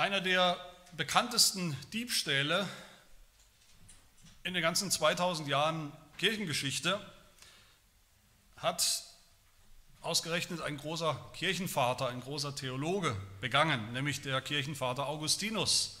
Einer 0.00 0.22
der 0.22 0.56
bekanntesten 0.96 1.76
Diebstähle 1.92 2.66
in 4.44 4.54
den 4.54 4.62
ganzen 4.62 4.90
2000 4.90 5.46
Jahren 5.46 5.92
Kirchengeschichte 6.16 6.98
hat 8.56 9.04
ausgerechnet 10.00 10.62
ein 10.62 10.78
großer 10.78 11.32
Kirchenvater, 11.34 12.08
ein 12.08 12.22
großer 12.22 12.56
Theologe 12.56 13.14
begangen, 13.42 13.92
nämlich 13.92 14.22
der 14.22 14.40
Kirchenvater 14.40 15.06
Augustinus 15.06 16.00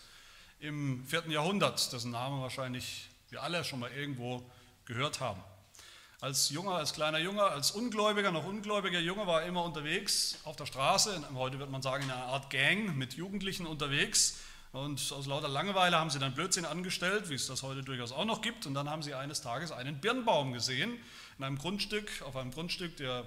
im 0.60 1.06
4. 1.06 1.28
Jahrhundert, 1.28 1.92
dessen 1.92 2.10
Name 2.10 2.40
wahrscheinlich 2.40 3.10
wir 3.28 3.42
alle 3.42 3.64
schon 3.64 3.80
mal 3.80 3.92
irgendwo 3.92 4.50
gehört 4.86 5.20
haben. 5.20 5.42
Als 6.22 6.50
junger, 6.50 6.72
als 6.72 6.92
kleiner 6.92 7.18
Junge, 7.18 7.42
als 7.42 7.70
Ungläubiger, 7.70 8.30
noch 8.30 8.44
ungläubiger 8.44 9.00
Junge 9.00 9.26
war 9.26 9.40
er 9.40 9.48
immer 9.48 9.64
unterwegs 9.64 10.36
auf 10.44 10.54
der 10.54 10.66
Straße, 10.66 11.18
heute 11.32 11.58
wird 11.58 11.70
man 11.70 11.80
sagen 11.80 12.04
in 12.04 12.10
einer 12.10 12.26
Art 12.26 12.50
Gang 12.50 12.94
mit 12.94 13.14
Jugendlichen 13.14 13.66
unterwegs. 13.66 14.38
Und 14.72 15.00
aus 15.12 15.26
lauter 15.26 15.48
Langeweile 15.48 15.98
haben 15.98 16.10
sie 16.10 16.18
dann 16.18 16.34
Blödsinn 16.34 16.66
angestellt, 16.66 17.30
wie 17.30 17.34
es 17.36 17.46
das 17.46 17.62
heute 17.62 17.82
durchaus 17.82 18.12
auch 18.12 18.26
noch 18.26 18.42
gibt. 18.42 18.66
Und 18.66 18.74
dann 18.74 18.90
haben 18.90 19.02
sie 19.02 19.14
eines 19.14 19.40
Tages 19.40 19.72
einen 19.72 19.98
Birnbaum 20.02 20.52
gesehen 20.52 20.92
in 21.38 21.44
einem 21.44 21.56
Grundstück, 21.56 22.10
auf 22.26 22.36
einem 22.36 22.50
Grundstück, 22.50 22.98
der 22.98 23.24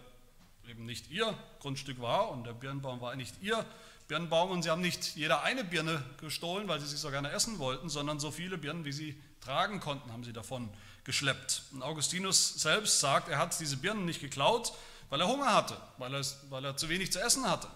eben 0.70 0.86
nicht 0.86 1.10
ihr 1.10 1.36
Grundstück 1.62 2.00
war. 2.00 2.30
Und 2.30 2.46
der 2.46 2.54
Birnbaum 2.54 3.02
war 3.02 3.16
nicht 3.16 3.42
ihr 3.42 3.66
Birnbaum. 4.08 4.52
Und 4.52 4.62
sie 4.62 4.70
haben 4.70 4.82
nicht 4.84 5.16
jeder 5.16 5.42
eine 5.42 5.64
Birne 5.64 6.04
gestohlen, 6.22 6.68
weil 6.68 6.80
sie 6.80 6.86
sich 6.86 7.00
so 7.00 7.10
gerne 7.10 7.32
essen 7.32 7.58
wollten, 7.58 7.90
sondern 7.90 8.20
so 8.20 8.30
viele 8.30 8.60
Birnen, 8.60 8.86
wie 8.86 8.94
sie 8.94 9.20
tragen 9.42 9.80
konnten, 9.80 10.12
haben 10.14 10.24
sie 10.24 10.32
davon 10.32 10.70
geschleppt. 11.04 11.64
Und 11.72 11.84
Augustinus 11.84 12.56
selbst 12.56 13.00
sagt, 13.00 13.30
er 13.30 13.38
hat 13.38 13.60
diese 13.60 13.78
Birnen 13.78 14.06
nicht 14.06 14.22
geklaut, 14.22 14.74
weil 15.10 15.22
er 15.22 15.28
Hunger 15.28 15.54
hatte, 15.54 15.78
weil 15.98 16.14
er, 16.14 16.26
weil 16.50 16.66
er 16.66 16.78
zu 16.78 16.90
wenig 16.90 17.12
zu 17.12 17.22
essen 17.22 17.50
hatte. 17.50 17.68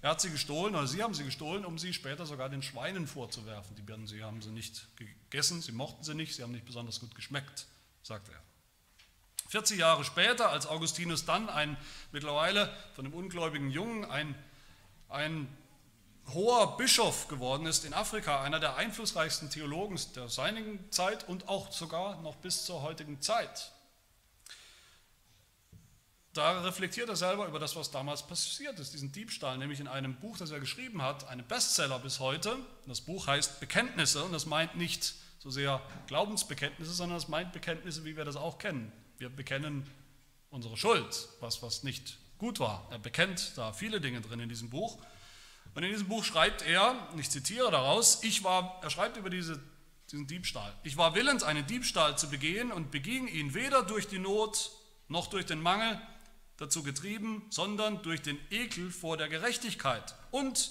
Er 0.00 0.10
hat 0.10 0.20
sie 0.20 0.30
gestohlen, 0.30 0.74
oder 0.74 0.86
sie 0.86 1.02
haben 1.02 1.14
sie 1.14 1.24
gestohlen, 1.24 1.64
um 1.64 1.78
sie 1.78 1.92
später 1.92 2.26
sogar 2.26 2.48
den 2.48 2.62
Schweinen 2.62 3.06
vorzuwerfen. 3.06 3.76
Die 3.76 3.82
Birnen, 3.82 4.08
sie 4.08 4.24
haben 4.24 4.42
sie 4.42 4.50
nicht 4.50 4.88
gegessen, 4.96 5.62
sie 5.62 5.70
mochten 5.70 6.02
sie 6.02 6.14
nicht, 6.14 6.34
sie 6.34 6.42
haben 6.42 6.50
nicht 6.50 6.64
besonders 6.64 6.98
gut 6.98 7.14
geschmeckt, 7.14 7.66
sagt 8.02 8.28
er. 8.28 8.42
40 9.50 9.78
Jahre 9.78 10.04
später, 10.04 10.48
als 10.48 10.66
Augustinus 10.66 11.24
dann 11.24 11.48
ein 11.48 11.76
mittlerweile 12.10 12.74
von 12.94 13.04
einem 13.04 13.14
ungläubigen 13.14 13.70
Jungen 13.70 14.04
ein, 14.04 14.34
ein 15.08 15.46
hoher 16.32 16.76
Bischof 16.76 17.28
geworden 17.28 17.66
ist 17.66 17.84
in 17.84 17.94
Afrika, 17.94 18.42
einer 18.42 18.60
der 18.60 18.76
einflussreichsten 18.76 19.50
Theologen 19.50 19.98
der 20.14 20.28
seinigen 20.28 20.90
Zeit 20.90 21.28
und 21.28 21.48
auch 21.48 21.72
sogar 21.72 22.20
noch 22.22 22.36
bis 22.36 22.64
zur 22.64 22.82
heutigen 22.82 23.20
Zeit. 23.20 23.72
Da 26.32 26.62
reflektiert 26.62 27.10
er 27.10 27.16
selber 27.16 27.46
über 27.46 27.58
das, 27.58 27.76
was 27.76 27.90
damals 27.90 28.26
passiert 28.26 28.78
ist, 28.78 28.94
diesen 28.94 29.12
Diebstahl, 29.12 29.58
nämlich 29.58 29.80
in 29.80 29.88
einem 29.88 30.14
Buch, 30.14 30.38
das 30.38 30.50
er 30.50 30.60
geschrieben 30.60 31.02
hat, 31.02 31.28
einem 31.28 31.46
Bestseller 31.46 31.98
bis 31.98 32.20
heute. 32.20 32.56
Das 32.86 33.02
Buch 33.02 33.26
heißt 33.26 33.60
Bekenntnisse 33.60 34.24
und 34.24 34.32
das 34.32 34.46
meint 34.46 34.76
nicht 34.76 35.14
so 35.40 35.50
sehr 35.50 35.82
Glaubensbekenntnisse, 36.06 36.92
sondern 36.92 37.18
das 37.18 37.28
meint 37.28 37.52
Bekenntnisse, 37.52 38.04
wie 38.04 38.16
wir 38.16 38.24
das 38.24 38.36
auch 38.36 38.56
kennen. 38.56 38.90
Wir 39.18 39.28
bekennen 39.28 39.86
unsere 40.48 40.78
Schuld, 40.78 41.28
was, 41.40 41.62
was 41.62 41.82
nicht 41.82 42.16
gut 42.38 42.60
war. 42.60 42.86
Er 42.90 42.98
bekennt 42.98 43.52
da 43.56 43.72
viele 43.74 44.00
Dinge 44.00 44.22
drin 44.22 44.40
in 44.40 44.48
diesem 44.48 44.70
Buch. 44.70 44.98
Und 45.74 45.82
in 45.82 45.90
diesem 45.90 46.08
Buch 46.08 46.24
schreibt 46.24 46.62
er, 46.62 47.08
ich 47.16 47.30
zitiere 47.30 47.70
daraus, 47.70 48.22
ich 48.22 48.44
war, 48.44 48.78
er 48.82 48.90
schreibt 48.90 49.16
über 49.16 49.30
diese, 49.30 49.60
diesen 50.10 50.26
Diebstahl, 50.26 50.74
ich 50.82 50.96
war 50.96 51.14
willens, 51.14 51.42
einen 51.42 51.66
Diebstahl 51.66 52.18
zu 52.18 52.28
begehen 52.28 52.70
und 52.70 52.90
beging 52.90 53.26
ihn 53.26 53.54
weder 53.54 53.82
durch 53.82 54.06
die 54.08 54.18
Not 54.18 54.70
noch 55.08 55.28
durch 55.28 55.46
den 55.46 55.60
Mangel 55.60 56.00
dazu 56.56 56.82
getrieben, 56.82 57.44
sondern 57.50 58.02
durch 58.02 58.22
den 58.22 58.38
Ekel 58.50 58.90
vor 58.90 59.16
der 59.16 59.28
Gerechtigkeit 59.28 60.14
und 60.30 60.70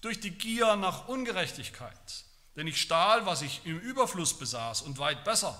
durch 0.00 0.20
die 0.20 0.32
Gier 0.32 0.76
nach 0.76 1.08
Ungerechtigkeit. 1.08 2.24
Denn 2.56 2.66
ich 2.66 2.80
stahl, 2.80 3.24
was 3.24 3.42
ich 3.42 3.62
im 3.64 3.78
Überfluss 3.78 4.38
besaß 4.38 4.82
und 4.82 4.98
weit 4.98 5.24
besser. 5.24 5.58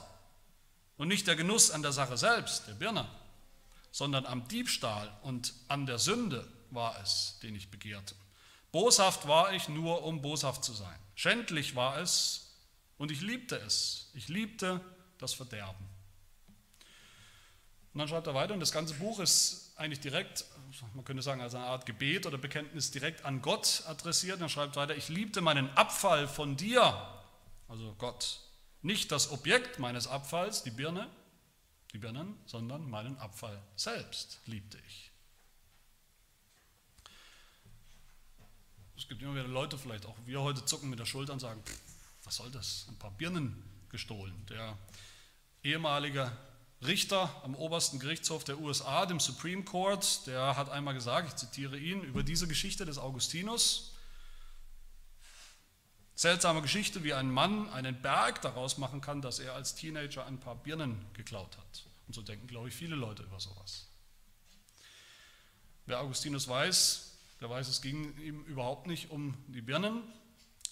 Und 0.96 1.08
nicht 1.08 1.26
der 1.26 1.36
Genuss 1.36 1.70
an 1.70 1.82
der 1.82 1.92
Sache 1.92 2.18
selbst, 2.18 2.66
der 2.68 2.74
Birne, 2.74 3.08
sondern 3.90 4.26
am 4.26 4.46
Diebstahl 4.48 5.10
und 5.22 5.54
an 5.68 5.86
der 5.86 5.98
Sünde 5.98 6.46
war 6.70 6.98
es, 7.02 7.38
den 7.42 7.54
ich 7.54 7.70
begehrte. 7.70 8.14
Boshaft 8.72 9.28
war 9.28 9.52
ich 9.52 9.68
nur, 9.68 10.02
um 10.02 10.22
boshaft 10.22 10.64
zu 10.64 10.72
sein. 10.72 10.98
Schändlich 11.14 11.76
war 11.76 11.98
es 11.98 12.56
und 12.96 13.10
ich 13.10 13.20
liebte 13.20 13.56
es. 13.56 14.10
Ich 14.14 14.28
liebte 14.28 14.80
das 15.18 15.34
Verderben. 15.34 15.86
Und 17.92 17.98
dann 17.98 18.08
schreibt 18.08 18.26
er 18.26 18.34
weiter, 18.34 18.54
und 18.54 18.60
das 18.60 18.72
ganze 18.72 18.94
Buch 18.94 19.20
ist 19.20 19.74
eigentlich 19.76 20.00
direkt, 20.00 20.46
man 20.94 21.04
könnte 21.04 21.22
sagen, 21.22 21.42
als 21.42 21.54
eine 21.54 21.64
Art 21.64 21.84
Gebet 21.84 22.26
oder 22.26 22.38
Bekenntnis 22.38 22.90
direkt 22.90 23.24
an 23.26 23.42
Gott 23.42 23.82
adressiert. 23.86 24.36
Und 24.36 24.42
er 24.42 24.48
schreibt 24.48 24.76
weiter, 24.76 24.96
ich 24.96 25.10
liebte 25.10 25.42
meinen 25.42 25.68
Abfall 25.76 26.26
von 26.26 26.56
dir, 26.56 27.06
also 27.68 27.94
Gott, 27.98 28.40
nicht 28.80 29.12
das 29.12 29.30
Objekt 29.30 29.78
meines 29.78 30.06
Abfalls, 30.06 30.62
die 30.62 30.70
Birne, 30.70 31.08
die 31.92 31.98
Birnen, 31.98 32.38
sondern 32.46 32.88
meinen 32.88 33.18
Abfall 33.18 33.62
selbst 33.76 34.40
liebte 34.46 34.78
ich. 34.88 35.11
Es 39.02 39.08
gibt 39.08 39.20
immer 39.20 39.34
wieder 39.34 39.48
Leute, 39.48 39.76
vielleicht 39.76 40.06
auch 40.06 40.14
wir 40.26 40.40
heute 40.42 40.64
zucken 40.64 40.88
mit 40.88 40.96
der 40.96 41.06
Schulter 41.06 41.32
und 41.32 41.40
sagen, 41.40 41.60
pff, 41.64 41.76
was 42.22 42.36
soll 42.36 42.52
das? 42.52 42.86
Ein 42.88 42.96
paar 43.00 43.10
Birnen 43.10 43.60
gestohlen. 43.88 44.46
Der 44.48 44.78
ehemalige 45.64 46.30
Richter 46.86 47.28
am 47.42 47.56
obersten 47.56 47.98
Gerichtshof 47.98 48.44
der 48.44 48.60
USA, 48.60 49.04
dem 49.06 49.18
Supreme 49.18 49.64
Court, 49.64 50.24
der 50.28 50.56
hat 50.56 50.70
einmal 50.70 50.94
gesagt, 50.94 51.30
ich 51.30 51.34
zitiere 51.34 51.76
ihn, 51.76 52.02
über 52.02 52.22
diese 52.22 52.46
Geschichte 52.46 52.84
des 52.84 52.96
Augustinus, 52.96 53.92
seltsame 56.14 56.62
Geschichte, 56.62 57.02
wie 57.02 57.12
ein 57.12 57.28
Mann 57.28 57.68
einen 57.70 58.00
Berg 58.00 58.40
daraus 58.42 58.78
machen 58.78 59.00
kann, 59.00 59.20
dass 59.20 59.40
er 59.40 59.54
als 59.54 59.74
Teenager 59.74 60.26
ein 60.26 60.38
paar 60.38 60.54
Birnen 60.54 61.04
geklaut 61.14 61.58
hat. 61.58 61.86
Und 62.06 62.14
so 62.14 62.22
denken, 62.22 62.46
glaube 62.46 62.68
ich, 62.68 62.74
viele 62.74 62.94
Leute 62.94 63.24
über 63.24 63.40
sowas. 63.40 63.88
Wer 65.86 65.98
Augustinus 65.98 66.46
weiß, 66.46 67.11
der 67.42 67.50
weiß, 67.50 67.66
es 67.66 67.82
ging 67.82 68.16
ihm 68.18 68.44
überhaupt 68.44 68.86
nicht 68.86 69.10
um 69.10 69.34
die 69.48 69.62
Birnen, 69.62 70.02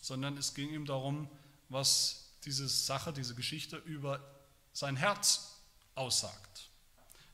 sondern 0.01 0.37
es 0.37 0.55
ging 0.55 0.71
ihm 0.71 0.87
darum, 0.87 1.29
was 1.69 2.33
diese 2.45 2.69
Sache, 2.69 3.13
diese 3.13 3.35
Geschichte 3.35 3.77
über 3.79 4.21
sein 4.73 4.97
Herz 4.97 5.61
aussagt. 5.97 6.71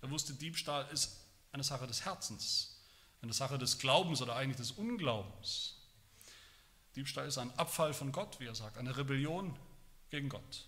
Er 0.01 0.11
wusste, 0.11 0.33
Diebstahl 0.33 0.89
ist 0.91 1.21
eine 1.53 1.63
Sache 1.63 1.87
des 1.87 2.07
Herzens, 2.07 2.81
eine 3.21 3.35
Sache 3.35 3.59
des 3.59 3.79
Glaubens 3.79 4.23
oder 4.23 4.37
eigentlich 4.37 4.57
des 4.57 4.73
Unglaubens. 4.73 5.77
Diebstahl 6.97 7.27
ist 7.27 7.37
ein 7.37 7.51
Abfall 7.59 7.93
von 7.93 8.13
Gott, 8.13 8.41
wie 8.41 8.47
er 8.47 8.55
sagt, 8.55 8.79
eine 8.79 8.97
Rebellion 8.97 9.55
gegen 10.09 10.31
Gott. 10.31 10.65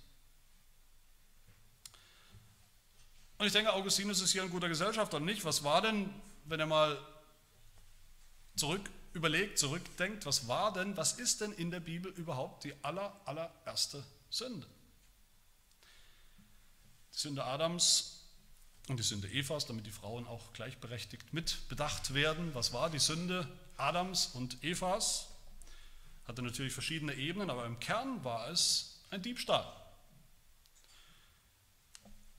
Und 3.38 3.46
ich 3.46 3.52
denke, 3.52 3.72
Augustinus 3.72 4.20
ist 4.20 4.32
hier 4.32 4.42
in 4.42 4.50
guter 4.50 4.68
Gesellschaft 4.68 5.14
und 5.14 5.24
nicht. 5.24 5.44
Was 5.46 5.64
war 5.64 5.80
denn, 5.80 6.12
wenn 6.44 6.60
er 6.60 6.66
mal 6.66 6.98
zurück 8.58 8.90
überlegt, 9.12 9.58
zurückdenkt, 9.58 10.26
was 10.26 10.48
war 10.48 10.72
denn, 10.72 10.96
was 10.96 11.14
ist 11.14 11.40
denn 11.40 11.52
in 11.52 11.70
der 11.70 11.80
Bibel 11.80 12.12
überhaupt 12.12 12.64
die 12.64 12.74
aller, 12.82 13.18
allererste 13.24 14.04
Sünde? 14.30 14.66
Die 17.14 17.18
Sünde 17.18 17.44
Adams 17.44 18.26
und 18.88 18.98
die 18.98 19.02
Sünde 19.02 19.28
Evas, 19.28 19.66
damit 19.66 19.86
die 19.86 19.90
Frauen 19.90 20.26
auch 20.26 20.52
gleichberechtigt 20.52 21.32
mit 21.32 21.68
bedacht 21.68 22.14
werden. 22.14 22.54
Was 22.54 22.72
war 22.72 22.90
die 22.90 22.98
Sünde 22.98 23.48
Adams 23.76 24.26
und 24.34 24.62
Evas? 24.62 25.28
Hatte 26.26 26.42
natürlich 26.42 26.72
verschiedene 26.72 27.14
Ebenen, 27.14 27.50
aber 27.50 27.64
im 27.66 27.80
Kern 27.80 28.22
war 28.24 28.48
es 28.50 29.00
ein 29.10 29.22
Diebstahl. 29.22 29.64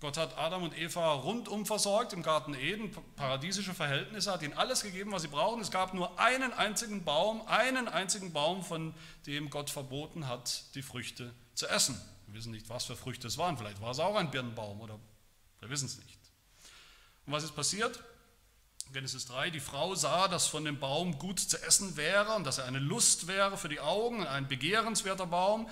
Gott 0.02 0.16
hat 0.16 0.38
Adam 0.38 0.64
und 0.64 0.78
Eva 0.78 1.12
rundum 1.12 1.66
versorgt 1.66 2.14
im 2.14 2.24
Garten 2.24 2.54
Eden, 2.54 2.96
paradiesische 3.18 3.74
Verhältnisse, 3.74 4.32
hat 4.32 4.42
ihnen 4.42 4.54
alles 4.54 4.82
gegeben, 4.82 5.12
was 5.12 5.24
sie 5.24 5.28
brauchen. 5.28 5.60
Es 5.62 5.72
gab 5.72 5.94
nur 5.94 6.18
einen 6.18 6.54
einzigen 6.54 7.04
Baum, 7.04 7.46
einen 7.48 7.90
einzigen 7.90 8.32
Baum, 8.32 8.64
von 8.64 8.94
dem 9.28 9.50
Gott 9.50 9.70
verboten 9.70 10.28
hat, 10.28 10.74
die 10.76 10.84
Früchte 10.84 11.34
zu 11.54 11.68
essen. 11.68 12.00
Wir 12.28 12.36
wissen 12.36 12.52
nicht, 12.52 12.70
was 12.70 12.86
für 12.86 12.96
Früchte 12.96 13.28
es 13.28 13.38
waren. 13.38 13.58
Vielleicht 13.58 13.82
war 13.82 13.92
es 13.92 14.00
auch 14.00 14.16
ein 14.16 14.32
Birnenbaum 14.32 14.80
oder 14.80 14.98
wir 15.60 15.70
wissen 15.70 15.88
es 15.88 15.98
nicht. 15.98 16.18
Und 17.26 17.34
was 17.34 17.44
ist 17.44 17.56
passiert? 17.56 18.02
Genesis 18.94 19.26
3, 19.28 19.50
die 19.50 19.60
Frau 19.60 19.96
sah, 19.96 20.30
dass 20.30 20.48
von 20.48 20.64
dem 20.64 20.80
Baum 20.80 21.20
gut 21.20 21.40
zu 21.40 21.62
essen 21.62 21.98
wäre 21.98 22.36
und 22.36 22.46
dass 22.46 22.58
er 22.58 22.66
eine 22.66 22.80
Lust 22.80 23.28
wäre 23.28 23.58
für 23.58 23.70
die 23.70 23.82
Augen, 23.82 24.26
ein 24.26 24.48
begehrenswerter 24.48 25.28
Baum. 25.28 25.70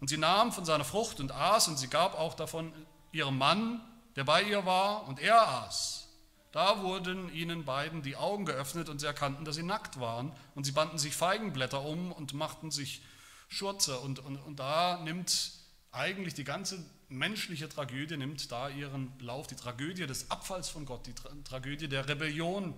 Und 0.00 0.08
sie 0.08 0.18
nahm 0.18 0.52
von 0.52 0.64
seiner 0.64 0.84
Frucht 0.84 1.18
und 1.18 1.32
aß 1.32 1.68
und 1.68 1.78
sie 1.78 1.88
gab 1.88 2.14
auch 2.18 2.34
davon 2.34 2.72
ihrem 3.12 3.38
Mann, 3.38 3.80
der 4.16 4.24
bei 4.24 4.42
ihr 4.42 4.64
war, 4.66 5.06
und 5.08 5.20
er 5.20 5.48
aß. 5.48 6.08
Da 6.52 6.82
wurden 6.82 7.32
ihnen 7.32 7.64
beiden 7.64 8.02
die 8.02 8.16
Augen 8.16 8.44
geöffnet 8.44 8.88
und 8.88 8.98
sie 8.98 9.06
erkannten, 9.06 9.44
dass 9.44 9.54
sie 9.54 9.62
nackt 9.62 10.00
waren. 10.00 10.32
Und 10.54 10.64
sie 10.64 10.72
banden 10.72 10.98
sich 10.98 11.14
Feigenblätter 11.14 11.82
um 11.82 12.10
und 12.10 12.34
machten 12.34 12.70
sich 12.70 13.02
Schurze. 13.48 14.00
Und, 14.00 14.18
und, 14.18 14.36
und 14.36 14.58
da 14.58 15.00
nimmt 15.04 15.52
eigentlich 15.92 16.34
die 16.34 16.44
ganze 16.44 16.84
menschliche 17.08 17.68
Tragödie, 17.68 18.16
nimmt 18.16 18.50
da 18.50 18.68
ihren 18.68 19.12
Lauf, 19.20 19.46
die 19.46 19.56
Tragödie 19.56 20.06
des 20.06 20.30
Abfalls 20.30 20.68
von 20.68 20.86
Gott, 20.86 21.06
die 21.06 21.14
Tra 21.14 21.30
Tragödie 21.44 21.88
der 21.88 22.08
Rebellion 22.08 22.74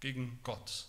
gegen 0.00 0.38
Gott. 0.42 0.86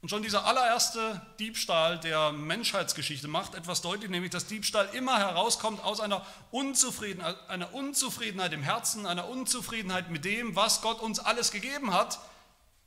Und 0.00 0.10
schon 0.10 0.22
dieser 0.22 0.44
allererste 0.44 1.20
Diebstahl 1.40 1.98
der 1.98 2.30
Menschheitsgeschichte 2.30 3.26
macht 3.26 3.54
etwas 3.54 3.82
deutlich, 3.82 4.10
nämlich 4.10 4.30
dass 4.30 4.46
Diebstahl 4.46 4.88
immer 4.94 5.18
herauskommt 5.18 5.82
aus 5.82 5.98
einer 5.98 6.24
Unzufriedenheit, 6.52 7.36
einer 7.48 7.74
Unzufriedenheit 7.74 8.52
im 8.52 8.62
Herzen, 8.62 9.06
einer 9.06 9.28
Unzufriedenheit 9.28 10.10
mit 10.10 10.24
dem, 10.24 10.54
was 10.54 10.82
Gott 10.82 11.00
uns 11.00 11.18
alles 11.18 11.50
gegeben 11.50 11.92
hat, 11.92 12.20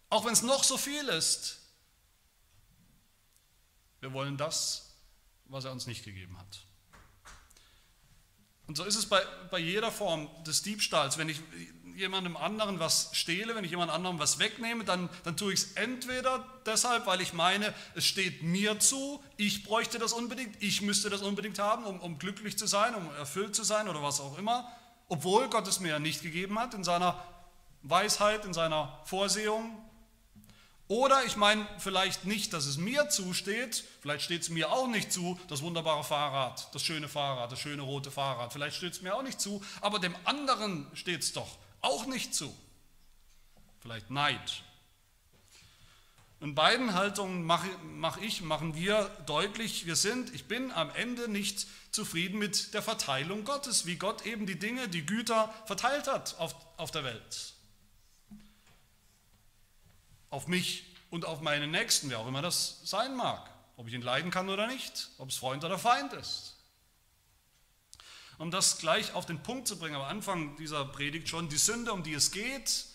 auch 0.10 0.24
wenn 0.26 0.32
es 0.32 0.42
noch 0.42 0.64
so 0.64 0.78
viel 0.78 1.10
ist. 1.10 1.60
Wir 4.00 4.14
wollen 4.14 4.38
das, 4.38 4.96
was 5.46 5.66
er 5.66 5.74
uns 5.74 5.88
nicht 5.88 6.06
gegeben 6.06 6.38
hat. 6.40 6.60
Und 8.68 8.78
so 8.78 8.86
ist 8.86 8.96
es 8.96 9.06
bei, 9.06 9.22
bei 9.52 9.60
jeder 9.60 9.92
Form 9.92 10.30
des 10.46 10.62
Diebstahls. 10.62 11.18
Wenn 11.18 11.28
ich 11.28 11.42
jemandem 11.98 12.38
anderen 12.38 12.80
was 12.80 13.10
stehle, 13.14 13.56
wenn 13.56 13.64
ich 13.64 13.72
jemand 13.72 13.92
anderem 13.92 14.20
was 14.20 14.40
wegnehme, 14.40 14.84
dann, 14.84 15.10
dann 15.24 15.38
tue 15.38 15.54
ich 15.54 15.62
es 15.62 15.72
entweder 15.74 16.46
deshalb, 16.66 17.06
weil 17.06 17.22
ich 17.22 17.34
meine, 17.34 17.74
es 17.96 18.06
steht 18.06 18.44
mir 18.44 18.80
zu, 18.80 19.24
ich 19.38 19.64
bräuchte 19.64 20.00
das 20.00 20.14
unbedingt, 20.14 20.62
ich 20.62 20.82
müsste 20.82 21.10
das 21.10 21.22
unbedingt 21.22 21.60
haben, 21.60 21.86
um, 21.86 22.00
um 22.00 22.20
glücklich 22.20 22.58
zu 22.58 22.68
sein, 22.68 22.96
um 22.96 23.10
erfüllt 23.16 23.56
zu 23.56 23.64
sein 23.64 23.88
oder 23.88 24.02
was 24.02 24.20
auch 24.20 24.38
immer, 24.38 24.72
obwohl 25.08 25.50
Gott 25.50 25.68
es 25.68 25.80
mir 25.80 25.90
ja 25.90 26.00
nicht 26.00 26.22
gegeben 26.22 26.60
hat 26.60 26.74
in 26.74 26.84
seiner 26.84 27.24
Weisheit, 27.84 28.46
in 28.46 28.54
seiner 28.54 29.00
Vorsehung. 29.06 29.78
Oder 30.92 31.24
ich 31.24 31.38
meine 31.38 31.66
vielleicht 31.78 32.26
nicht, 32.26 32.52
dass 32.52 32.66
es 32.66 32.76
mir 32.76 33.08
zusteht, 33.08 33.86
vielleicht 34.02 34.26
steht 34.26 34.42
es 34.42 34.50
mir 34.50 34.74
auch 34.74 34.88
nicht 34.88 35.14
zu, 35.14 35.40
das 35.48 35.62
wunderbare 35.62 36.04
Fahrrad, 36.04 36.68
das 36.76 36.84
schöne 36.84 37.08
Fahrrad, 37.08 37.50
das 37.50 37.60
schöne 37.60 37.82
rote 37.82 38.12
Fahrrad, 38.12 38.52
vielleicht 38.52 38.76
steht 38.76 38.92
es 38.92 39.02
mir 39.02 39.16
auch 39.16 39.24
nicht 39.24 39.40
zu, 39.40 39.64
aber 39.80 40.00
dem 40.00 40.14
anderen 40.26 40.86
steht 40.94 41.22
es 41.22 41.32
doch 41.32 41.58
auch 41.82 42.06
nicht 42.06 42.34
zu. 42.34 42.56
Vielleicht 43.82 44.10
Neid. 44.10 44.64
In 46.40 46.56
beiden 46.56 46.94
Haltungen 46.96 47.44
mache 47.44 47.70
mach 47.84 48.18
ich, 48.18 48.42
machen 48.42 48.74
wir 48.76 49.06
deutlich, 49.28 49.86
wir 49.86 49.96
sind, 49.96 50.34
ich 50.34 50.46
bin 50.46 50.72
am 50.72 50.90
Ende 50.92 51.28
nicht 51.28 51.68
zufrieden 51.92 52.40
mit 52.40 52.74
der 52.74 52.82
Verteilung 52.82 53.44
Gottes, 53.44 53.86
wie 53.86 53.96
Gott 53.96 54.26
eben 54.26 54.48
die 54.48 54.58
Dinge, 54.58 54.88
die 54.88 55.06
Güter 55.06 55.54
verteilt 55.66 56.08
hat 56.08 56.36
auf, 56.40 56.56
auf 56.78 56.90
der 56.90 57.04
Welt. 57.04 57.54
Auf 60.32 60.48
mich 60.48 60.86
und 61.12 61.26
auf 61.26 61.42
meine 61.42 61.68
Nächsten, 61.68 62.10
wer 62.10 62.20
auch 62.20 62.28
immer 62.28 62.42
das 62.42 62.80
sein 62.86 63.16
mag. 63.16 63.48
Ob 63.78 63.88
ich 63.88 63.94
ihn 63.94 64.02
leiden 64.02 64.32
kann 64.32 64.50
oder 64.50 64.66
nicht, 64.66 65.10
ob 65.18 65.30
es 65.30 65.38
Freund 65.38 65.64
oder 65.64 65.78
Feind 65.78 66.14
ist 66.14 66.56
um 68.42 68.50
das 68.50 68.80
gleich 68.80 69.14
auf 69.14 69.28
den 69.28 69.44
Punkt 69.44 69.68
zu 69.68 69.78
bringen, 69.78 69.96
am 69.96 70.02
Anfang 70.02 70.56
dieser 70.56 70.84
Predigt 70.84 71.30
schon, 71.30 71.48
die 71.48 71.58
Sünde, 71.58 71.94
um 71.94 72.02
die 72.02 72.16
es 72.16 72.32
geht, 72.32 72.86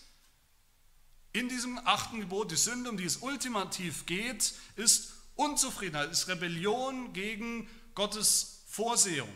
in 1.31 1.47
diesem 1.47 1.79
achten 1.85 2.19
Gebot, 2.19 2.51
die 2.51 2.57
Sünde, 2.57 2.89
um 2.89 2.97
die 2.97 3.05
es 3.05 3.17
ultimativ 3.17 4.05
geht, 4.05 4.53
ist 4.75 5.13
Unzufriedenheit, 5.35 6.11
ist 6.11 6.27
Rebellion 6.27 7.13
gegen 7.13 7.69
Gottes 7.95 8.63
Vorsehung. 8.67 9.33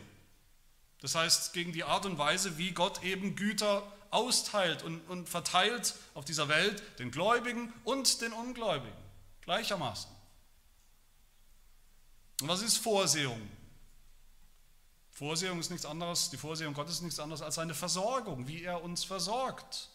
Das 1.00 1.14
heißt, 1.14 1.54
gegen 1.54 1.72
die 1.72 1.84
Art 1.84 2.04
und 2.04 2.18
Weise, 2.18 2.58
wie 2.58 2.72
Gott 2.72 3.02
eben 3.02 3.34
Güter 3.34 3.82
austeilt 4.10 4.82
und, 4.82 5.00
und 5.08 5.30
verteilt 5.30 5.94
auf 6.12 6.26
dieser 6.26 6.48
Welt, 6.48 6.82
den 6.98 7.10
Gläubigen 7.10 7.72
und 7.84 8.20
den 8.20 8.34
Ungläubigen, 8.34 8.92
gleichermaßen. 9.40 10.10
Und 12.42 12.48
was 12.48 12.60
ist 12.60 12.76
Vorsehung? 12.76 13.40
Vorsehung 15.12 15.60
ist 15.60 15.70
nichts 15.70 15.86
anderes, 15.86 16.30
die 16.30 16.38
Vorsehung 16.38 16.74
Gottes 16.74 16.96
ist 16.96 17.02
nichts 17.02 17.20
anderes 17.20 17.42
als 17.42 17.54
seine 17.56 17.74
Versorgung, 17.74 18.48
wie 18.48 18.64
er 18.64 18.82
uns 18.82 19.04
versorgt. 19.04 19.90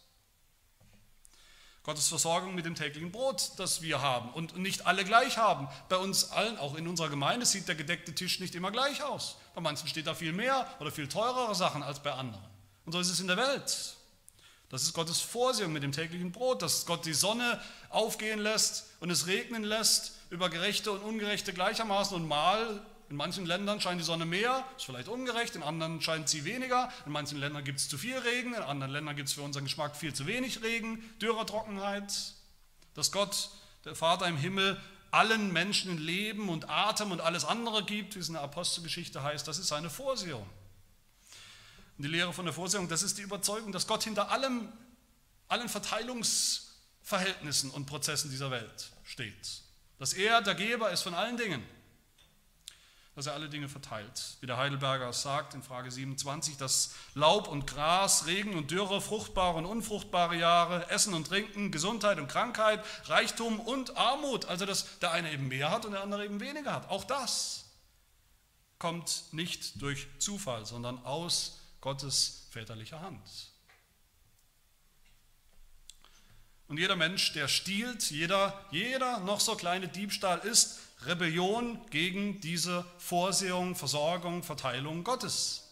Gottes 1.81 2.09
Versorgung 2.09 2.53
mit 2.53 2.65
dem 2.65 2.75
täglichen 2.75 3.11
Brot, 3.11 3.51
das 3.57 3.81
wir 3.81 4.01
haben 4.01 4.29
und 4.31 4.57
nicht 4.57 4.85
alle 4.85 5.05
gleich 5.05 5.37
haben. 5.37 5.69
Bei 5.89 5.95
uns 5.95 6.31
allen, 6.31 6.57
auch 6.59 6.75
in 6.75 6.87
unserer 6.87 7.09
Gemeinde, 7.09 7.45
sieht 7.45 7.67
der 7.67 7.75
gedeckte 7.75 8.13
Tisch 8.13 8.39
nicht 8.39 8.55
immer 8.55 8.71
gleich 8.71 9.03
aus. 9.03 9.37
Bei 9.55 9.61
manchen 9.61 9.87
steht 9.87 10.05
da 10.05 10.13
viel 10.13 10.33
mehr 10.33 10.67
oder 10.81 10.91
viel 10.91 11.07
teurere 11.07 11.55
Sachen 11.55 11.81
als 11.81 12.03
bei 12.03 12.11
anderen. 12.11 12.45
Und 12.85 12.91
so 12.91 12.99
ist 12.99 13.09
es 13.09 13.21
in 13.21 13.27
der 13.27 13.37
Welt. 13.37 13.95
Das 14.69 14.83
ist 14.83 14.93
Gottes 14.93 15.21
Vorsehung 15.21 15.71
mit 15.71 15.81
dem 15.81 15.93
täglichen 15.93 16.33
Brot, 16.33 16.61
dass 16.61 16.85
Gott 16.85 17.05
die 17.05 17.13
Sonne 17.13 17.61
aufgehen 17.89 18.39
lässt 18.39 18.87
und 18.99 19.09
es 19.09 19.25
regnen 19.25 19.63
lässt 19.63 20.11
über 20.29 20.49
Gerechte 20.49 20.91
und 20.91 20.99
Ungerechte 20.99 21.53
gleichermaßen 21.53 22.17
und 22.17 22.27
mal 22.27 22.85
in 23.09 23.15
manchen 23.15 23.45
Ländern 23.45 23.79
scheint 23.79 24.01
die 24.01 24.05
Sonne 24.05 24.25
mehr, 24.25 24.65
ist 24.75 24.85
vielleicht 24.85 25.07
ungerecht, 25.07 25.55
in 25.55 25.63
anderen 25.63 26.01
scheint 26.01 26.27
sie 26.27 26.43
weniger, 26.43 26.91
in 27.05 27.13
manchen 27.13 27.39
Ländern 27.39 27.63
gibt 27.63 27.79
es 27.79 27.87
zu 27.87 27.97
viel 27.97 28.17
Regen, 28.17 28.53
in 28.53 28.61
anderen 28.61 28.91
Ländern 28.91 29.15
gibt 29.15 29.29
es 29.29 29.35
für 29.35 29.43
unseren 29.43 29.63
Geschmack 29.63 29.95
viel 29.95 30.13
zu 30.13 30.27
wenig 30.27 30.61
Regen, 30.61 31.01
Dürre, 31.21 31.45
Trockenheit. 31.45 32.11
Dass 32.95 33.13
Gott, 33.13 33.49
der 33.85 33.95
Vater 33.95 34.27
im 34.27 34.35
Himmel, 34.35 34.77
allen 35.11 35.53
Menschen 35.53 35.97
Leben 35.97 36.49
und 36.49 36.69
Atem 36.69 37.11
und 37.11 37.21
alles 37.21 37.45
andere 37.45 37.85
gibt, 37.85 38.15
wie 38.15 38.19
es 38.19 38.27
in 38.27 38.33
der 38.33 38.43
Apostelgeschichte 38.43 39.23
heißt, 39.23 39.47
das 39.47 39.57
ist 39.57 39.67
seine 39.67 39.89
Vorsehung. 39.89 40.45
Und 41.97 42.03
die 42.03 42.09
Lehre 42.09 42.33
von 42.33 42.43
der 42.43 42.53
Vorsehung, 42.53 42.89
das 42.89 43.03
ist 43.03 43.17
die 43.17 43.21
Überzeugung, 43.21 43.71
dass 43.71 43.87
Gott 43.87 44.03
hinter 44.03 44.31
allem, 44.31 44.67
allen 45.47 45.69
Verteilungsverhältnissen 45.69 47.71
und 47.71 47.85
Prozessen 47.85 48.31
dieser 48.31 48.51
Welt 48.51 48.91
steht. 49.05 49.61
Dass 49.97 50.11
er 50.11 50.41
der 50.41 50.55
Geber 50.55 50.91
ist 50.91 51.03
von 51.03 51.13
allen 51.13 51.37
Dingen 51.37 51.63
dass 53.17 53.25
er 53.25 53.33
alle 53.33 53.49
Dinge 53.49 53.67
verteilt. 53.67 54.37
Wie 54.41 54.45
der 54.45 54.57
Heidelberger 54.57 55.11
sagt 55.11 55.55
in 55.55 55.63
Frage 55.63 55.89
27, 55.89 56.55
dass 56.55 56.93
Laub 57.15 57.47
und 57.47 57.65
Gras, 57.65 58.27
Regen 58.27 58.53
und 58.53 58.69
Dürre, 58.69 59.01
fruchtbare 59.01 59.57
und 59.57 59.65
unfruchtbare 59.65 60.37
Jahre, 60.37 60.87
Essen 60.91 61.15
und 61.15 61.25
Trinken, 61.25 61.71
Gesundheit 61.71 62.19
und 62.19 62.27
Krankheit, 62.27 62.85
Reichtum 63.05 63.59
und 63.59 63.97
Armut, 63.97 64.45
also 64.45 64.67
dass 64.67 64.99
der 64.99 65.13
eine 65.13 65.33
eben 65.33 65.47
mehr 65.47 65.71
hat 65.71 65.87
und 65.87 65.93
der 65.93 66.03
andere 66.03 66.25
eben 66.25 66.39
weniger 66.39 66.71
hat. 66.71 66.91
Auch 66.91 67.05
das 67.05 67.65
kommt 68.77 69.23
nicht 69.31 69.81
durch 69.81 70.05
Zufall, 70.19 70.67
sondern 70.67 71.03
aus 71.03 71.57
Gottes 71.81 72.45
väterlicher 72.51 73.01
Hand. 73.01 73.19
Und 76.67 76.77
jeder 76.77 76.95
Mensch, 76.95 77.33
der 77.33 77.47
stiehlt, 77.47 78.11
jeder, 78.11 78.63
jeder 78.69 79.21
noch 79.21 79.39
so 79.39 79.55
kleine 79.55 79.87
Diebstahl 79.87 80.37
ist 80.41 80.81
Rebellion 81.05 81.79
gegen 81.89 82.41
diese 82.41 82.85
Vorsehung, 82.97 83.75
Versorgung, 83.75 84.43
Verteilung 84.43 85.03
Gottes. 85.03 85.63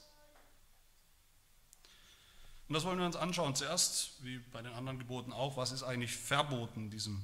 Und 2.67 2.73
das 2.73 2.83
wollen 2.83 2.97
wir 2.97 3.05
uns 3.05 3.15
anschauen. 3.15 3.55
Zuerst, 3.55 4.23
wie 4.23 4.39
bei 4.51 4.61
den 4.61 4.73
anderen 4.73 4.97
Geboten 4.97 5.33
auch, 5.33 5.57
was 5.57 5.71
ist 5.71 5.83
eigentlich 5.83 6.15
verboten 6.15 6.85
in 6.85 6.89
diesem 6.89 7.21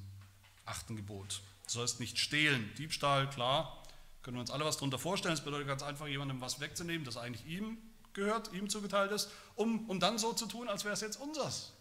achten 0.66 0.96
Gebot? 0.96 1.42
Du 1.66 1.72
sollst 1.72 2.00
nicht 2.00 2.20
stehlen. 2.20 2.72
Diebstahl, 2.78 3.30
klar, 3.30 3.84
können 4.24 4.38
wir 4.38 4.42
uns 4.42 4.52
alle 4.52 4.66
was 4.66 4.78
darunter 4.78 5.00
vorstellen. 5.00 5.34
Es 5.34 5.42
bedeutet 5.42 5.68
ganz 5.68 5.84
einfach, 5.84 6.08
jemandem 6.08 6.42
was 6.42 6.60
wegzunehmen, 6.60 7.06
das 7.06 7.18
eigentlich 7.18 7.46
ihm 7.46 7.78
gehört, 8.14 8.54
ihm 8.54 8.70
zugeteilt 8.70 9.12
ist, 9.12 9.30
um, 9.56 9.90
um 9.90 10.00
dann 10.00 10.18
so 10.18 10.34
zu 10.34 10.46
tun, 10.46 10.68
als 10.68 10.84
wäre 10.84 10.94
es 10.94 11.02
jetzt 11.02 11.20
unseres. 11.20 11.74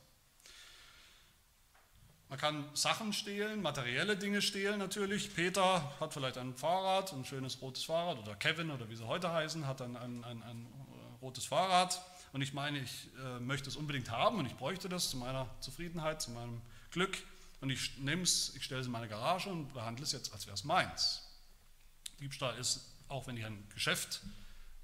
Man 2.30 2.38
kann 2.38 2.64
Sachen 2.75 3.12
stehlen, 3.12 3.60
materielle 3.60 4.16
Dinge 4.16 4.40
stehlen 4.40 4.78
natürlich. 4.78 5.34
Peter 5.34 5.82
hat 5.99 6.14
vielleicht 6.14 6.38
ein 6.38 6.54
Fahrrad, 6.54 7.12
ein 7.12 7.25
schönes 7.25 7.60
rotes 7.60 7.82
Fahrrad, 7.82 8.20
oder 8.20 8.37
Kevin 8.37 8.70
oder 8.70 8.88
wie 8.88 8.94
sie 8.94 9.04
heute 9.04 9.32
heißen, 9.32 9.66
hat 9.66 9.82
ein, 9.82 9.96
ein, 9.96 10.22
ein, 10.22 10.40
ein 10.44 10.68
rotes 11.20 11.44
Fahrrad. 11.44 12.00
Und 12.32 12.40
ich 12.40 12.52
meine, 12.52 12.78
ich 12.78 13.08
äh, 13.18 13.40
möchte 13.40 13.68
es 13.68 13.75
unbedingt 13.75 14.12
haben 14.12 14.38
und 14.38 14.46
ich 14.46 14.54
bräuchte 14.54 14.88
das 14.88 15.10
zu 15.10 15.16
meiner 15.16 15.50
Zufriedenheit, 15.58 16.22
zu 16.22 16.30
meinem 16.30 16.62
Glück. 16.92 17.18
Und 17.60 17.70
ich 17.70 17.99
nehme 17.99 18.22
es, 18.22 18.54
ich 18.54 18.62
stelle 18.62 18.80
es 18.80 18.87
in 18.87 18.92
meine 18.92 19.08
Garage 19.08 19.50
und 19.50 19.75
behandle 19.75 20.04
es 20.04 20.12
jetzt, 20.12 20.32
als 20.32 20.46
wäre 20.46 20.54
es 20.54 20.62
meins. 20.62 21.26
Diebstahl 22.20 22.56
ist, 22.58 22.92
auch 23.08 23.26
wenn 23.26 23.37
ich 23.37 23.44
ein 23.44 23.66
Geschäft 23.75 24.20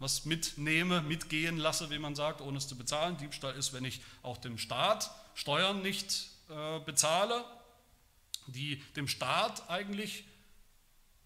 was 0.01 0.25
mitnehme, 0.25 1.01
mitgehen 1.01 1.59
lasse, 1.59 1.91
wie 1.91 2.01
man 2.01 2.17
sagt, 2.17 2.41
ohne 2.41 2.59
es 2.59 2.67
zu 2.67 2.77
bezahlen. 2.77 3.17
Diebstahl 3.19 3.55
ist, 3.55 3.73
wenn 3.73 3.85
ich 3.85 4.01
auch 4.25 4.37
dem 4.37 4.59
Staat 4.59 5.13
Steuern 5.35 5.81
nicht 5.81 6.36
äh, 6.49 6.81
bezahle, 6.81 7.45
die 8.47 8.81
dem 8.95 9.09
Staat 9.09 9.69
eigentlich 9.69 10.25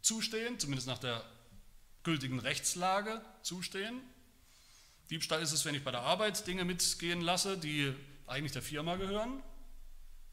zustehen, 0.00 0.58
zumindest 0.58 0.88
nach 0.88 0.98
der 0.98 1.22
gültigen 2.02 2.38
Rechtslage 2.38 3.20
zustehen. 3.42 4.00
Diebstahl 5.10 5.42
ist 5.42 5.52
es, 5.52 5.64
wenn 5.64 5.74
ich 5.74 5.84
bei 5.84 5.90
der 5.90 6.00
Arbeit 6.02 6.46
Dinge 6.46 6.64
mitgehen 6.64 7.20
lasse, 7.20 7.58
die 7.58 7.94
eigentlich 8.26 8.52
der 8.52 8.62
Firma 8.62 8.96
gehören, 8.96 9.42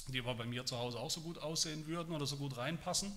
die 0.07 0.19
aber 0.19 0.35
bei 0.35 0.45
mir 0.45 0.65
zu 0.65 0.77
Hause 0.77 0.99
auch 0.99 1.11
so 1.11 1.21
gut 1.21 1.39
aussehen 1.39 1.87
würden 1.87 2.15
oder 2.15 2.25
so 2.25 2.37
gut 2.37 2.55
reinpassen. 2.55 3.11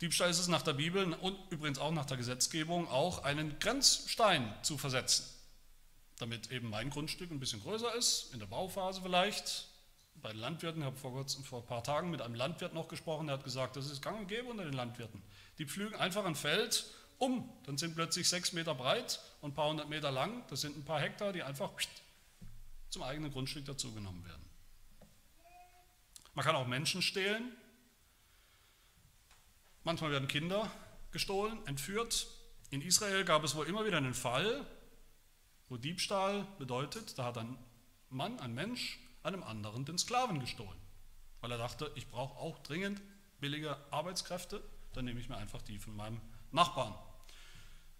Diebstahl 0.00 0.30
ist 0.30 0.38
es 0.38 0.46
nach 0.46 0.62
der 0.62 0.74
Bibel 0.74 1.12
und 1.14 1.36
übrigens 1.50 1.78
auch 1.78 1.90
nach 1.90 2.04
der 2.04 2.18
Gesetzgebung 2.18 2.86
auch 2.88 3.24
einen 3.24 3.58
Grenzstein 3.58 4.54
zu 4.62 4.78
versetzen 4.78 5.35
damit 6.18 6.50
eben 6.50 6.70
mein 6.70 6.90
Grundstück 6.90 7.30
ein 7.30 7.40
bisschen 7.40 7.62
größer 7.62 7.94
ist, 7.94 8.32
in 8.32 8.38
der 8.38 8.46
Bauphase 8.46 9.00
vielleicht. 9.02 9.68
Bei 10.22 10.30
den 10.30 10.40
Landwirten, 10.40 10.80
ich 10.80 10.86
habe 10.86 10.96
vor, 10.96 11.12
kurzem, 11.12 11.44
vor 11.44 11.60
ein 11.60 11.66
paar 11.66 11.84
Tagen 11.84 12.10
mit 12.10 12.22
einem 12.22 12.34
Landwirt 12.34 12.72
noch 12.72 12.88
gesprochen, 12.88 13.26
der 13.26 13.36
hat 13.36 13.44
gesagt, 13.44 13.76
das 13.76 13.90
ist 13.90 14.00
gang 14.00 14.20
und 14.20 14.28
gäbe 14.28 14.48
unter 14.48 14.64
den 14.64 14.72
Landwirten. 14.72 15.22
Die 15.58 15.66
pflügen 15.66 15.94
einfach 15.96 16.24
ein 16.24 16.34
Feld 16.34 16.86
um, 17.18 17.50
dann 17.64 17.78
sind 17.78 17.94
plötzlich 17.94 18.28
sechs 18.28 18.52
Meter 18.52 18.74
breit 18.74 19.20
und 19.40 19.50
ein 19.50 19.54
paar 19.54 19.68
hundert 19.68 19.88
Meter 19.88 20.10
lang, 20.10 20.44
das 20.48 20.60
sind 20.60 20.76
ein 20.76 20.84
paar 20.84 21.00
Hektar, 21.00 21.32
die 21.32 21.42
einfach 21.42 21.70
zum 22.90 23.02
eigenen 23.02 23.32
Grundstück 23.32 23.64
dazugenommen 23.64 24.24
werden. 24.26 24.44
Man 26.34 26.44
kann 26.44 26.54
auch 26.54 26.66
Menschen 26.66 27.00
stehlen. 27.00 27.52
Manchmal 29.84 30.10
werden 30.10 30.28
Kinder 30.28 30.70
gestohlen, 31.10 31.58
entführt. 31.66 32.26
In 32.70 32.82
Israel 32.82 33.24
gab 33.24 33.44
es 33.44 33.54
wohl 33.54 33.66
immer 33.66 33.86
wieder 33.86 33.96
einen 33.96 34.12
Fall, 34.12 34.66
wo 35.68 35.76
Diebstahl 35.76 36.46
bedeutet, 36.58 37.18
da 37.18 37.24
hat 37.24 37.38
ein 37.38 37.58
Mann, 38.08 38.38
ein 38.40 38.54
Mensch, 38.54 38.98
einem 39.22 39.42
anderen 39.42 39.84
den 39.84 39.98
Sklaven 39.98 40.40
gestohlen, 40.40 40.80
weil 41.40 41.50
er 41.50 41.58
dachte, 41.58 41.90
ich 41.96 42.08
brauche 42.08 42.38
auch 42.38 42.58
dringend 42.60 43.02
billige 43.40 43.76
Arbeitskräfte, 43.90 44.62
dann 44.92 45.04
nehme 45.04 45.20
ich 45.20 45.28
mir 45.28 45.36
einfach 45.36 45.62
die 45.62 45.78
von 45.78 45.96
meinem 45.96 46.20
Nachbarn. 46.52 46.94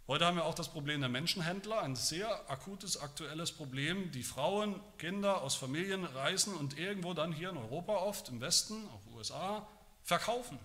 Heute 0.09 0.25
haben 0.25 0.37
wir 0.37 0.45
auch 0.45 0.55
das 0.55 0.71
Problem 0.71 1.01
der 1.01 1.09
Menschenhändler, 1.09 1.83
ein 1.83 1.97
sehr 1.97 2.49
akutes, 2.49 2.97
aktuelles 2.97 3.51
Problem. 3.51 4.13
Die 4.13 4.23
Frauen, 4.23 4.81
Kinder 4.99 5.43
aus 5.43 5.57
Familien 5.57 6.05
reisen 6.05 6.55
und 6.55 6.79
irgendwo 6.79 7.13
dann 7.13 7.33
hier 7.33 7.51
in 7.51 7.57
Europa 7.57 7.93
oft, 7.97 8.29
im 8.29 8.41
Westen, 8.41 8.89
auch 8.91 9.15
USA, 9.17 9.67
verkaufen. 10.05 10.61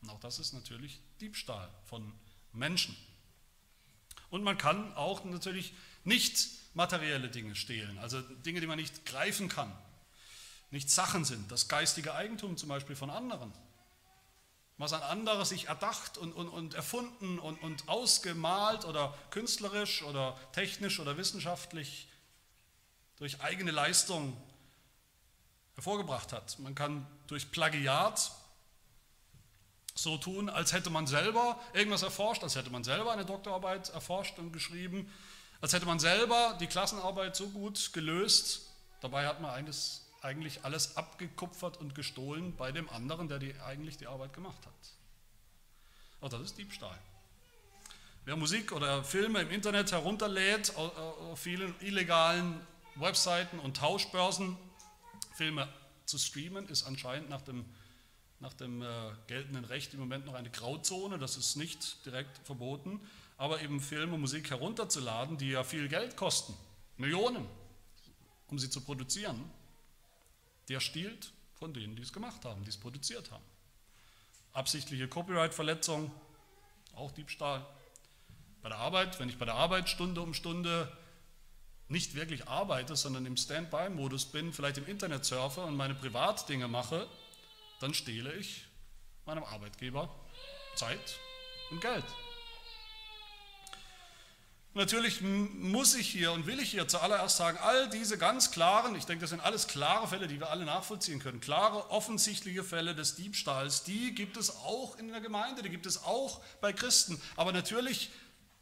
Und 0.00 0.10
auch 0.10 0.20
das 0.20 0.38
ist 0.38 0.52
natürlich 0.52 1.00
Diebstahl 1.20 1.68
von 1.86 2.12
Menschen. 2.52 2.96
Und 4.30 4.42
man 4.42 4.58
kann 4.58 4.94
auch 4.94 5.24
natürlich 5.24 5.72
nicht 6.04 6.48
materielle 6.74 7.28
Dinge 7.28 7.56
stehlen, 7.56 7.98
also 7.98 8.20
Dinge, 8.20 8.60
die 8.60 8.66
man 8.66 8.78
nicht 8.78 9.06
greifen 9.06 9.48
kann, 9.48 9.72
nicht 10.70 10.90
Sachen 10.90 11.24
sind, 11.24 11.50
das 11.50 11.68
geistige 11.68 12.14
Eigentum 12.14 12.56
zum 12.56 12.68
Beispiel 12.68 12.96
von 12.96 13.08
anderen, 13.08 13.52
was 14.78 14.92
ein 14.92 15.02
anderer 15.02 15.46
sich 15.46 15.68
erdacht 15.68 16.18
und, 16.18 16.32
und, 16.32 16.48
und 16.48 16.74
erfunden 16.74 17.38
und, 17.38 17.62
und 17.62 17.88
ausgemalt 17.88 18.84
oder 18.84 19.16
künstlerisch 19.30 20.02
oder 20.02 20.38
technisch 20.52 21.00
oder 21.00 21.16
wissenschaftlich 21.16 22.08
durch 23.16 23.40
eigene 23.40 23.70
Leistung 23.70 24.36
hervorgebracht 25.76 26.32
hat. 26.32 26.58
Man 26.58 26.74
kann 26.74 27.06
durch 27.26 27.50
Plagiat 27.50 28.32
so 29.96 30.18
tun, 30.18 30.48
als 30.48 30.72
hätte 30.72 30.90
man 30.90 31.06
selber 31.06 31.58
irgendwas 31.72 32.02
erforscht, 32.02 32.42
als 32.42 32.54
hätte 32.54 32.70
man 32.70 32.84
selber 32.84 33.12
eine 33.12 33.24
Doktorarbeit 33.24 33.88
erforscht 33.88 34.38
und 34.38 34.52
geschrieben, 34.52 35.10
als 35.60 35.72
hätte 35.72 35.86
man 35.86 35.98
selber 35.98 36.56
die 36.60 36.66
Klassenarbeit 36.66 37.34
so 37.34 37.48
gut 37.48 37.92
gelöst. 37.92 38.70
Dabei 39.00 39.26
hat 39.26 39.40
man 39.40 39.50
eines, 39.50 40.06
eigentlich 40.20 40.64
alles 40.64 40.96
abgekupfert 40.96 41.78
und 41.78 41.94
gestohlen 41.94 42.54
bei 42.56 42.72
dem 42.72 42.88
anderen, 42.90 43.28
der 43.28 43.38
die, 43.38 43.54
eigentlich 43.60 43.96
die 43.96 44.06
Arbeit 44.06 44.34
gemacht 44.34 44.66
hat. 44.66 44.74
Aber 46.20 46.28
das 46.28 46.42
ist 46.42 46.58
Diebstahl. 46.58 46.98
Wer 48.26 48.36
Musik 48.36 48.72
oder 48.72 49.02
Filme 49.02 49.40
im 49.40 49.50
Internet 49.50 49.92
herunterlädt, 49.92 50.74
auf 50.76 51.38
vielen 51.38 51.74
illegalen 51.80 52.60
Webseiten 52.96 53.58
und 53.58 53.76
Tauschbörsen, 53.78 54.58
Filme 55.36 55.68
zu 56.06 56.18
streamen, 56.18 56.68
ist 56.68 56.84
anscheinend 56.84 57.30
nach 57.30 57.42
dem 57.42 57.64
nach 58.40 58.52
dem 58.52 58.82
äh, 58.82 58.86
geltenden 59.26 59.64
Recht 59.64 59.94
im 59.94 60.00
Moment 60.00 60.26
noch 60.26 60.34
eine 60.34 60.50
Grauzone, 60.50 61.18
das 61.18 61.36
ist 61.36 61.56
nicht 61.56 62.04
direkt 62.04 62.38
verboten, 62.44 63.00
aber 63.38 63.62
eben 63.62 63.80
Film 63.80 64.12
und 64.12 64.20
Musik 64.20 64.50
herunterzuladen, 64.50 65.38
die 65.38 65.50
ja 65.50 65.64
viel 65.64 65.88
Geld 65.88 66.16
kosten, 66.16 66.54
Millionen, 66.96 67.46
um 68.48 68.58
sie 68.58 68.70
zu 68.70 68.80
produzieren, 68.80 69.42
der 70.68 70.80
stiehlt 70.80 71.32
von 71.54 71.72
denen, 71.72 71.96
die 71.96 72.02
es 72.02 72.12
gemacht 72.12 72.44
haben, 72.44 72.62
die 72.64 72.70
es 72.70 72.76
produziert 72.76 73.30
haben. 73.30 73.44
Absichtliche 74.52 75.08
Copyright-Verletzung, 75.08 76.10
auch 76.94 77.12
Diebstahl. 77.12 77.64
Bei 78.62 78.68
der 78.68 78.78
Arbeit, 78.78 79.18
wenn 79.20 79.28
ich 79.28 79.38
bei 79.38 79.44
der 79.44 79.54
Arbeit 79.54 79.88
Stunde 79.88 80.20
um 80.20 80.34
Stunde 80.34 80.90
nicht 81.88 82.14
wirklich 82.14 82.48
arbeite, 82.48 82.96
sondern 82.96 83.26
im 83.26 83.36
Standby-Modus 83.36 84.26
bin, 84.26 84.52
vielleicht 84.52 84.78
im 84.78 84.86
Internet 84.86 85.24
surfe 85.24 85.62
und 85.62 85.76
meine 85.76 85.94
Privatdinge 85.94 86.68
mache, 86.68 87.06
dann 87.80 87.94
stehle 87.94 88.32
ich 88.34 88.64
meinem 89.24 89.44
Arbeitgeber 89.44 90.08
Zeit 90.76 91.18
und 91.70 91.80
Geld. 91.80 92.04
Natürlich 94.76 95.22
muss 95.22 95.94
ich 95.94 96.06
hier 96.06 96.32
und 96.32 96.46
will 96.46 96.60
ich 96.60 96.72
hier 96.72 96.86
zuallererst 96.86 97.38
sagen, 97.38 97.56
all 97.62 97.88
diese 97.88 98.18
ganz 98.18 98.50
klaren, 98.50 98.94
ich 98.94 99.06
denke, 99.06 99.22
das 99.22 99.30
sind 99.30 99.40
alles 99.40 99.68
klare 99.68 100.06
Fälle, 100.06 100.28
die 100.28 100.38
wir 100.38 100.50
alle 100.50 100.66
nachvollziehen 100.66 101.18
können, 101.18 101.40
klare, 101.40 101.90
offensichtliche 101.90 102.62
Fälle 102.62 102.94
des 102.94 103.14
Diebstahls, 103.14 103.84
die 103.84 104.14
gibt 104.14 104.36
es 104.36 104.50
auch 104.56 104.98
in 104.98 105.08
der 105.08 105.22
Gemeinde, 105.22 105.62
die 105.62 105.70
gibt 105.70 105.86
es 105.86 106.04
auch 106.04 106.42
bei 106.60 106.74
Christen. 106.74 107.18
Aber 107.36 107.52
natürlich 107.52 108.10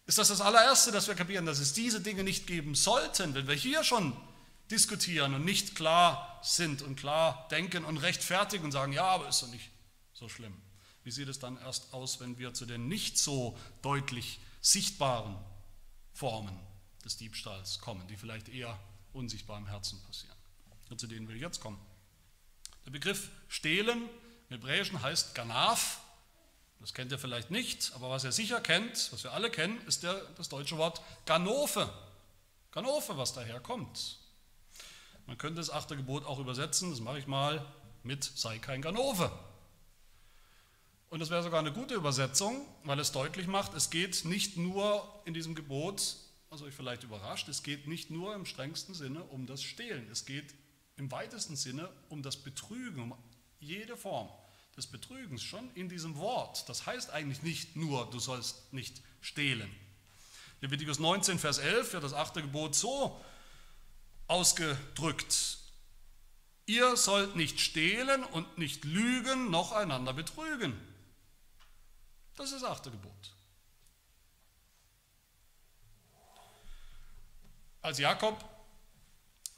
ist 0.06 0.18
das 0.18 0.28
das 0.28 0.40
allererste, 0.40 0.92
dass 0.92 1.08
wir 1.08 1.16
kapieren, 1.16 1.46
dass 1.46 1.58
es 1.58 1.72
diese 1.72 2.00
Dinge 2.00 2.22
nicht 2.22 2.46
geben 2.46 2.76
sollten. 2.76 3.34
Wenn 3.34 3.48
wir 3.48 3.56
hier 3.56 3.82
schon 3.82 4.16
diskutieren 4.70 5.34
und 5.34 5.44
nicht 5.44 5.74
klar 5.74 6.40
sind 6.42 6.82
und 6.82 6.96
klar 6.96 7.48
denken 7.50 7.84
und 7.84 7.98
rechtfertigen 7.98 8.64
und 8.64 8.72
sagen, 8.72 8.92
ja, 8.92 9.04
aber 9.04 9.28
ist 9.28 9.42
doch 9.42 9.48
nicht 9.48 9.70
so 10.12 10.28
schlimm. 10.28 10.54
Wie 11.02 11.10
sieht 11.10 11.28
es 11.28 11.38
dann 11.38 11.58
erst 11.58 11.92
aus, 11.92 12.20
wenn 12.20 12.38
wir 12.38 12.54
zu 12.54 12.64
den 12.64 12.88
nicht 12.88 13.18
so 13.18 13.58
deutlich 13.82 14.40
sichtbaren 14.60 15.36
Formen 16.14 16.58
des 17.04 17.18
Diebstahls 17.18 17.78
kommen, 17.78 18.06
die 18.08 18.16
vielleicht 18.16 18.48
eher 18.48 18.78
unsichtbar 19.12 19.58
im 19.58 19.66
Herzen 19.66 20.02
passieren? 20.02 20.36
Und 20.88 20.98
zu 20.98 21.06
denen 21.06 21.28
will 21.28 21.36
ich 21.36 21.42
jetzt 21.42 21.60
kommen. 21.60 21.78
Der 22.86 22.90
Begriff 22.90 23.30
stehlen 23.48 24.08
im 24.48 24.56
Hebräischen 24.56 25.02
heißt 25.02 25.34
Ganav. 25.34 26.00
Das 26.80 26.92
kennt 26.92 27.12
ihr 27.12 27.18
vielleicht 27.18 27.50
nicht, 27.50 27.92
aber 27.94 28.10
was 28.10 28.24
ihr 28.24 28.32
sicher 28.32 28.60
kennt, 28.60 29.10
was 29.12 29.24
wir 29.24 29.32
alle 29.32 29.50
kennen, 29.50 29.80
ist 29.86 30.02
der, 30.02 30.14
das 30.36 30.48
deutsche 30.48 30.76
Wort 30.76 31.00
Ganove. 31.24 31.90
Ganove, 32.72 33.16
was 33.16 33.32
daher 33.32 33.60
kommt. 33.60 34.18
Man 35.26 35.38
könnte 35.38 35.56
das 35.56 35.70
achte 35.70 35.96
Gebot 35.96 36.24
auch 36.24 36.38
übersetzen, 36.38 36.90
das 36.90 37.00
mache 37.00 37.18
ich 37.18 37.26
mal, 37.26 37.64
mit 38.02 38.24
sei 38.24 38.58
kein 38.58 38.82
Ganove. 38.82 39.32
Und 41.08 41.20
das 41.20 41.30
wäre 41.30 41.42
sogar 41.42 41.60
eine 41.60 41.72
gute 41.72 41.94
Übersetzung, 41.94 42.66
weil 42.82 42.98
es 42.98 43.12
deutlich 43.12 43.46
macht, 43.46 43.74
es 43.74 43.90
geht 43.90 44.24
nicht 44.24 44.56
nur 44.56 45.08
in 45.24 45.32
diesem 45.32 45.54
Gebot, 45.54 46.16
was 46.50 46.62
euch 46.62 46.74
vielleicht 46.74 47.04
überrascht, 47.04 47.48
es 47.48 47.62
geht 47.62 47.86
nicht 47.86 48.10
nur 48.10 48.34
im 48.34 48.46
strengsten 48.46 48.94
Sinne 48.94 49.22
um 49.24 49.46
das 49.46 49.62
Stehlen, 49.62 50.08
es 50.10 50.24
geht 50.24 50.54
im 50.96 51.10
weitesten 51.10 51.56
Sinne 51.56 51.88
um 52.08 52.22
das 52.22 52.36
Betrügen, 52.36 53.00
um 53.00 53.14
jede 53.60 53.96
Form 53.96 54.28
des 54.76 54.86
Betrügens 54.86 55.42
schon 55.42 55.70
in 55.74 55.88
diesem 55.88 56.16
Wort. 56.16 56.68
Das 56.68 56.84
heißt 56.84 57.10
eigentlich 57.10 57.42
nicht 57.42 57.76
nur, 57.76 58.10
du 58.10 58.18
sollst 58.18 58.72
nicht 58.72 59.00
stehlen. 59.20 59.70
Leviticus 60.60 60.98
19, 60.98 61.38
Vers 61.38 61.58
11 61.58 61.92
wird 61.92 62.04
das 62.04 62.14
achte 62.14 62.42
Gebot 62.42 62.74
so 62.74 63.20
ausgedrückt. 64.26 65.58
Ihr 66.66 66.96
sollt 66.96 67.36
nicht 67.36 67.60
stehlen 67.60 68.24
und 68.24 68.58
nicht 68.58 68.84
lügen, 68.84 69.50
noch 69.50 69.72
einander 69.72 70.12
betrügen. 70.14 70.80
Das 72.36 72.52
ist 72.52 72.62
das 72.62 72.70
achte 72.70 72.90
Gebot. 72.90 73.12
Als 77.82 77.98
Jakob 77.98 78.42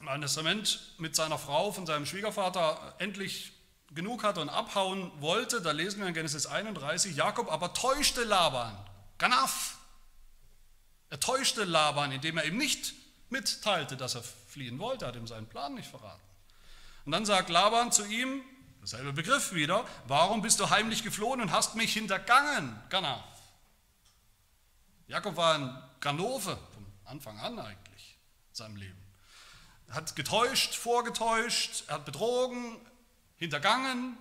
im 0.01 0.09
Alten 0.09 0.23
Testament 0.23 0.95
mit 0.99 1.17
seiner 1.17 1.39
Frau 1.39 1.73
von 1.73 1.87
seinem 1.87 2.07
Schwiegervater 2.07 2.95
endlich 2.99 3.53
genug 3.93 4.25
hatte 4.25 4.41
und 4.41 4.49
abhauen 4.49 5.11
wollte, 5.21 5.63
da 5.63 5.71
lesen 5.71 6.01
wir 6.01 6.09
in 6.09 6.15
Genesis 6.15 6.47
31, 6.47 7.17
Jakob 7.17 7.51
aber 7.51 7.73
täuschte 7.73 8.25
Laban, 8.25 8.77
Ganaf. 9.19 9.79
Er 11.09 11.21
täuschte 11.21 11.65
Laban, 11.65 12.13
indem 12.13 12.37
er 12.37 12.45
ihm 12.45 12.59
nicht 12.59 12.95
mitteilte, 13.31 13.97
dass 13.97 14.17
er 14.17 14.25
fliehen 14.57 14.79
wollte, 14.79 15.07
hat 15.07 15.17
ihm 15.17 15.27
seinen 15.27 15.47
Plan 15.47 15.75
nicht 15.75 15.91
verraten. 15.91 16.23
Und 17.05 17.13
dann 17.13 17.27
sagt 17.27 17.51
Laban 17.51 17.93
zu 17.93 18.07
ihm, 18.07 18.43
derselbe 18.81 19.13
Begriff 19.13 19.53
wieder, 19.53 19.87
warum 20.07 20.41
bist 20.41 20.59
du 20.61 20.71
heimlich 20.71 21.03
geflohen 21.03 21.43
und 21.43 21.53
hast 21.53 21.75
mich 21.75 21.93
hintergangen, 21.93 22.75
Ganaf? 22.89 23.23
Jakob 25.09 25.37
war 25.37 25.57
ein 25.57 25.83
Ganove 26.01 26.59
von 26.73 26.87
Anfang 27.05 27.39
an 27.39 27.59
eigentlich 27.59 28.19
in 28.49 28.55
seinem 28.55 28.77
Leben. 28.77 28.99
Er 29.89 29.97
hat 29.97 30.17
getäuscht, 30.17 30.75
vorgetäuscht, 30.75 31.85
er 31.89 31.97
hat 31.97 32.07
betrogen, 32.07 32.79
hintergangen. 33.37 34.17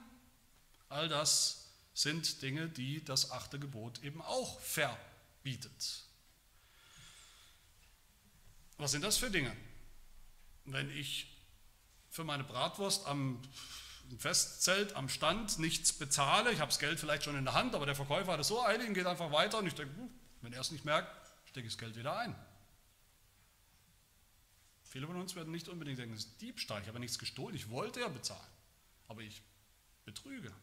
All 0.89 1.08
das 1.08 1.70
sind 1.94 2.42
Dinge, 2.42 2.68
die 2.68 3.06
das 3.06 3.32
achte 3.32 3.58
Gebot 3.58 4.04
eben 4.04 4.22
auch 4.22 4.60
verbietet. 4.60 6.04
Was 8.77 8.92
sind 8.92 9.06
das 9.06 9.15
für 9.15 9.32
Dinge? 9.32 9.56
Wenn 10.65 10.89
ich 10.89 11.27
für 12.10 12.24
meine 12.24 12.43
Bratwurst 12.43 13.05
am 13.05 13.41
Festzelt, 14.17 14.95
am 14.95 15.10
Stand 15.10 15.60
nichts 15.60 15.93
bezahle, 15.93 16.51
ich 16.51 16.60
habe 16.60 16.69
das 16.69 16.79
Geld 16.79 17.00
vielleicht 17.00 17.24
schon 17.24 17.36
in 17.36 17.45
der 17.45 17.53
Hand, 17.53 17.75
aber 17.75 17.86
der 17.86 17.95
Verkäufer 17.95 18.34
hat 18.34 18.39
es 18.39 18.48
so 18.48 18.63
eilig 18.63 18.88
und 18.88 18.93
geht 18.93 19.05
einfach 19.05 19.31
weiter 19.31 19.60
und 19.60 19.67
ich 19.67 19.75
denke, 19.75 19.95
hm, 19.95 20.10
wenn 20.41 20.53
er 20.53 20.62
es 20.62 20.72
nicht 20.72 20.86
merkt, 20.86 21.10
stecke 21.45 21.67
ich 21.67 21.74
das 21.74 21.79
Geld 21.79 21.95
wieder 21.95 22.17
ein. 22.17 22.36
Viele 24.84 25.07
von 25.07 25.17
uns 25.17 25.36
werden 25.36 25.51
nicht 25.51 25.67
unbedingt 25.67 26.00
denken, 26.00 26.15
das 26.15 26.25
ist 26.25 26.41
Diebstahl, 26.41 26.81
ich 26.81 26.88
habe 26.88 27.00
nichts 27.00 27.19
gestohlen, 27.19 27.55
ich 27.55 27.69
wollte 27.69 28.00
ja 28.00 28.07
bezahlen, 28.07 28.39
aber 29.07 29.22
ich 29.22 29.41
betrüge. 30.05 30.53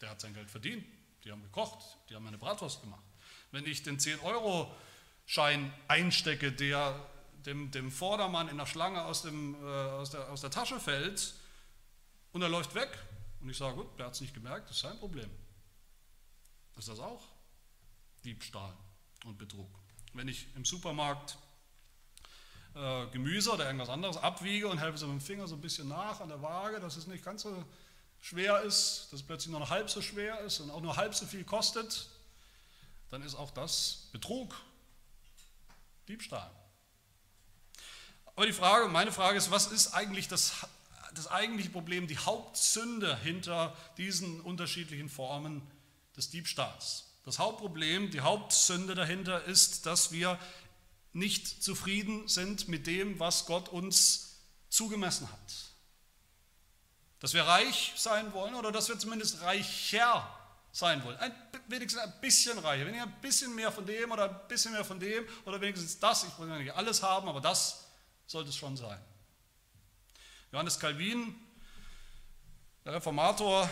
Der 0.00 0.10
hat 0.10 0.20
sein 0.20 0.34
Geld 0.34 0.50
verdient, 0.50 0.84
die 1.24 1.30
haben 1.30 1.42
gekocht, 1.42 1.98
die 2.10 2.14
haben 2.14 2.24
meine 2.24 2.38
Bratwurst 2.38 2.82
gemacht. 2.82 3.04
Wenn 3.50 3.66
ich 3.66 3.82
den 3.82 3.98
10 3.98 4.20
Euro 4.20 4.74
Schein 5.24 5.72
einstecke, 5.88 6.52
der 6.52 7.08
dem, 7.46 7.70
dem 7.70 7.90
Vordermann 7.90 8.48
in 8.48 8.58
der 8.58 8.66
Schlange 8.66 9.04
aus, 9.04 9.22
dem, 9.22 9.54
äh, 9.54 9.66
aus, 9.66 10.10
der, 10.10 10.30
aus 10.30 10.40
der 10.40 10.50
Tasche 10.50 10.78
fällt 10.80 11.34
und 12.32 12.42
er 12.42 12.48
läuft 12.48 12.74
weg. 12.74 12.90
Und 13.40 13.50
ich 13.50 13.56
sage, 13.56 13.76
gut, 13.76 13.98
der 13.98 14.06
hat 14.06 14.14
es 14.14 14.20
nicht 14.20 14.34
gemerkt, 14.34 14.68
das 14.68 14.76
ist 14.76 14.82
sein 14.82 14.98
Problem. 14.98 15.30
ist 16.76 16.88
das 16.88 17.00
auch 17.00 17.22
Diebstahl 18.24 18.74
und 19.24 19.38
Betrug. 19.38 19.68
Wenn 20.12 20.28
ich 20.28 20.46
im 20.54 20.64
Supermarkt 20.64 21.36
äh, 22.74 23.06
Gemüse 23.08 23.52
oder 23.52 23.66
irgendwas 23.66 23.88
anderes 23.88 24.16
abwiege 24.16 24.68
und 24.68 24.78
helfe 24.78 24.98
so 24.98 25.06
mit 25.06 25.20
dem 25.20 25.24
Finger 25.24 25.46
so 25.46 25.56
ein 25.56 25.60
bisschen 25.60 25.88
nach 25.88 26.20
an 26.20 26.28
der 26.28 26.40
Waage, 26.40 26.80
dass 26.80 26.96
es 26.96 27.06
nicht 27.06 27.24
ganz 27.24 27.42
so 27.42 27.64
schwer 28.20 28.62
ist, 28.62 29.08
dass 29.10 29.20
es 29.20 29.26
plötzlich 29.26 29.50
nur 29.50 29.60
noch 29.60 29.70
halb 29.70 29.90
so 29.90 30.00
schwer 30.00 30.40
ist 30.40 30.60
und 30.60 30.70
auch 30.70 30.80
nur 30.80 30.96
halb 30.96 31.14
so 31.14 31.26
viel 31.26 31.44
kostet, 31.44 32.08
dann 33.10 33.22
ist 33.22 33.34
auch 33.34 33.50
das 33.50 34.08
Betrug, 34.12 34.54
Diebstahl. 36.08 36.50
Aber 38.34 38.46
die 38.46 38.52
Frage, 38.52 38.88
meine 38.88 39.12
Frage 39.12 39.36
ist, 39.36 39.50
was 39.50 39.66
ist 39.66 39.94
eigentlich 39.94 40.28
das, 40.28 40.52
das 41.14 41.26
eigentliche 41.28 41.70
Problem, 41.70 42.06
die 42.06 42.18
Hauptsünde 42.18 43.16
hinter 43.18 43.76
diesen 43.98 44.40
unterschiedlichen 44.40 45.08
Formen 45.08 45.62
des 46.16 46.30
Diebstahls? 46.30 47.04
Das 47.24 47.38
Hauptproblem, 47.38 48.10
die 48.10 48.20
Hauptsünde 48.20 48.94
dahinter 48.94 49.44
ist, 49.44 49.86
dass 49.86 50.12
wir 50.12 50.38
nicht 51.12 51.62
zufrieden 51.62 52.26
sind 52.26 52.68
mit 52.68 52.86
dem, 52.86 53.20
was 53.20 53.46
Gott 53.46 53.68
uns 53.68 54.40
zugemessen 54.70 55.30
hat. 55.30 55.54
Dass 57.20 57.34
wir 57.34 57.44
reich 57.44 57.92
sein 57.96 58.32
wollen 58.32 58.54
oder 58.54 58.72
dass 58.72 58.88
wir 58.88 58.98
zumindest 58.98 59.42
reicher 59.42 60.26
sein 60.72 61.04
wollen. 61.04 61.18
Ein, 61.18 61.32
wenigstens 61.68 62.02
ein 62.02 62.12
bisschen 62.20 62.58
reicher, 62.58 62.86
wenn 62.86 62.94
ihr 62.94 63.02
ein 63.02 63.20
bisschen 63.20 63.54
mehr 63.54 63.70
von 63.70 63.84
dem 63.84 64.10
oder 64.10 64.30
ein 64.30 64.48
bisschen 64.48 64.72
mehr 64.72 64.84
von 64.84 64.98
dem 64.98 65.24
oder 65.44 65.60
wenigstens 65.60 65.98
das, 66.00 66.24
ich 66.24 66.38
wollte 66.38 66.56
nicht 66.56 66.74
alles 66.74 67.02
haben, 67.02 67.28
aber 67.28 67.40
das 67.40 67.81
sollte 68.32 68.50
es 68.50 68.56
schon 68.56 68.76
sein. 68.76 68.98
Johannes 70.52 70.78
Calvin, 70.78 71.34
der 72.84 72.94
Reformator, 72.94 73.68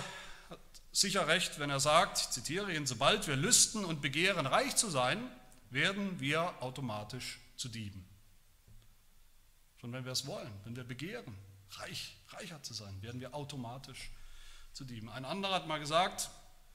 hat 0.50 0.59
sicher 0.93 1.26
recht, 1.26 1.59
wenn 1.59 1.71
er 1.71 1.81
sagt, 1.81 2.19
ich 2.21 2.31
zitiere 2.31 2.75
ihn, 2.75 2.87
sobald 2.87 3.26
wir 3.26 3.37
lüsten 3.37 3.85
und 3.85 4.02
begehren, 4.02 4.47
reich 4.47 4.76
zu 4.76 4.90
sein, 4.90 5.31
werden 5.71 6.21
wir 6.21 6.62
automatisch 6.62 7.40
zu 7.57 7.69
Dieben. 7.69 8.07
Schon 9.81 9.93
wenn 9.93 10.05
wir 10.05 10.12
es 10.12 10.26
wollen, 10.26 10.52
wenn 10.64 10.76
wir 10.76 10.85
begehren, 10.85 11.35
reich, 11.79 12.17
reicher 12.29 12.62
zu 12.62 12.75
sein, 12.75 13.00
werden 13.00 13.21
wir 13.21 13.35
automatisch 13.35 14.11
zu 14.75 14.85
Dieben. 14.85 15.09
Ein 15.09 15.25
anderer 15.25 15.55
hat 15.55 15.69
mal 15.69 15.81
gesagt, 15.81 16.29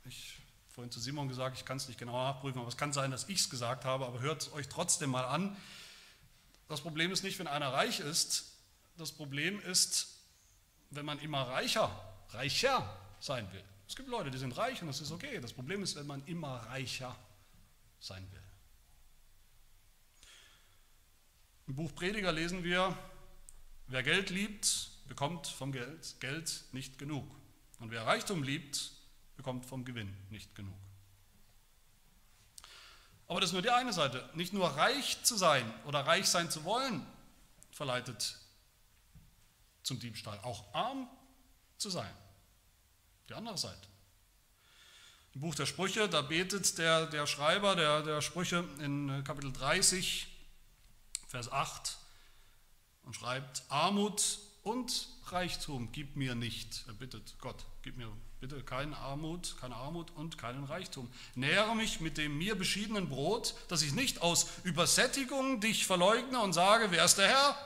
ich 0.05 0.37
vorhin 0.69 0.91
zu 0.91 0.99
Simon 0.99 1.27
gesagt, 1.27 1.57
ich 1.57 1.65
kann 1.65 1.77
es 1.77 1.87
nicht 1.87 1.99
genau 1.99 2.13
nachprüfen, 2.13 2.59
aber 2.59 2.67
es 2.67 2.77
kann 2.77 2.93
sein, 2.93 3.11
dass 3.11 3.29
ich 3.29 3.39
es 3.39 3.49
gesagt 3.49 3.85
habe, 3.85 4.05
aber 4.05 4.21
hört 4.21 4.41
es 4.41 4.53
euch 4.53 4.67
trotzdem 4.69 5.11
mal 5.11 5.25
an. 5.25 5.55
Das 6.67 6.81
Problem 6.81 7.11
ist 7.11 7.23
nicht, 7.23 7.37
wenn 7.39 7.47
einer 7.47 7.71
reich 7.71 7.99
ist, 7.99 8.53
das 8.97 9.11
Problem 9.11 9.59
ist, 9.61 10.19
wenn 10.89 11.05
man 11.05 11.19
immer 11.19 11.41
reicher, 11.41 11.89
reicher 12.29 12.97
sein 13.19 13.51
will. 13.51 13.63
Es 13.87 13.95
gibt 13.95 14.09
Leute, 14.09 14.31
die 14.31 14.37
sind 14.37 14.57
reich 14.57 14.81
und 14.81 14.87
das 14.87 15.01
ist 15.01 15.11
okay. 15.11 15.39
Das 15.39 15.53
Problem 15.53 15.83
ist, 15.83 15.95
wenn 15.95 16.07
man 16.07 16.25
immer 16.25 16.55
reicher 16.67 17.15
sein 17.99 18.25
will. 18.31 18.41
Im 21.67 21.75
Buch 21.75 21.93
Prediger 21.93 22.31
lesen 22.31 22.63
wir, 22.63 22.97
wer 23.87 24.03
Geld 24.03 24.29
liebt, 24.29 24.91
bekommt 25.07 25.47
vom 25.47 25.71
Geld, 25.71 26.15
Geld 26.19 26.63
nicht 26.71 26.97
genug. 26.97 27.25
Und 27.79 27.91
wer 27.91 28.05
Reichtum 28.05 28.43
liebt, 28.43 28.91
bekommt 29.35 29.65
vom 29.65 29.83
Gewinn 29.83 30.15
nicht 30.29 30.55
genug. 30.55 30.77
Aber 33.27 33.39
das 33.39 33.49
ist 33.49 33.53
nur 33.53 33.61
die 33.61 33.71
eine 33.71 33.93
Seite. 33.93 34.29
Nicht 34.33 34.53
nur 34.53 34.69
reich 34.69 35.23
zu 35.23 35.35
sein 35.35 35.71
oder 35.85 36.01
reich 36.01 36.27
sein 36.27 36.51
zu 36.51 36.63
wollen, 36.63 37.05
verleitet 37.71 38.37
zum 39.83 39.99
Diebstahl. 39.99 40.39
Auch 40.43 40.73
arm 40.73 41.09
zu 41.77 41.89
sein. 41.89 42.13
Die 43.29 43.33
andere 43.33 43.57
Seite. 43.57 43.87
Im 45.33 45.41
Buch 45.41 45.55
der 45.55 45.65
Sprüche, 45.65 46.07
da 46.07 46.21
betet 46.21 46.77
der, 46.77 47.07
der 47.07 47.27
Schreiber 47.27 47.75
der, 47.75 48.03
der 48.03 48.21
Sprüche 48.21 48.63
in 48.79 49.23
Kapitel 49.25 49.51
30, 49.51 50.27
Vers 51.27 51.51
8 51.51 51.97
und 53.03 53.15
schreibt, 53.15 53.63
Armut 53.69 54.39
und 54.63 55.09
Reichtum 55.31 55.91
gib 55.91 56.15
mir 56.15 56.35
nicht. 56.35 56.85
Er 56.87 56.93
bittet 56.93 57.35
Gott, 57.39 57.65
gib 57.81 57.97
mir 57.97 58.11
bitte 58.39 58.61
keine 58.63 58.95
Armut, 58.97 59.55
keine 59.59 59.75
Armut 59.75 60.11
und 60.11 60.37
keinen 60.37 60.65
Reichtum. 60.65 61.11
Nähere 61.35 61.75
mich 61.75 61.99
mit 61.99 62.17
dem 62.17 62.37
mir 62.37 62.55
beschiedenen 62.55 63.09
Brot, 63.09 63.55
dass 63.69 63.81
ich 63.81 63.93
nicht 63.93 64.21
aus 64.21 64.47
Übersättigung 64.63 65.61
dich 65.61 65.85
verleugne 65.85 66.39
und 66.41 66.53
sage, 66.53 66.91
wer 66.91 67.05
ist 67.05 67.17
der 67.17 67.29
Herr? 67.29 67.57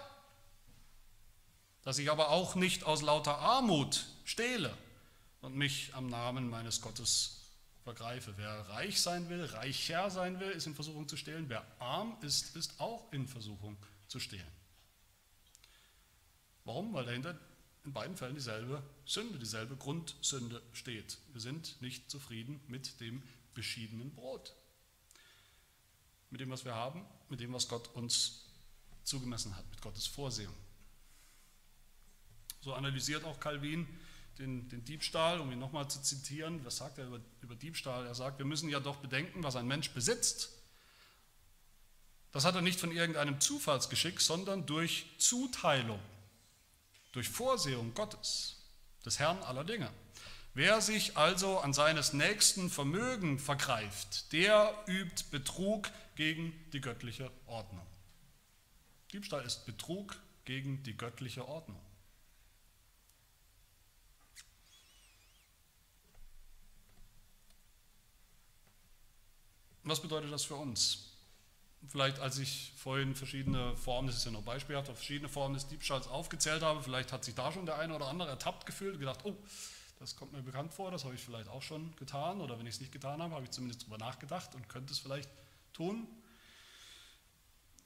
Dass 1.84 1.98
ich 1.98 2.10
aber 2.10 2.30
auch 2.30 2.56
nicht 2.56 2.84
aus 2.84 3.02
lauter 3.02 3.40
Armut 3.40 4.06
stehle 4.24 4.76
und 5.42 5.56
mich 5.56 5.94
am 5.96 6.08
Namen 6.08 6.50
meines 6.50 6.82
Gottes 6.82 7.40
vergreife. 7.84 8.34
Wer 8.38 8.70
reich 8.70 9.02
sein 9.02 9.30
will, 9.30 9.44
reicher 9.46 10.10
sein 10.10 10.40
will, 10.40 10.52
ist 10.52 10.68
in 10.68 10.76
Versuchung 10.76 11.08
zu 11.08 11.18
stehlen. 11.18 11.50
Wer 11.50 11.66
arm 11.80 12.16
ist, 12.22 12.56
ist 12.56 12.80
auch 12.80 13.12
in 13.12 13.28
Versuchung 13.28 13.78
zu 14.08 14.20
stehlen. 14.20 14.48
Warum? 16.66 16.94
Weil 16.94 17.06
dahinter 17.06 17.40
in 17.86 17.94
beiden 17.94 18.16
Fällen 18.18 18.36
dieselbe 18.36 18.84
Sünde, 19.06 19.40
dieselbe 19.40 19.76
Grundsünde 19.76 20.62
steht. 20.74 21.18
Wir 21.32 21.42
sind 21.42 21.82
nicht 21.82 22.10
zufrieden 22.10 22.60
mit 22.68 23.00
dem 23.00 23.24
beschiedenen 23.54 24.14
Brot. 24.14 24.54
Mit 26.30 26.42
dem, 26.42 26.50
was 26.50 26.66
wir 26.66 26.76
haben, 26.76 27.06
mit 27.30 27.40
dem, 27.40 27.54
was 27.54 27.68
Gott 27.68 27.88
uns 27.96 28.46
zugemessen 29.04 29.56
hat, 29.56 29.68
mit 29.70 29.82
Gottes 29.82 30.06
Vorsehung. 30.08 30.54
So 32.62 32.74
analysiert 32.74 33.24
auch 33.24 33.40
Calvin 33.40 33.88
den, 34.38 34.70
den 34.70 34.84
Diebstahl, 34.86 35.40
um 35.40 35.52
ihn 35.52 35.60
nochmal 35.60 35.90
zu 35.90 36.02
zitieren. 36.02 36.64
Was 36.66 36.78
sagt 36.78 36.98
er 36.98 37.08
über, 37.08 37.20
über 37.42 37.56
Diebstahl? 37.56 38.06
Er 38.06 38.16
sagt, 38.16 38.38
wir 38.38 38.46
müssen 38.46 38.70
ja 38.70 38.80
doch 38.80 38.98
bedenken, 38.98 39.44
was 39.44 39.56
ein 39.56 39.68
Mensch 39.68 39.90
besitzt. 39.92 40.50
Das 42.32 42.46
hat 42.46 42.56
er 42.56 42.62
nicht 42.62 42.80
von 42.80 42.92
irgendeinem 42.92 43.42
Zufallsgeschick, 43.42 44.22
sondern 44.22 44.66
durch 44.66 45.08
Zuteilung 45.18 46.00
durch 47.12 47.30
Vorsehung 47.30 47.94
Gottes, 47.94 48.58
des 49.06 49.20
Herrn 49.20 49.42
aller 49.44 49.64
Dinge. 49.64 49.92
Wer 50.54 50.82
sich 50.82 51.16
also 51.16 51.60
an 51.60 51.74
seines 51.74 52.14
nächsten 52.14 52.70
Vermögen 52.70 53.40
vergreift, 53.40 54.32
der 54.34 54.74
übt 54.88 55.26
Betrug 55.32 55.90
gegen 56.16 56.54
die 56.74 56.82
göttliche 56.82 57.32
Ordnung. 57.46 57.86
Diebstahl 59.14 59.46
ist 59.46 59.66
Betrug 59.66 60.20
gegen 60.46 60.84
die 60.84 60.98
göttliche 60.98 61.48
Ordnung. 61.48 61.80
Was 69.84 70.02
bedeutet 70.02 70.32
das 70.32 70.44
für 70.44 70.56
uns? 70.56 71.09
Vielleicht 71.88 72.20
als 72.20 72.38
ich 72.38 72.74
vorhin 72.76 73.16
verschiedene 73.16 73.76
Formen, 73.78 74.08
das 74.08 74.18
ist 74.18 74.26
ja 74.26 74.32
nur 74.32 74.42
beispielhaft, 74.42 74.88
verschiedene 74.88 75.30
Formen 75.30 75.54
des 75.54 75.68
Diebstahls 75.68 76.08
aufgezählt 76.08 76.62
habe, 76.62 76.82
vielleicht 76.84 77.12
hat 77.12 77.24
sich 77.24 77.36
da 77.36 77.52
schon 77.52 77.66
der 77.66 77.80
eine 77.80 77.96
oder 77.96 78.08
andere 78.08 78.30
ertappt 78.30 78.66
gefühlt 78.66 78.96
und 78.96 79.00
gedacht, 79.00 79.22
oh, 79.24 79.36
das 80.00 80.16
kommt 80.16 80.32
mir 80.32 80.42
bekannt 80.42 80.74
vor, 80.74 80.92
das 80.92 81.04
habe 81.04 81.16
ich 81.16 81.22
vielleicht 81.22 81.50
auch 81.50 81.62
schon 81.62 81.96
getan 81.98 82.42
oder 82.42 82.58
wenn 82.58 82.66
ich 82.66 82.76
es 82.76 82.80
nicht 82.80 82.92
getan 82.92 83.22
habe, 83.22 83.34
habe 83.34 83.46
ich 83.46 83.52
zumindest 83.52 83.82
darüber 83.82 83.98
nachgedacht 83.98 84.56
und 84.56 84.70
könnte 84.70 84.94
es 84.94 85.00
vielleicht 85.00 85.30
tun. 85.74 86.08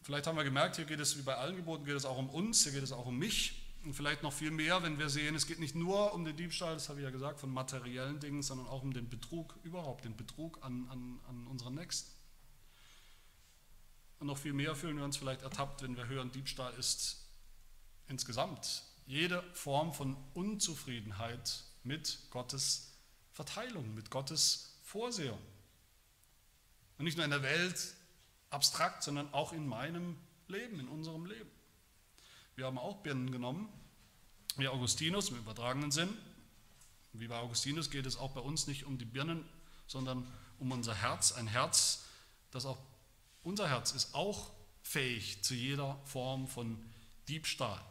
Vielleicht 0.03 0.27
haben 0.27 0.35
wir 0.35 0.43
gemerkt, 0.43 0.75
hier 0.75 0.85
geht 0.85 0.99
es 0.99 1.17
wie 1.17 1.21
bei 1.21 1.35
allen 1.35 1.55
Geboten, 1.55 1.85
geht 1.85 1.95
es 1.95 2.05
auch 2.05 2.17
um 2.17 2.29
uns, 2.29 2.63
hier 2.63 2.73
geht 2.73 2.83
es 2.83 2.91
auch 2.91 3.05
um 3.05 3.17
mich 3.17 3.63
und 3.83 3.93
vielleicht 3.93 4.21
noch 4.21 4.33
viel 4.33 4.51
mehr, 4.51 4.83
wenn 4.83 4.99
wir 4.99 5.09
sehen, 5.09 5.33
es 5.33 5.47
geht 5.47 5.59
nicht 5.59 5.75
nur 5.75 6.13
um 6.13 6.23
den 6.23 6.35
Diebstahl, 6.35 6.73
das 6.73 6.89
habe 6.89 6.99
ich 6.99 7.03
ja 7.03 7.09
gesagt, 7.09 7.39
von 7.39 7.49
materiellen 7.49 8.19
Dingen, 8.19 8.43
sondern 8.43 8.67
auch 8.67 8.83
um 8.83 8.93
den 8.93 9.09
Betrug 9.09 9.57
überhaupt, 9.63 10.05
den 10.05 10.15
Betrug 10.15 10.63
an, 10.63 10.87
an, 10.89 11.19
an 11.27 11.47
unseren 11.47 11.75
Nächsten. 11.75 12.12
Und 14.23 14.27
noch 14.27 14.37
viel 14.37 14.53
mehr 14.53 14.73
fühlen 14.73 14.95
wir 14.95 15.03
uns 15.03 15.17
vielleicht 15.17 15.41
ertappt, 15.41 15.81
wenn 15.81 15.97
wir 15.97 16.07
hören, 16.07 16.31
Diebstahl 16.31 16.73
ist 16.75 17.25
insgesamt 18.07 18.83
jede 19.05 19.43
Form 19.51 19.93
von 19.93 20.15
Unzufriedenheit 20.33 21.65
mit 21.83 22.19
Gottes 22.29 22.93
Verteilung, 23.33 23.93
mit 23.93 24.11
Gottes 24.11 24.77
Vorsehung. 24.81 25.41
Und 26.97 27.03
nicht 27.03 27.17
nur 27.17 27.25
in 27.25 27.31
der 27.31 27.43
Welt 27.43 27.95
abstrakt, 28.49 29.03
sondern 29.03 29.27
auch 29.33 29.51
in 29.51 29.67
meinem 29.67 30.15
Leben, 30.47 30.79
in 30.79 30.87
unserem 30.87 31.25
Leben. 31.25 31.51
Wir 32.55 32.67
haben 32.67 32.77
auch 32.77 33.03
Birnen 33.03 33.29
genommen, 33.29 33.67
wie 34.55 34.69
Augustinus 34.69 35.31
im 35.31 35.37
übertragenen 35.39 35.91
Sinn. 35.91 36.17
Wie 37.11 37.27
bei 37.27 37.35
Augustinus 37.35 37.91
geht 37.91 38.05
es 38.05 38.15
auch 38.15 38.31
bei 38.31 38.39
uns 38.39 38.67
nicht 38.67 38.85
um 38.85 38.97
die 38.97 39.03
Birnen, 39.03 39.43
sondern 39.85 40.25
um 40.59 40.71
unser 40.71 40.95
Herz, 40.95 41.33
ein 41.33 41.47
Herz, 41.47 42.05
das 42.51 42.65
auch 42.65 42.77
unser 43.43 43.69
Herz 43.69 43.91
ist 43.91 44.13
auch 44.13 44.51
fähig 44.81 45.43
zu 45.43 45.53
jeder 45.53 45.99
Form 46.05 46.47
von 46.47 46.77
Diebstahl. 47.27 47.81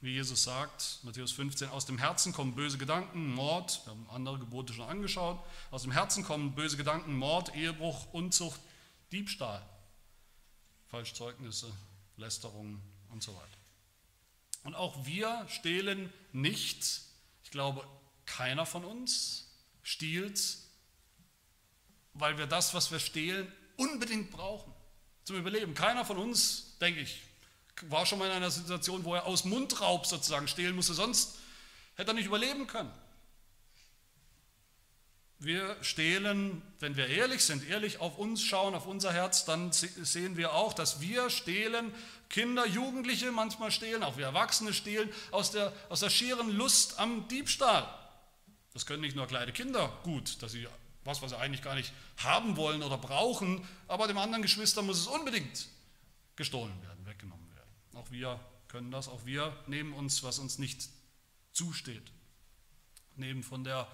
Wie 0.00 0.12
Jesus 0.12 0.44
sagt, 0.44 1.00
Matthäus 1.02 1.32
15, 1.32 1.70
aus 1.70 1.86
dem 1.86 1.98
Herzen 1.98 2.32
kommen 2.32 2.54
böse 2.54 2.78
Gedanken, 2.78 3.34
Mord, 3.34 3.80
wir 3.84 3.92
haben 3.92 4.06
andere 4.10 4.38
Gebote 4.38 4.72
schon 4.72 4.88
angeschaut, 4.88 5.42
aus 5.70 5.82
dem 5.82 5.92
Herzen 5.92 6.22
kommen 6.22 6.54
böse 6.54 6.76
Gedanken, 6.76 7.16
Mord, 7.16 7.54
Ehebruch, 7.56 8.12
Unzucht, 8.12 8.60
Diebstahl, 9.10 9.64
Falschzeugnisse, 10.88 11.72
Lästerungen 12.16 12.80
und 13.10 13.22
so 13.22 13.34
weiter. 13.34 13.46
Und 14.64 14.74
auch 14.74 15.06
wir 15.06 15.46
stehlen 15.48 16.12
nicht, 16.32 17.02
ich 17.42 17.50
glaube, 17.50 17.86
keiner 18.26 18.66
von 18.66 18.84
uns 18.84 19.50
stiehlt 19.82 20.58
weil 22.18 22.38
wir 22.38 22.46
das, 22.46 22.74
was 22.74 22.90
wir 22.90 22.98
stehlen, 22.98 23.50
unbedingt 23.76 24.30
brauchen 24.30 24.72
zum 25.24 25.36
Überleben. 25.36 25.74
Keiner 25.74 26.04
von 26.04 26.18
uns, 26.18 26.76
denke 26.80 27.00
ich, 27.00 27.22
war 27.82 28.06
schon 28.06 28.18
mal 28.18 28.26
in 28.26 28.32
einer 28.32 28.50
Situation, 28.50 29.04
wo 29.04 29.14
er 29.14 29.26
aus 29.26 29.44
Mundraub 29.44 30.06
sozusagen 30.06 30.48
stehlen 30.48 30.74
musste, 30.74 30.94
sonst 30.94 31.38
hätte 31.96 32.12
er 32.12 32.14
nicht 32.14 32.26
überleben 32.26 32.66
können. 32.66 32.92
Wir 35.38 35.76
stehlen, 35.82 36.62
wenn 36.80 36.96
wir 36.96 37.08
ehrlich 37.08 37.44
sind, 37.44 37.68
ehrlich 37.68 38.00
auf 38.00 38.16
uns 38.16 38.42
schauen, 38.42 38.74
auf 38.74 38.86
unser 38.86 39.12
Herz, 39.12 39.44
dann 39.44 39.70
sehen 39.70 40.38
wir 40.38 40.54
auch, 40.54 40.72
dass 40.72 41.02
wir 41.02 41.28
stehlen, 41.28 41.92
Kinder, 42.30 42.66
Jugendliche 42.66 43.30
manchmal 43.32 43.70
stehlen, 43.70 44.02
auch 44.02 44.16
wir 44.16 44.24
Erwachsene 44.24 44.72
stehlen, 44.72 45.12
aus 45.32 45.50
der, 45.50 45.74
aus 45.90 46.00
der 46.00 46.08
schieren 46.08 46.50
Lust 46.50 46.98
am 46.98 47.28
Diebstahl. 47.28 47.86
Das 48.72 48.86
können 48.86 49.02
nicht 49.02 49.14
nur 49.14 49.26
kleine 49.26 49.52
Kinder 49.52 49.92
gut, 50.04 50.42
dass 50.42 50.52
sie 50.52 50.66
was, 51.06 51.22
was 51.22 51.30
sie 51.30 51.38
eigentlich 51.38 51.62
gar 51.62 51.74
nicht 51.74 51.92
haben 52.18 52.56
wollen 52.56 52.82
oder 52.82 52.98
brauchen, 52.98 53.66
aber 53.88 54.08
dem 54.08 54.18
anderen 54.18 54.42
Geschwister 54.42 54.82
muss 54.82 54.98
es 54.98 55.06
unbedingt 55.06 55.68
gestohlen 56.36 56.80
werden, 56.82 57.06
weggenommen 57.06 57.54
werden. 57.54 57.70
Auch 57.94 58.10
wir 58.10 58.40
können 58.68 58.90
das, 58.90 59.08
auch 59.08 59.24
wir 59.24 59.56
nehmen 59.66 59.92
uns, 59.92 60.22
was 60.22 60.38
uns 60.38 60.58
nicht 60.58 60.88
zusteht, 61.52 62.12
nehmen 63.14 63.42
von 63.42 63.64
der 63.64 63.88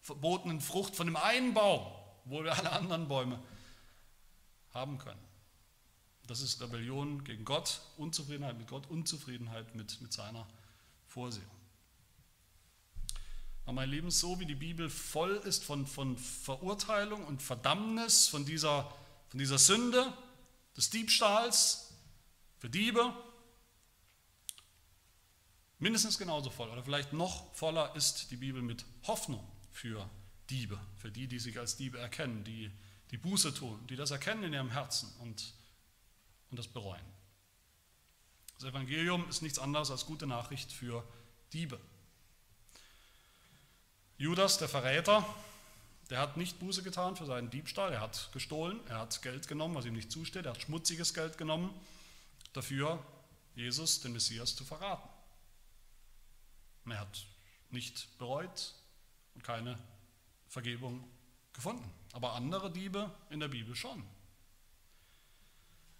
verbotenen 0.00 0.60
Frucht 0.60 0.96
von 0.96 1.06
dem 1.06 1.16
einen 1.16 1.54
Baum, 1.54 1.86
obwohl 2.24 2.44
wir 2.44 2.56
alle 2.56 2.72
anderen 2.72 3.08
Bäume 3.08 3.42
haben 4.72 4.98
können. 4.98 5.22
Das 6.26 6.40
ist 6.40 6.60
Rebellion 6.60 7.22
gegen 7.24 7.44
Gott, 7.44 7.80
Unzufriedenheit 7.96 8.58
mit 8.58 8.66
Gott, 8.68 8.88
Unzufriedenheit 8.88 9.74
mit, 9.74 10.00
mit 10.00 10.12
seiner 10.12 10.46
Vorsehung. 11.06 11.53
Aber 13.64 13.74
mein 13.74 13.90
Lieben, 13.90 14.10
so 14.10 14.38
wie 14.40 14.46
die 14.46 14.54
Bibel 14.54 14.90
voll 14.90 15.36
ist 15.44 15.64
von, 15.64 15.86
von 15.86 16.18
Verurteilung 16.18 17.24
und 17.24 17.42
Verdammnis, 17.42 18.28
von 18.28 18.44
dieser, 18.44 18.92
von 19.28 19.38
dieser 19.38 19.58
Sünde, 19.58 20.12
des 20.76 20.90
Diebstahls, 20.90 21.92
für 22.58 22.68
Diebe, 22.68 23.14
mindestens 25.78 26.18
genauso 26.18 26.50
voll 26.50 26.70
oder 26.70 26.82
vielleicht 26.82 27.12
noch 27.12 27.52
voller 27.54 27.94
ist 27.94 28.30
die 28.30 28.36
Bibel 28.36 28.62
mit 28.62 28.84
Hoffnung 29.06 29.46
für 29.70 30.08
Diebe, 30.50 30.78
für 30.96 31.10
die, 31.10 31.26
die 31.26 31.38
sich 31.38 31.58
als 31.58 31.76
Diebe 31.76 31.98
erkennen, 31.98 32.44
die 32.44 32.70
die 33.10 33.18
Buße 33.18 33.54
tun, 33.54 33.86
die 33.88 33.96
das 33.96 34.10
erkennen 34.10 34.44
in 34.44 34.52
ihrem 34.54 34.70
Herzen 34.70 35.12
und, 35.20 35.54
und 36.50 36.58
das 36.58 36.68
bereuen. 36.68 37.04
Das 38.54 38.64
Evangelium 38.64 39.28
ist 39.28 39.42
nichts 39.42 39.58
anderes 39.58 39.90
als 39.90 40.06
gute 40.06 40.26
Nachricht 40.26 40.72
für 40.72 41.06
Diebe. 41.52 41.78
Judas, 44.16 44.58
der 44.58 44.68
Verräter, 44.68 45.26
der 46.10 46.20
hat 46.20 46.36
nicht 46.36 46.60
Buße 46.60 46.82
getan 46.82 47.16
für 47.16 47.26
seinen 47.26 47.50
Diebstahl, 47.50 47.92
er 47.92 48.00
hat 48.00 48.30
gestohlen, 48.32 48.80
er 48.88 48.98
hat 48.98 49.22
Geld 49.22 49.48
genommen, 49.48 49.74
was 49.74 49.86
ihm 49.86 49.94
nicht 49.94 50.12
zusteht, 50.12 50.46
er 50.46 50.52
hat 50.52 50.62
schmutziges 50.62 51.14
Geld 51.14 51.36
genommen, 51.36 51.70
dafür 52.52 53.04
Jesus, 53.56 54.00
den 54.00 54.12
Messias, 54.12 54.54
zu 54.54 54.64
verraten. 54.64 55.08
Und 56.84 56.92
er 56.92 57.00
hat 57.00 57.26
nicht 57.70 58.08
bereut, 58.18 58.74
und 59.34 59.42
keine 59.42 59.78
Vergebung 60.48 61.04
gefunden. 61.52 61.90
Aber 62.12 62.34
andere 62.34 62.70
Diebe 62.70 63.10
in 63.30 63.40
der 63.40 63.48
Bibel 63.48 63.74
schon. 63.74 64.04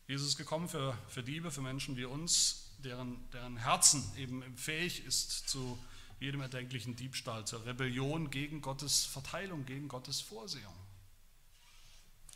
Jesus 0.06 0.28
ist 0.28 0.36
gekommen 0.36 0.68
für, 0.68 0.96
für 1.08 1.22
Diebe, 1.22 1.50
für 1.50 1.62
Menschen 1.62 1.96
wie 1.96 2.04
uns, 2.04 2.70
deren, 2.78 3.28
deren 3.30 3.56
Herzen 3.56 4.04
eben 4.16 4.56
fähig 4.56 5.04
ist 5.04 5.48
zu 5.48 5.78
jedem 6.24 6.40
erdenklichen 6.40 6.96
Diebstahl, 6.96 7.46
zur 7.46 7.66
Rebellion 7.66 8.30
gegen 8.30 8.62
Gottes 8.62 9.04
Verteilung, 9.04 9.66
gegen 9.66 9.88
Gottes 9.88 10.22
Vorsehung. 10.22 10.74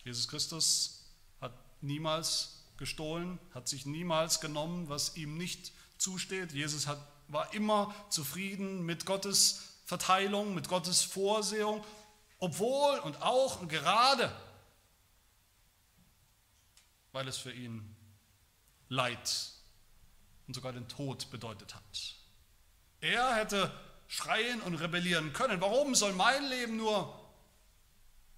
Jesus 0.05 0.29
Christus 0.29 1.07
hat 1.41 1.55
niemals 1.81 2.65
gestohlen, 2.77 3.39
hat 3.55 3.67
sich 3.67 3.87
niemals 3.87 4.41
genommen, 4.41 4.89
was 4.91 5.17
ihm 5.17 5.39
nicht 5.39 5.73
zusteht. 5.97 6.53
Jesus 6.53 6.87
hat, 6.87 7.01
war 7.29 7.53
immer 7.55 7.95
zufrieden 8.11 8.85
mit 8.85 9.07
Gottes 9.07 9.81
Verteilung, 9.87 10.55
mit 10.55 10.69
Gottes 10.69 11.03
Vorsehung, 11.03 11.83
obwohl 12.39 12.99
und 13.01 13.23
auch 13.23 13.61
und 13.61 13.69
gerade, 13.69 14.31
weil 17.13 17.27
es 17.27 17.39
für 17.39 17.53
ihn 17.53 17.97
Leid 18.91 19.53
und 20.47 20.55
sogar 20.55 20.73
den 20.73 20.89
Tod 20.89 21.31
bedeutet 21.31 21.75
hat. 21.75 22.18
Er 23.01 23.35
hätte 23.37 23.73
schreien 24.09 24.61
und 24.63 24.75
rebellieren 24.77 25.33
können. 25.33 25.61
Warum 25.61 25.95
soll 25.95 26.13
mein 26.13 26.45
Leben 26.49 26.77
nur 26.77 27.15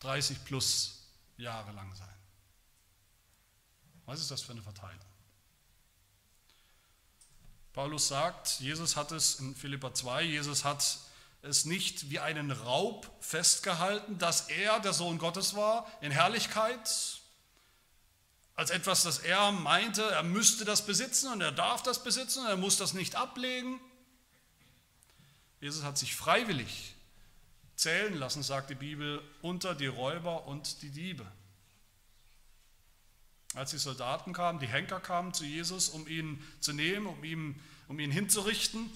30 0.00 0.44
plus 0.44 1.08
Jahre 1.36 1.72
lang 1.72 1.94
sein? 1.94 2.08
Was 4.06 4.20
ist 4.20 4.30
das 4.30 4.42
für 4.42 4.52
eine 4.52 4.62
Verteilung? 4.62 4.98
Paulus 7.72 8.08
sagt, 8.08 8.58
Jesus 8.60 8.96
hat 8.96 9.12
es 9.12 9.36
in 9.36 9.54
Philippa 9.54 9.94
2, 9.94 10.24
Jesus 10.24 10.64
hat 10.64 10.98
es 11.42 11.64
nicht 11.64 12.10
wie 12.10 12.18
einen 12.18 12.50
Raub 12.50 13.10
festgehalten, 13.20 14.18
dass 14.18 14.48
er 14.48 14.80
der 14.80 14.92
Sohn 14.92 15.18
Gottes 15.18 15.54
war 15.54 15.86
in 16.00 16.10
Herrlichkeit, 16.10 17.20
als 18.56 18.70
etwas, 18.70 19.04
das 19.04 19.20
er 19.20 19.52
meinte, 19.52 20.02
er 20.02 20.22
müsste 20.22 20.64
das 20.64 20.84
besitzen 20.84 21.32
und 21.32 21.40
er 21.40 21.52
darf 21.52 21.82
das 21.82 22.02
besitzen 22.02 22.40
und 22.40 22.48
er 22.48 22.58
muss 22.58 22.76
das 22.76 22.92
nicht 22.92 23.14
ablegen. 23.14 23.80
Jesus 25.60 25.84
hat 25.84 25.98
sich 25.98 26.16
freiwillig 26.16 26.94
zählen 27.76 28.14
lassen, 28.14 28.42
sagt 28.42 28.70
die 28.70 28.74
Bibel, 28.74 29.22
unter 29.42 29.74
die 29.74 29.86
Räuber 29.86 30.46
und 30.46 30.82
die 30.82 30.90
Diebe. 30.90 31.26
Als 33.54 33.70
die 33.70 33.78
Soldaten 33.78 34.32
kamen, 34.32 34.60
die 34.60 34.68
Henker 34.68 35.00
kamen 35.00 35.34
zu 35.34 35.44
Jesus, 35.44 35.88
um 35.88 36.06
ihn 36.06 36.42
zu 36.60 36.72
nehmen, 36.72 37.06
um 37.06 37.24
ihn, 37.24 37.60
um 37.88 37.98
ihn 37.98 38.10
hinzurichten, 38.10 38.90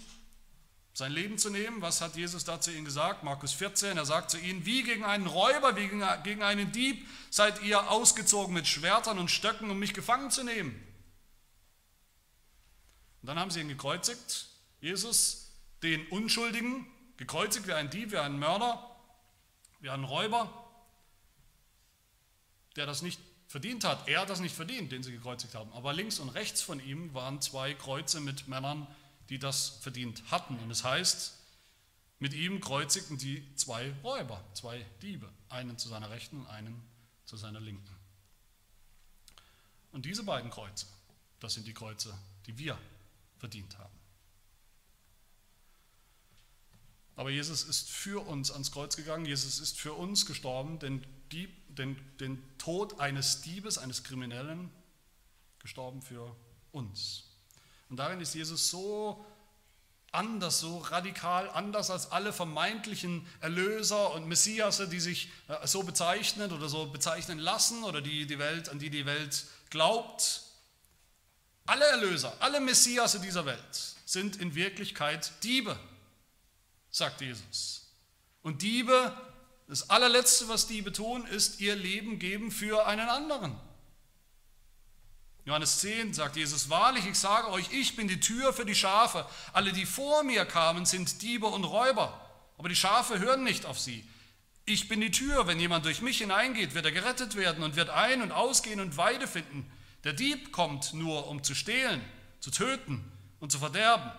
sein 0.93 1.11
Leben 1.11 1.39
zu 1.39 1.51
nehmen. 1.51 1.83
Was 1.83 2.01
hat 2.01 2.15
Jesus 2.15 2.45
da 2.45 2.61
zu 2.61 2.71
ihnen 2.71 2.85
gesagt? 2.85 3.25
Markus 3.25 3.53
14, 3.53 3.97
er 3.97 4.05
sagt 4.05 4.31
zu 4.31 4.39
ihnen, 4.39 4.65
wie 4.65 4.85
gegen 4.85 5.05
einen 5.05 5.27
Räuber, 5.27 5.77
wie 5.77 5.89
gegen 6.23 6.43
einen 6.43 6.71
Dieb 6.71 7.07
seid 7.31 7.63
ihr 7.63 7.91
ausgezogen 7.91 8.55
mit 8.55 8.69
Schwertern 8.69 9.19
und 9.19 9.31
Stöcken, 9.31 9.71
um 9.71 9.79
mich 9.79 9.93
gefangen 9.93 10.31
zu 10.31 10.45
nehmen. 10.45 10.71
Und 13.23 13.29
dann 13.29 13.39
haben 13.39 13.51
sie 13.51 13.61
ihn 13.61 13.69
gekreuzigt, 13.69 14.47
Jesus, 14.81 15.44
den 15.85 16.07
Unschuldigen, 16.09 16.87
gekreuzigt 17.17 17.67
wie 17.67 17.75
ein 17.75 17.91
Dieb, 17.91 18.11
wie 18.11 18.19
ein 18.19 18.39
Mörder, 18.39 18.91
wie 19.81 19.91
ein 19.91 20.03
Räuber, 20.03 20.51
der 22.77 22.87
das 22.87 23.03
nicht 23.03 23.21
verdient 23.47 23.85
hat. 23.85 24.09
Er 24.09 24.23
hat 24.23 24.31
das 24.31 24.41
nicht 24.41 24.55
verdient, 24.55 24.91
den 24.91 25.03
sie 25.03 25.13
gekreuzigt 25.13 25.55
haben. 25.55 25.73
Aber 25.73 25.93
links 25.93 26.19
und 26.19 26.31
rechts 26.31 26.63
von 26.63 26.81
ihm 26.81 27.15
waren 27.15 27.41
zwei 27.41 27.75
Kreuze 27.75 28.21
mit 28.21 28.49
Männern, 28.49 28.87
die 29.29 29.39
das 29.39 29.79
verdient 29.81 30.23
hatten. 30.31 30.59
Und 30.59 30.71
es 30.71 30.83
heißt, 30.83 31.35
mit 32.19 32.33
ihm 32.33 32.61
kreuzigten 32.61 33.19
die 33.19 33.55
zwei 33.55 33.93
Räuber, 34.03 34.43
zwei 34.55 34.85
Diebe, 35.03 35.31
einen 35.51 35.79
zu 35.79 35.89
seiner 35.89 36.11
Rechten 36.11 36.41
und 36.41 36.47
einen 36.47 36.83
zu 37.27 37.37
seiner 37.37 37.61
Linken. 37.61 37.95
Und 39.93 40.07
diese 40.07 40.25
beiden 40.25 40.51
Kreuze, 40.51 40.87
das 41.39 41.55
sind 41.55 41.67
die 41.67 41.75
Kreuze, 41.75 42.19
die 42.47 42.59
wir 42.59 42.79
verdient 43.39 43.79
haben. 43.79 44.04
Aber 47.17 47.31
Jesus 47.31 47.63
ist 47.65 47.91
für 47.91 48.27
uns 48.27 48.51
ans 48.51 48.73
Kreuz 48.73 48.97
gegangen, 48.97 49.25
Jesus 49.25 49.61
ist 49.61 49.79
für 49.79 49.93
uns 49.93 50.27
gestorben, 50.27 50.79
denn 50.79 51.05
Dieb, 51.33 51.51
den, 51.75 51.97
den 52.19 52.43
Tod 52.59 53.01
eines 53.01 53.43
Diebes, 53.43 53.79
eines 53.79 54.05
Kriminellen, 54.05 54.71
gestorben 55.61 56.03
für 56.03 56.35
uns. 56.73 57.25
Und 57.89 57.97
darin 57.97 58.21
ist 58.21 58.35
Jesus 58.35 58.71
so 58.71 59.25
anders, 60.13 60.61
so 60.61 60.79
radikal 60.79 61.51
anders 61.51 61.91
als 61.91 62.13
alle 62.13 62.33
vermeintlichen 62.33 63.27
Erlöser 63.41 64.13
und 64.15 64.27
Messiasse, 64.27 64.89
die 64.89 65.01
sich 65.01 65.29
äh, 65.49 65.67
so 65.67 65.83
bezeichnen 65.83 66.53
oder 66.53 66.69
so 66.69 66.87
bezeichnen 66.87 67.39
lassen 67.39 67.85
oder 67.85 68.01
die, 68.01 68.27
die 68.27 68.39
Welt, 68.39 68.69
an 68.69 68.79
die 68.79 68.91
die 68.91 69.07
Welt 69.07 69.45
glaubt. 69.71 70.43
Alle 71.67 71.85
Erlöser, 71.87 72.37
alle 72.41 72.61
Messiasse 72.61 73.21
dieser 73.21 73.47
Welt 73.47 73.97
sind 74.05 74.37
in 74.37 74.55
Wirklichkeit 74.55 75.33
Diebe, 75.43 75.79
sagt 76.95 77.21
Jesus. 77.21 77.93
Und 78.43 78.63
Diebe, 78.63 79.17
das 79.67 79.91
allerletzte, 79.91 80.49
was 80.49 80.69
Diebe 80.69 80.93
tun, 80.93 81.27
ist 81.27 81.61
ihr 81.61 81.75
Leben 81.75 82.21
geben 82.21 82.53
für 82.53 82.87
einen 82.87 83.09
anderen. 83.09 83.59
Johannes 85.45 85.81
10 85.81 86.15
sagt 86.15 86.37
Jesus, 86.37 86.71
wahrlich, 86.71 87.05
ich 87.07 87.19
sage 87.19 87.51
euch, 87.51 87.71
ich 87.73 87.97
bin 87.97 88.07
die 88.07 88.21
Tür 88.21 88.53
für 88.53 88.65
die 88.65 88.77
Schafe. 88.77 89.27
Alle, 89.53 89.73
die 89.73 89.87
vor 89.87 90.23
mir 90.23 90.45
kamen, 90.45 90.87
sind 90.87 91.21
Diebe 91.21 91.47
und 91.47 91.65
Räuber, 91.65 92.19
aber 92.59 92.69
die 92.69 92.77
Schafe 92.77 93.19
hören 93.19 93.43
nicht 93.43 93.67
auf 93.67 93.79
sie. 93.79 94.09
Ich 94.65 94.89
bin 94.89 95.01
die 95.01 95.11
Tür, 95.11 95.47
wenn 95.49 95.59
jemand 95.59 95.85
durch 95.85 96.01
mich 96.01 96.19
hineingeht, 96.19 96.75
wird 96.75 96.87
er 96.87 96.93
gerettet 96.93 97.35
werden 97.35 97.65
und 97.65 97.77
wird 97.77 97.91
ein- 97.91 98.23
und 98.23 98.31
ausgehen 98.31 98.81
und 98.81 98.97
Weide 98.97 99.27
finden. 99.27 99.71
Der 100.05 100.13
Dieb 100.13 100.53
kommt 100.53 100.95
nur, 100.95 101.27
um 101.27 101.43
zu 101.43 101.55
stehlen, 101.55 102.01
zu 102.39 102.51
töten 102.53 103.05
und 103.41 103.51
zu 103.51 103.59
verderben. 103.59 104.11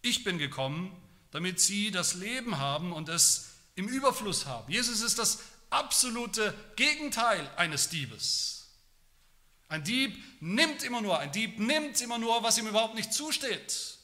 Ich 0.00 0.22
bin 0.22 0.38
gekommen, 0.38 0.96
damit 1.30 1.60
sie 1.60 1.90
das 1.90 2.14
Leben 2.14 2.58
haben 2.58 2.92
und 2.92 3.08
es 3.08 3.50
im 3.74 3.88
Überfluss 3.88 4.46
haben. 4.46 4.70
Jesus 4.70 5.00
ist 5.00 5.18
das 5.18 5.40
absolute 5.70 6.54
Gegenteil 6.76 7.48
eines 7.56 7.88
Diebes. 7.88 8.68
Ein 9.68 9.84
Dieb 9.84 10.16
nimmt 10.40 10.82
immer 10.82 11.02
nur, 11.02 11.18
ein 11.18 11.30
Dieb 11.30 11.58
nimmt 11.58 12.00
immer 12.00 12.18
nur, 12.18 12.42
was 12.42 12.56
ihm 12.58 12.66
überhaupt 12.66 12.94
nicht 12.94 13.12
zusteht. 13.12 13.98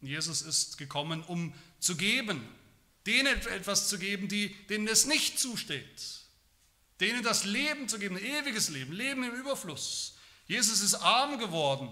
Jesus 0.00 0.42
ist 0.42 0.78
gekommen, 0.78 1.22
um 1.22 1.52
zu 1.80 1.96
geben, 1.96 2.46
denen 3.06 3.26
etwas 3.26 3.88
zu 3.88 3.98
geben, 3.98 4.28
die, 4.28 4.54
denen 4.66 4.86
es 4.86 5.06
nicht 5.06 5.38
zusteht, 5.38 6.20
denen 7.00 7.22
das 7.22 7.44
Leben 7.44 7.88
zu 7.88 7.98
geben, 7.98 8.16
ewiges 8.18 8.68
Leben, 8.68 8.92
Leben 8.92 9.24
im 9.24 9.34
Überfluss. 9.34 10.16
Jesus 10.46 10.80
ist 10.80 10.94
arm 10.94 11.38
geworden, 11.38 11.90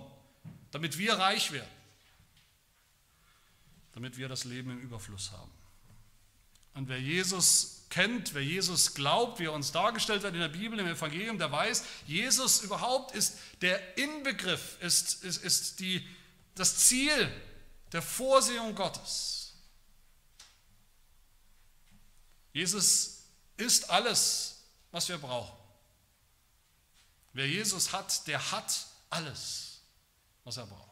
damit 0.71 0.99
wir 0.99 1.15
reich 1.15 1.53
werden, 1.53 1.69
damit 3.99 4.17
wir 4.17 4.29
das 4.29 4.45
Leben 4.45 4.71
im 4.71 4.79
Überfluss 4.79 5.33
haben. 5.33 5.51
Und 6.75 6.87
wer 6.87 7.01
Jesus 7.01 7.83
kennt, 7.91 8.33
wer 8.33 8.45
Jesus 8.45 8.95
glaubt, 8.95 9.41
wie 9.41 9.47
er 9.47 9.53
uns 9.53 9.73
dargestellt 9.73 10.23
wird 10.23 10.35
in 10.35 10.41
der 10.41 10.47
Bibel, 10.47 10.79
im 10.79 10.87
Evangelium, 10.87 11.37
der 11.37 11.51
weiß, 11.51 11.83
Jesus 12.07 12.61
überhaupt 12.61 13.13
ist 13.17 13.37
der 13.61 13.99
Inbegriff, 13.99 14.81
ist, 14.83 15.25
ist, 15.25 15.43
ist 15.43 15.81
die, 15.81 16.09
das 16.55 16.79
Ziel 16.87 17.29
der 17.91 18.01
Vorsehung 18.01 18.77
Gottes. 18.77 19.55
Jesus 22.53 23.25
ist 23.57 23.91
alles, 23.91 24.63
was 24.93 25.09
wir 25.09 25.19
brauchen. 25.19 25.59
Wer 27.33 27.49
Jesus 27.49 27.93
hat, 27.93 28.29
der 28.29 28.53
hat 28.53 28.87
alles, 29.11 29.81
was 30.45 30.57
er 30.57 30.67
braucht. 30.67 30.88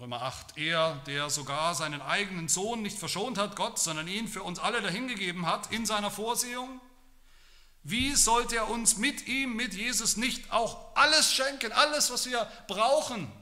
Römer 0.00 0.22
8, 0.22 0.56
er, 0.58 0.94
der 1.06 1.28
sogar 1.28 1.74
seinen 1.74 2.00
eigenen 2.00 2.48
Sohn 2.48 2.82
nicht 2.82 2.98
verschont 2.98 3.36
hat, 3.36 3.56
Gott, 3.56 3.80
sondern 3.80 4.06
ihn 4.06 4.28
für 4.28 4.44
uns 4.44 4.60
alle 4.60 4.80
dahingegeben 4.80 5.44
hat 5.46 5.72
in 5.72 5.86
seiner 5.86 6.10
Vorsehung, 6.10 6.80
wie 7.82 8.14
sollte 8.14 8.56
er 8.56 8.68
uns 8.68 8.96
mit 8.96 9.26
ihm, 9.26 9.56
mit 9.56 9.74
Jesus 9.74 10.16
nicht 10.16 10.52
auch 10.52 10.94
alles 10.94 11.32
schenken, 11.32 11.72
alles, 11.72 12.12
was 12.12 12.26
wir 12.26 12.46
brauchen? 12.68 13.32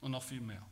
Und 0.00 0.12
noch 0.12 0.22
viel 0.22 0.40
mehr. 0.40 0.62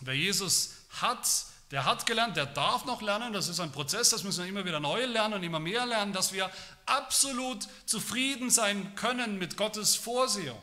Wer 0.00 0.14
Jesus 0.14 0.74
hat, 1.00 1.26
der 1.70 1.84
hat 1.84 2.06
gelernt, 2.06 2.36
der 2.36 2.46
darf 2.46 2.84
noch 2.84 3.02
lernen. 3.02 3.32
Das 3.32 3.48
ist 3.48 3.58
ein 3.58 3.72
Prozess, 3.72 4.10
das 4.10 4.22
müssen 4.22 4.44
wir 4.44 4.48
immer 4.48 4.64
wieder 4.64 4.80
neu 4.80 5.04
lernen 5.06 5.34
und 5.34 5.42
immer 5.42 5.60
mehr 5.60 5.86
lernen, 5.86 6.12
dass 6.12 6.32
wir 6.32 6.50
absolut 6.86 7.66
zufrieden 7.86 8.50
sein 8.50 8.94
können 8.94 9.38
mit 9.38 9.56
Gottes 9.56 9.96
Vorsehung. 9.96 10.60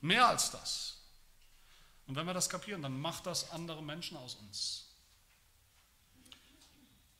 Mehr 0.00 0.28
als 0.28 0.50
das. 0.50 0.98
Und 2.06 2.16
wenn 2.16 2.26
wir 2.26 2.34
das 2.34 2.48
kapieren, 2.48 2.82
dann 2.82 2.98
macht 3.00 3.26
das 3.26 3.50
andere 3.50 3.82
Menschen 3.82 4.16
aus 4.16 4.36
uns. 4.36 4.88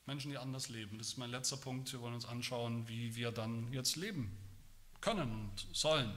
Menschen, 0.05 0.31
die 0.31 0.37
anders 0.39 0.69
leben. 0.69 0.97
Das 0.97 1.09
ist 1.09 1.17
mein 1.17 1.29
letzter 1.29 1.57
Punkt. 1.57 1.91
Wir 1.93 2.01
wollen 2.01 2.15
uns 2.15 2.25
anschauen, 2.25 2.87
wie 2.87 3.15
wir 3.15 3.31
dann 3.31 3.71
jetzt 3.71 3.95
leben 3.95 4.35
können 5.01 5.31
und 5.31 5.67
sollen. 5.71 6.11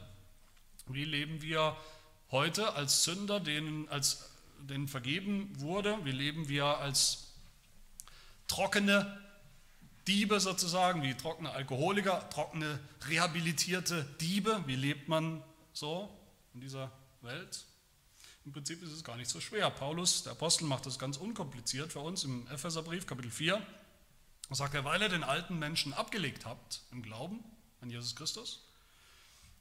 Wie 0.87 1.05
leben 1.05 1.43
wir 1.43 1.77
heute 2.31 2.73
als 2.73 3.05
Sünder, 3.05 3.39
denen, 3.39 3.89
als, 3.91 4.31
denen 4.61 4.89
vergeben 4.89 5.53
wurde? 5.61 5.99
Wie 6.05 6.11
leben 6.11 6.49
wir 6.49 6.65
als 6.79 7.35
trockene 8.49 9.21
Diebe 10.09 10.41
sozusagen, 10.41 11.03
wie 11.03 11.15
trockene 11.15 11.51
Alkoholiker, 11.51 12.29
trockene 12.31 12.81
rehabilitierte 13.09 14.05
Diebe? 14.21 14.65
Wie 14.67 14.77
lebt 14.77 15.09
man 15.09 15.45
so? 15.75 16.09
In 16.55 16.61
dieser 16.61 16.91
Welt? 17.21 17.65
Im 18.45 18.53
Prinzip 18.53 18.83
ist 18.83 18.93
es 18.93 19.05
gar 19.05 19.17
nicht 19.17 19.31
so 19.31 19.41
schwer. 19.41 19.71
Paulus, 19.71 20.25
der 20.25 20.33
Apostel, 20.33 20.65
macht 20.65 20.87
das 20.87 20.99
ganz 20.99 21.17
unkompliziert 21.17 21.93
für 21.93 22.01
uns 22.01 22.25
im 22.25 22.47
Epheserbrief, 22.49 23.07
Kapitel 23.07 23.31
4. 23.31 23.65
Er 24.49 24.57
sagt 24.57 24.75
er, 24.75 24.85
weil 24.85 25.01
ihr 25.01 25.09
den 25.09 25.25
alten 25.25 25.59
Menschen 25.59 25.93
abgelegt 25.93 26.45
habt 26.45 26.83
im 26.91 27.03
Glauben 27.03 27.43
an 27.81 27.91
Jesus 27.91 28.17
Christus, 28.17 28.67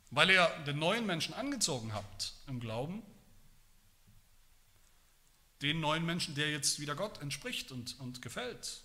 weil 0.09 0.29
ihr 0.31 0.47
den 0.65 0.79
neuen 0.79 1.05
Menschen 1.05 1.33
angezogen 1.33 1.93
habt 1.93 2.33
im 2.47 2.59
Glauben, 2.59 3.03
den 5.61 5.79
neuen 5.79 6.05
Menschen, 6.05 6.33
der 6.33 6.49
jetzt 6.49 6.79
wieder 6.79 6.95
Gott 6.95 7.21
entspricht 7.21 7.71
und, 7.71 7.99
und 7.99 8.21
gefällt. 8.21 8.81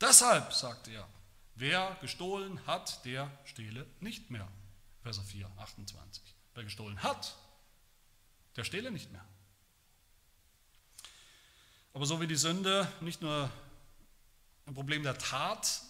Deshalb, 0.00 0.52
sagt 0.52 0.88
er, 0.88 1.08
wer 1.54 1.96
gestohlen 2.00 2.64
hat, 2.66 3.04
der 3.04 3.30
stehle 3.44 3.86
nicht 4.00 4.30
mehr. 4.30 4.48
Vers 5.02 5.20
4, 5.20 5.48
28. 5.58 6.35
Wer 6.56 6.64
gestohlen 6.64 7.02
hat, 7.02 7.36
der 8.56 8.64
stehle 8.64 8.90
nicht 8.90 9.12
mehr. 9.12 9.24
Aber 11.92 12.06
so 12.06 12.18
wie 12.20 12.26
die 12.26 12.36
Sünde 12.36 12.90
nicht 13.02 13.20
nur 13.20 13.50
ein 14.64 14.72
Problem 14.72 15.02
der 15.02 15.18
Tat 15.18 15.82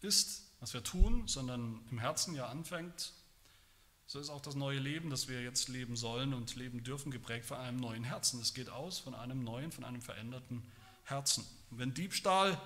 ist, 0.00 0.44
was 0.60 0.72
wir 0.72 0.84
tun, 0.84 1.26
sondern 1.26 1.84
im 1.90 1.98
Herzen 1.98 2.36
ja 2.36 2.46
anfängt, 2.46 3.12
so 4.06 4.20
ist 4.20 4.30
auch 4.30 4.40
das 4.40 4.54
neue 4.54 4.78
Leben, 4.78 5.10
das 5.10 5.26
wir 5.26 5.42
jetzt 5.42 5.68
leben 5.68 5.96
sollen 5.96 6.32
und 6.32 6.54
leben 6.54 6.84
dürfen, 6.84 7.10
geprägt 7.10 7.46
von 7.46 7.56
einem 7.56 7.78
neuen 7.78 8.04
Herzen. 8.04 8.40
Es 8.40 8.54
geht 8.54 8.68
aus 8.68 9.00
von 9.00 9.16
einem 9.16 9.42
neuen, 9.42 9.72
von 9.72 9.82
einem 9.82 10.00
veränderten 10.00 10.62
Herzen. 11.04 11.44
Und 11.70 11.78
wenn 11.78 11.92
Diebstahl 11.92 12.56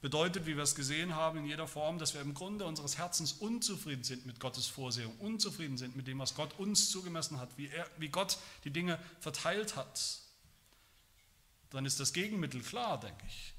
bedeutet, 0.00 0.46
wie 0.46 0.56
wir 0.56 0.62
es 0.62 0.74
gesehen 0.74 1.14
haben, 1.14 1.38
in 1.38 1.46
jeder 1.46 1.66
Form, 1.66 1.98
dass 1.98 2.14
wir 2.14 2.20
im 2.20 2.34
Grunde 2.34 2.64
unseres 2.64 2.98
Herzens 2.98 3.32
unzufrieden 3.32 4.04
sind 4.04 4.26
mit 4.26 4.38
Gottes 4.38 4.66
Vorsehung, 4.66 5.16
unzufrieden 5.18 5.76
sind 5.76 5.96
mit 5.96 6.06
dem, 6.06 6.18
was 6.18 6.34
Gott 6.34 6.58
uns 6.58 6.90
zugemessen 6.90 7.40
hat, 7.40 7.56
wie, 7.56 7.68
er, 7.68 7.88
wie 7.98 8.08
Gott 8.08 8.38
die 8.64 8.70
Dinge 8.70 8.98
verteilt 9.20 9.76
hat, 9.76 10.20
dann 11.70 11.84
ist 11.84 12.00
das 12.00 12.12
Gegenmittel 12.12 12.62
klar, 12.62 13.00
denke 13.00 13.24
ich. 13.26 13.54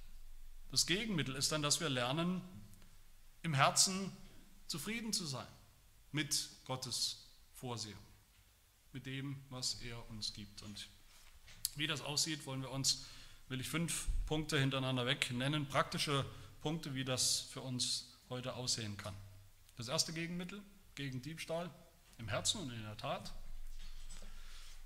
Das 0.71 0.85
Gegenmittel 0.85 1.35
ist 1.35 1.51
dann, 1.51 1.61
dass 1.61 1.79
wir 1.79 1.89
lernen, 1.89 2.41
im 3.41 3.53
Herzen 3.53 4.11
zufrieden 4.67 5.13
zu 5.13 5.25
sein 5.25 5.47
mit 6.11 6.49
Gottes 6.65 7.25
Vorsehung, 7.55 7.99
mit 8.93 9.05
dem, 9.05 9.35
was 9.49 9.81
er 9.81 10.09
uns 10.09 10.33
gibt. 10.33 10.61
Und 10.63 10.87
wie 11.75 11.87
das 11.87 12.01
aussieht, 12.01 12.45
wollen 12.45 12.61
wir 12.61 12.71
uns 12.71 13.05
will 13.49 13.59
ich 13.59 13.67
fünf 13.67 14.07
Punkte 14.25 14.59
hintereinander 14.59 15.05
weg 15.05 15.31
nennen, 15.31 15.67
praktische 15.67 16.25
Punkte, 16.61 16.93
wie 16.93 17.03
das 17.03 17.41
für 17.51 17.61
uns 17.61 18.17
heute 18.29 18.53
aussehen 18.53 18.95
kann. 18.95 19.15
Das 19.75 19.87
erste 19.87 20.13
Gegenmittel 20.13 20.61
gegen 20.95 21.21
Diebstahl 21.21 21.69
im 22.17 22.27
Herzen 22.27 22.61
und 22.61 22.71
in 22.71 22.83
der 22.83 22.97
Tat 22.97 23.33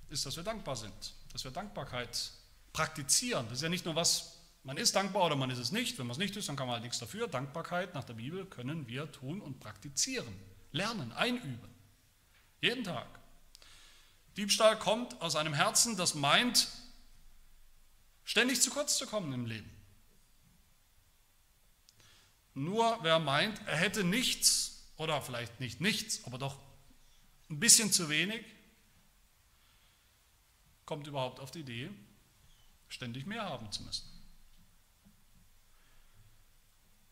ist, 0.09 0.25
dass 0.25 0.37
wir 0.37 0.43
dankbar 0.43 0.75
sind, 0.75 1.13
dass 1.31 1.43
wir 1.43 1.51
Dankbarkeit 1.51 2.31
praktizieren. 2.71 3.45
Das 3.49 3.57
ist 3.57 3.63
ja 3.63 3.69
nicht 3.69 3.85
nur 3.85 3.95
was, 3.95 4.39
man 4.63 4.77
ist 4.77 4.95
dankbar 4.95 5.25
oder 5.25 5.35
man 5.35 5.49
ist 5.49 5.57
es 5.57 5.71
nicht. 5.71 5.97
Wenn 5.97 6.07
man 6.07 6.13
es 6.13 6.17
nicht 6.17 6.35
ist, 6.37 6.47
dann 6.47 6.55
kann 6.55 6.67
man 6.67 6.75
halt 6.75 6.83
nichts 6.83 6.99
dafür. 6.99 7.27
Dankbarkeit 7.27 7.93
nach 7.93 8.03
der 8.03 8.13
Bibel 8.13 8.45
können 8.45 8.87
wir 8.87 9.11
tun 9.11 9.41
und 9.41 9.59
praktizieren, 9.59 10.33
lernen, 10.71 11.11
einüben. 11.11 11.69
Jeden 12.61 12.83
Tag. 12.83 13.07
Diebstahl 14.37 14.79
kommt 14.79 15.21
aus 15.21 15.35
einem 15.35 15.53
Herzen, 15.53 15.97
das 15.97 16.15
meint, 16.15 16.69
ständig 18.23 18.61
zu 18.61 18.69
kurz 18.69 18.97
zu 18.97 19.05
kommen 19.05 19.33
im 19.33 19.45
Leben. 19.45 19.69
Nur 22.53 22.99
wer 23.01 23.19
meint, 23.19 23.59
er 23.65 23.77
hätte 23.77 24.03
nichts 24.03 24.83
oder 24.97 25.21
vielleicht 25.21 25.59
nicht 25.59 25.81
nichts, 25.81 26.23
aber 26.25 26.37
doch 26.37 26.57
ein 27.49 27.59
bisschen 27.59 27.91
zu 27.91 28.09
wenig, 28.09 28.45
kommt 30.85 31.07
überhaupt 31.07 31.39
auf 31.39 31.51
die 31.51 31.59
Idee, 31.59 31.89
ständig 32.89 33.25
mehr 33.25 33.43
haben 33.43 33.71
zu 33.71 33.83
müssen. 33.83 34.07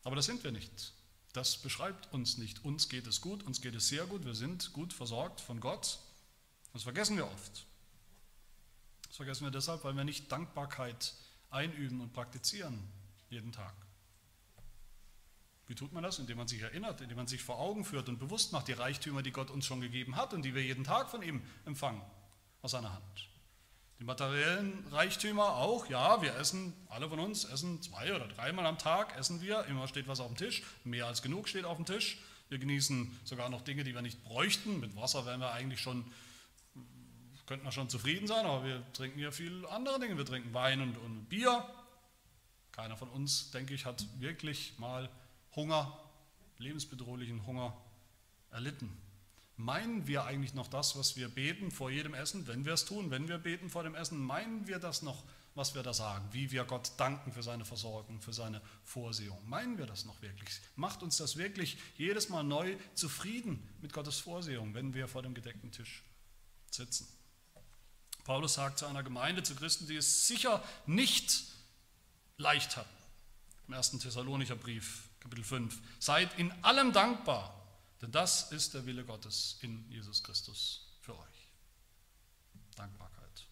Aber 0.04 0.16
das 0.16 0.26
sind 0.26 0.42
wir 0.44 0.52
nicht. 0.52 0.92
Das 1.32 1.56
beschreibt 1.56 2.12
uns 2.12 2.38
nicht. 2.38 2.64
Uns 2.64 2.88
geht 2.88 3.06
es 3.06 3.20
gut, 3.20 3.42
uns 3.42 3.60
geht 3.60 3.74
es 3.74 3.88
sehr 3.88 4.06
gut, 4.06 4.24
wir 4.24 4.34
sind 4.34 4.72
gut 4.72 4.92
versorgt 4.92 5.40
von 5.40 5.60
Gott. 5.60 5.98
Das 6.72 6.82
vergessen 6.82 7.16
wir 7.16 7.26
oft. 7.26 7.66
Das 9.12 9.18
vergessen 9.18 9.44
wir 9.44 9.50
deshalb, 9.50 9.84
weil 9.84 9.94
wir 9.94 10.04
nicht 10.04 10.32
Dankbarkeit 10.32 11.12
einüben 11.50 12.00
und 12.00 12.14
praktizieren 12.14 12.82
jeden 13.28 13.52
Tag. 13.52 13.74
Wie 15.66 15.74
tut 15.74 15.92
man 15.92 16.02
das? 16.02 16.18
Indem 16.18 16.38
man 16.38 16.48
sich 16.48 16.62
erinnert, 16.62 17.02
indem 17.02 17.18
man 17.18 17.26
sich 17.26 17.42
vor 17.42 17.58
Augen 17.58 17.84
führt 17.84 18.08
und 18.08 18.18
bewusst 18.18 18.52
macht 18.52 18.68
die 18.68 18.72
Reichtümer, 18.72 19.20
die 19.20 19.30
Gott 19.30 19.50
uns 19.50 19.66
schon 19.66 19.82
gegeben 19.82 20.16
hat 20.16 20.32
und 20.32 20.46
die 20.46 20.54
wir 20.54 20.62
jeden 20.62 20.82
Tag 20.82 21.10
von 21.10 21.20
ihm 21.20 21.42
empfangen, 21.66 22.00
aus 22.62 22.70
seiner 22.70 22.90
Hand. 22.90 23.28
Die 24.00 24.04
materiellen 24.04 24.82
Reichtümer 24.90 25.56
auch, 25.56 25.90
ja, 25.90 26.22
wir 26.22 26.34
essen, 26.36 26.72
alle 26.88 27.06
von 27.06 27.18
uns 27.18 27.44
essen 27.44 27.82
zwei 27.82 28.14
oder 28.14 28.28
dreimal 28.28 28.64
am 28.64 28.78
Tag, 28.78 29.14
essen 29.18 29.42
wir, 29.42 29.66
immer 29.66 29.88
steht 29.88 30.08
was 30.08 30.20
auf 30.20 30.28
dem 30.28 30.38
Tisch, 30.38 30.62
mehr 30.84 31.06
als 31.06 31.20
genug 31.20 31.50
steht 31.50 31.66
auf 31.66 31.76
dem 31.76 31.84
Tisch. 31.84 32.16
Wir 32.48 32.56
genießen 32.56 33.14
sogar 33.24 33.50
noch 33.50 33.60
Dinge, 33.60 33.84
die 33.84 33.94
wir 33.94 34.00
nicht 34.00 34.24
bräuchten. 34.24 34.80
Mit 34.80 34.96
Wasser 34.96 35.26
wären 35.26 35.40
wir 35.40 35.52
eigentlich 35.52 35.80
schon 35.80 36.10
könnten 37.46 37.64
wir 37.64 37.72
schon 37.72 37.88
zufrieden 37.88 38.26
sein, 38.26 38.46
aber 38.46 38.64
wir 38.64 38.92
trinken 38.92 39.18
ja 39.18 39.30
viel 39.30 39.66
andere 39.66 39.98
Dinge. 40.00 40.16
Wir 40.16 40.24
trinken 40.24 40.54
Wein 40.54 40.80
und, 40.80 40.96
und 40.98 41.28
Bier. 41.28 41.64
Keiner 42.72 42.96
von 42.96 43.08
uns, 43.10 43.50
denke 43.50 43.74
ich, 43.74 43.84
hat 43.84 44.06
wirklich 44.20 44.78
mal 44.78 45.10
Hunger, 45.54 45.98
lebensbedrohlichen 46.58 47.46
Hunger 47.46 47.76
erlitten. 48.50 48.96
Meinen 49.56 50.06
wir 50.06 50.24
eigentlich 50.24 50.54
noch 50.54 50.68
das, 50.68 50.96
was 50.96 51.16
wir 51.16 51.28
beten 51.28 51.70
vor 51.70 51.90
jedem 51.90 52.14
Essen, 52.14 52.46
wenn 52.46 52.64
wir 52.64 52.72
es 52.72 52.84
tun, 52.84 53.10
wenn 53.10 53.28
wir 53.28 53.38
beten 53.38 53.68
vor 53.68 53.82
dem 53.82 53.94
Essen, 53.94 54.18
meinen 54.18 54.66
wir 54.66 54.78
das 54.78 55.02
noch, 55.02 55.24
was 55.54 55.74
wir 55.74 55.82
da 55.82 55.92
sagen, 55.92 56.26
wie 56.32 56.50
wir 56.50 56.64
Gott 56.64 56.92
danken 56.96 57.32
für 57.32 57.42
seine 57.42 57.66
Versorgung, 57.66 58.22
für 58.22 58.32
seine 58.32 58.62
Vorsehung? 58.82 59.38
Meinen 59.46 59.76
wir 59.76 59.84
das 59.84 60.06
noch 60.06 60.22
wirklich? 60.22 60.58
Macht 60.76 61.02
uns 61.02 61.18
das 61.18 61.36
wirklich 61.36 61.76
jedes 61.98 62.30
Mal 62.30 62.42
neu 62.42 62.76
zufrieden 62.94 63.68
mit 63.82 63.92
Gottes 63.92 64.18
Vorsehung, 64.18 64.72
wenn 64.72 64.94
wir 64.94 65.06
vor 65.08 65.22
dem 65.22 65.34
gedeckten 65.34 65.70
Tisch 65.70 66.02
sitzen? 66.70 67.06
Paulus 68.24 68.54
sagt 68.54 68.78
zu 68.78 68.86
einer 68.86 69.02
Gemeinde, 69.02 69.42
zu 69.42 69.54
Christen, 69.54 69.86
die 69.86 69.96
es 69.96 70.26
sicher 70.26 70.62
nicht 70.86 71.44
leicht 72.36 72.76
hatten. 72.76 72.88
Im 73.68 73.74
1. 73.74 73.98
Thessalonicher 73.98 74.56
Brief, 74.56 75.08
Kapitel 75.20 75.44
5. 75.44 75.80
Seid 75.98 76.38
in 76.38 76.52
allem 76.64 76.92
dankbar, 76.92 77.58
denn 78.00 78.12
das 78.12 78.52
ist 78.52 78.74
der 78.74 78.86
Wille 78.86 79.04
Gottes 79.04 79.58
in 79.62 79.88
Jesus 79.90 80.22
Christus 80.22 80.86
für 81.00 81.18
euch. 81.18 81.48
Dankbarkeit. 82.76 83.46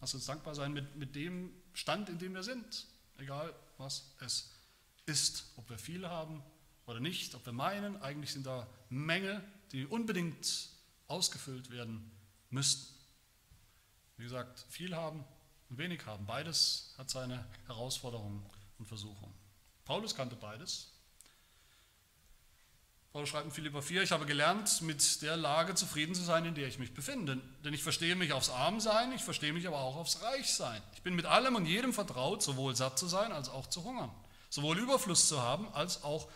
Lass 0.00 0.14
uns 0.14 0.26
dankbar 0.26 0.54
sein 0.54 0.72
mit, 0.72 0.96
mit 0.96 1.14
dem 1.14 1.50
Stand, 1.72 2.08
in 2.08 2.18
dem 2.18 2.34
wir 2.34 2.42
sind, 2.42 2.86
egal 3.18 3.54
was 3.78 4.14
es 4.20 4.50
ist. 5.06 5.44
Ob 5.56 5.68
wir 5.70 5.78
viel 5.78 6.08
haben 6.08 6.42
oder 6.86 7.00
nicht, 7.00 7.34
ob 7.34 7.44
wir 7.46 7.52
meinen, 7.52 8.00
eigentlich 8.02 8.32
sind 8.32 8.46
da 8.46 8.68
Mängel, 8.90 9.42
die 9.72 9.86
unbedingt 9.86 10.68
ausgefüllt 11.08 11.70
werden 11.70 12.10
müssten. 12.50 12.93
Wie 14.16 14.24
gesagt, 14.24 14.64
viel 14.68 14.94
haben 14.94 15.24
und 15.70 15.78
wenig 15.78 16.04
haben. 16.06 16.26
Beides 16.26 16.94
hat 16.98 17.10
seine 17.10 17.44
Herausforderungen 17.66 18.44
und 18.78 18.86
Versuchungen. 18.86 19.34
Paulus 19.84 20.14
kannte 20.14 20.36
beides. 20.36 20.90
Paulus 23.12 23.28
schreibt 23.28 23.44
in 23.44 23.52
Philippa 23.52 23.80
4, 23.80 24.02
ich 24.02 24.10
habe 24.10 24.26
gelernt, 24.26 24.82
mit 24.82 25.22
der 25.22 25.36
Lage 25.36 25.76
zufrieden 25.76 26.16
zu 26.16 26.22
sein, 26.22 26.44
in 26.46 26.56
der 26.56 26.66
ich 26.66 26.80
mich 26.80 26.94
befinde. 26.94 27.40
Denn 27.64 27.72
ich 27.72 27.84
verstehe 27.84 28.16
mich 28.16 28.32
aufs 28.32 28.50
Armsein, 28.50 29.12
ich 29.12 29.22
verstehe 29.22 29.52
mich 29.52 29.68
aber 29.68 29.78
auch 29.78 29.94
aufs 29.94 30.20
Reichsein. 30.22 30.82
Ich 30.94 31.02
bin 31.02 31.14
mit 31.14 31.24
allem 31.24 31.54
und 31.54 31.66
jedem 31.66 31.92
vertraut, 31.92 32.42
sowohl 32.42 32.74
satt 32.74 32.98
zu 32.98 33.06
sein 33.06 33.30
als 33.30 33.48
auch 33.48 33.68
zu 33.68 33.84
hungern. 33.84 34.10
Sowohl 34.50 34.78
Überfluss 34.78 35.28
zu 35.28 35.40
haben, 35.40 35.72
als 35.74 36.02
auch 36.02 36.28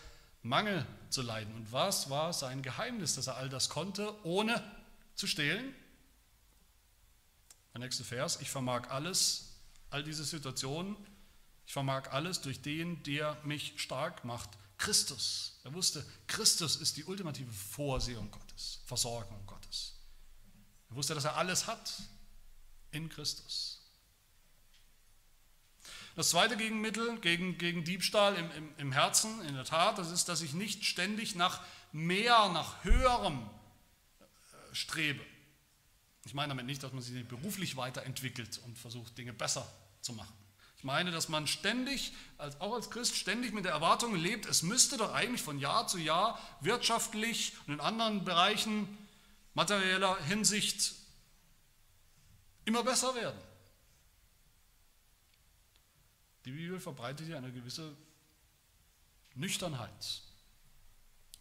Mangel 0.43 0.87
zu 1.11 1.23
leiden. 1.23 1.53
Und 1.55 1.73
was 1.73 2.11
war 2.11 2.33
sein 2.33 2.63
Geheimnis, 2.63 3.17
dass 3.17 3.27
er 3.27 3.37
all 3.37 3.49
das 3.49 3.71
konnte, 3.71 4.15
ohne 4.25 4.63
zu 5.17 5.27
stehlen? 5.27 5.75
Der 7.79 7.85
nächste 7.85 8.03
Vers, 8.03 8.41
ich 8.41 8.51
vermag 8.51 8.91
alles, 8.91 9.53
all 9.91 10.03
diese 10.03 10.25
Situationen, 10.25 10.97
ich 11.65 11.73
vermag 11.73 12.11
alles 12.11 12.41
durch 12.41 12.61
den, 12.61 13.01
der 13.05 13.41
mich 13.45 13.75
stark 13.77 14.25
macht, 14.25 14.51
Christus. 14.79 15.61
Er 15.63 15.73
wusste, 15.75 16.05
Christus 16.27 16.75
ist 16.75 16.97
die 16.97 17.05
ultimative 17.05 17.53
Vorsehung 17.53 18.33
Gottes, 18.33 18.81
Versorgung 18.85 19.47
Gottes. 19.47 19.95
Er 20.91 20.97
wusste, 20.97 21.15
dass 21.15 21.25
er 21.25 21.37
alles 21.37 21.69
hat 21.69 21.93
in 22.91 23.09
Christus. 23.09 23.81
Das 26.17 26.31
zweite 26.31 26.57
Gegenmittel 26.57 27.21
gegen, 27.21 27.59
gegen 27.59 27.85
Diebstahl 27.85 28.35
im, 28.35 28.51
im, 28.51 28.75
im 28.79 28.91
Herzen, 28.91 29.41
in 29.43 29.55
der 29.55 29.65
Tat, 29.65 29.99
das 29.99 30.11
ist, 30.11 30.29
dass 30.29 30.43
ich 30.43 30.53
nicht 30.53 30.85
ständig 30.85 31.37
nach 31.37 31.63
mehr, 31.93 32.49
nach 32.49 32.83
höherem 32.83 33.39
äh, 34.19 34.75
strebe. 34.75 35.25
Ich 36.29 36.35
meine 36.35 36.51
damit 36.51 36.67
nicht, 36.67 36.83
dass 36.83 36.93
man 36.93 37.01
sich 37.01 37.27
beruflich 37.27 37.79
weiterentwickelt 37.79 38.61
und 38.67 38.77
versucht, 38.77 39.17
Dinge 39.17 39.33
besser 39.33 39.67
zu 40.03 40.13
machen. 40.13 40.35
Ich 40.77 40.85
meine, 40.85 41.11
dass 41.11 41.31
man 41.31 41.47
ständig, 41.47 42.13
auch 42.59 42.75
als 42.75 42.91
Christ, 42.91 43.17
ständig 43.17 43.55
mit 43.55 43.65
der 43.65 43.73
Erwartung 43.73 44.15
lebt, 44.15 44.45
es 44.45 44.63
müsste 44.63 44.99
doch 44.99 45.15
eigentlich 45.15 45.41
von 45.41 45.59
Jahr 45.59 45.89
zu 45.89 45.97
Jahr 45.97 46.39
wirtschaftlich 46.61 47.55
und 47.67 47.73
in 47.73 47.81
anderen 47.81 48.27
Bereichen 48.27 48.87
materieller 49.55 50.23
Hinsicht 50.25 50.97
immer 52.67 52.85
besser 52.85 53.15
werden. 53.15 53.41
Die 56.45 56.51
Bibel 56.51 56.79
verbreitet 56.79 57.27
hier 57.27 57.39
eine 57.39 57.53
gewisse 57.53 57.97
Nüchternheit 59.35 60.21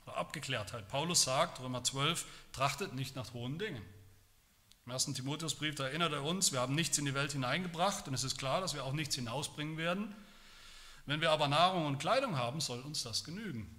oder 0.06 0.16
Abgeklärtheit. 0.16 0.88
Paulus 0.88 1.24
sagt, 1.24 1.60
Römer 1.60 1.84
12, 1.84 2.26
trachtet 2.54 2.94
nicht 2.94 3.18
nach 3.18 3.34
hohen 3.34 3.60
Dingen. 3.60 3.84
Im 4.88 4.94
1. 4.94 5.08
Timotheusbrief, 5.16 5.76
da 5.76 5.88
erinnert 5.88 6.14
er 6.14 6.24
uns, 6.24 6.54
wir 6.54 6.62
haben 6.62 6.74
nichts 6.74 6.98
in 6.98 7.04
die 7.04 7.14
Welt 7.14 7.34
hineingebracht 7.34 8.08
und 8.08 8.14
es 8.14 8.24
ist 8.24 8.38
klar, 8.38 8.62
dass 8.62 8.74
wir 8.74 8.86
auch 8.86 8.94
nichts 8.94 9.16
hinausbringen 9.16 9.76
werden. 9.76 10.16
Wenn 11.06 11.20
wir 11.20 11.32
aber 11.32 11.50
Nahrung 11.50 11.88
und 11.88 11.98
Kleidung 11.98 12.38
haben, 12.38 12.62
soll 12.62 12.80
uns 12.80 13.04
das 13.04 13.26
genügen. 13.26 13.70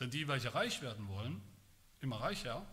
Denn 0.00 0.10
die, 0.10 0.28
welche 0.28 0.54
reich 0.54 0.82
werden 0.82 1.08
wollen, 1.08 1.40
immer 2.02 2.20
reicher, 2.20 2.66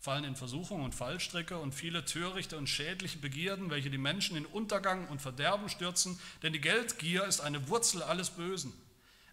fallen 0.00 0.24
in 0.24 0.34
Versuchung 0.34 0.82
und 0.82 0.96
Fallstricke 0.96 1.56
und 1.58 1.76
viele 1.76 2.04
törichte 2.04 2.58
und 2.58 2.66
schädliche 2.66 3.18
Begierden, 3.18 3.70
welche 3.70 3.88
die 3.88 3.96
Menschen 3.96 4.36
in 4.36 4.46
Untergang 4.46 5.06
und 5.06 5.22
Verderben 5.22 5.68
stürzen, 5.68 6.18
denn 6.42 6.52
die 6.52 6.60
Geldgier 6.60 7.24
ist 7.24 7.38
eine 7.38 7.68
Wurzel 7.68 8.02
alles 8.02 8.30
Bösen. 8.30 8.72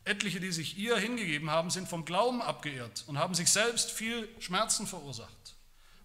Etliche, 0.04 0.40
die 0.40 0.52
sich 0.52 0.78
ihr 0.78 0.96
hingegeben 0.98 1.50
haben, 1.50 1.72
sind 1.72 1.90
vom 1.90 2.06
Glauben 2.06 2.44
abgeirrt 2.44 3.04
und 3.08 3.18
haben 3.18 3.34
sich 3.34 3.50
selbst 3.50 3.90
viel 3.90 4.30
Schmerzen 4.40 4.86
verursacht. 4.86 5.57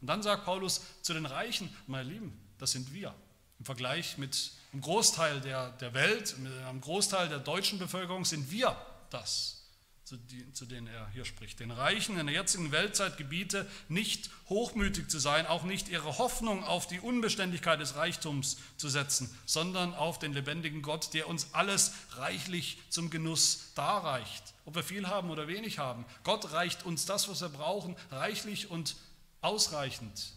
Und 0.02 0.08
dann 0.08 0.22
sagt 0.22 0.44
Paulus 0.44 0.82
zu 1.00 1.14
den 1.14 1.26
Reichen, 1.26 1.74
meine 1.86 2.10
Lieben, 2.10 2.38
das 2.58 2.72
sind 2.72 2.92
wir. 2.92 3.14
Im 3.60 3.64
Vergleich 3.64 4.18
mit 4.18 4.50
einem 4.72 4.82
Großteil 4.82 5.40
der, 5.40 5.70
der 5.70 5.94
Welt, 5.94 6.36
mit 6.38 6.52
einem 6.52 6.80
Großteil 6.80 7.28
der 7.28 7.38
deutschen 7.38 7.78
Bevölkerung 7.78 8.24
sind 8.24 8.50
wir 8.50 8.76
das, 9.10 9.62
zu, 10.02 10.16
die, 10.16 10.52
zu 10.54 10.66
denen 10.66 10.88
er 10.88 11.08
hier 11.10 11.24
spricht. 11.24 11.60
Den 11.60 11.70
Reichen 11.70 12.18
in 12.18 12.26
der 12.26 12.34
jetzigen 12.34 12.72
Weltzeit 12.72 13.16
gebiete, 13.16 13.64
nicht 13.88 14.28
hochmütig 14.48 15.08
zu 15.08 15.20
sein, 15.20 15.46
auch 15.46 15.62
nicht 15.62 15.88
ihre 15.88 16.18
Hoffnung 16.18 16.64
auf 16.64 16.88
die 16.88 16.98
Unbeständigkeit 16.98 17.78
des 17.78 17.94
Reichtums 17.94 18.56
zu 18.78 18.88
setzen, 18.88 19.32
sondern 19.46 19.94
auf 19.94 20.18
den 20.18 20.32
lebendigen 20.32 20.82
Gott, 20.82 21.14
der 21.14 21.28
uns 21.28 21.54
alles 21.54 21.92
reichlich 22.16 22.78
zum 22.88 23.08
Genuss 23.08 23.70
darreicht. 23.76 24.42
Ob 24.64 24.74
wir 24.74 24.82
viel 24.82 25.06
haben 25.06 25.30
oder 25.30 25.46
wenig 25.46 25.78
haben. 25.78 26.04
Gott 26.24 26.50
reicht 26.50 26.84
uns 26.84 27.06
das, 27.06 27.28
was 27.28 27.40
wir 27.40 27.50
brauchen, 27.50 27.94
reichlich 28.10 28.68
und 28.68 28.96
ausreichend 29.42 30.32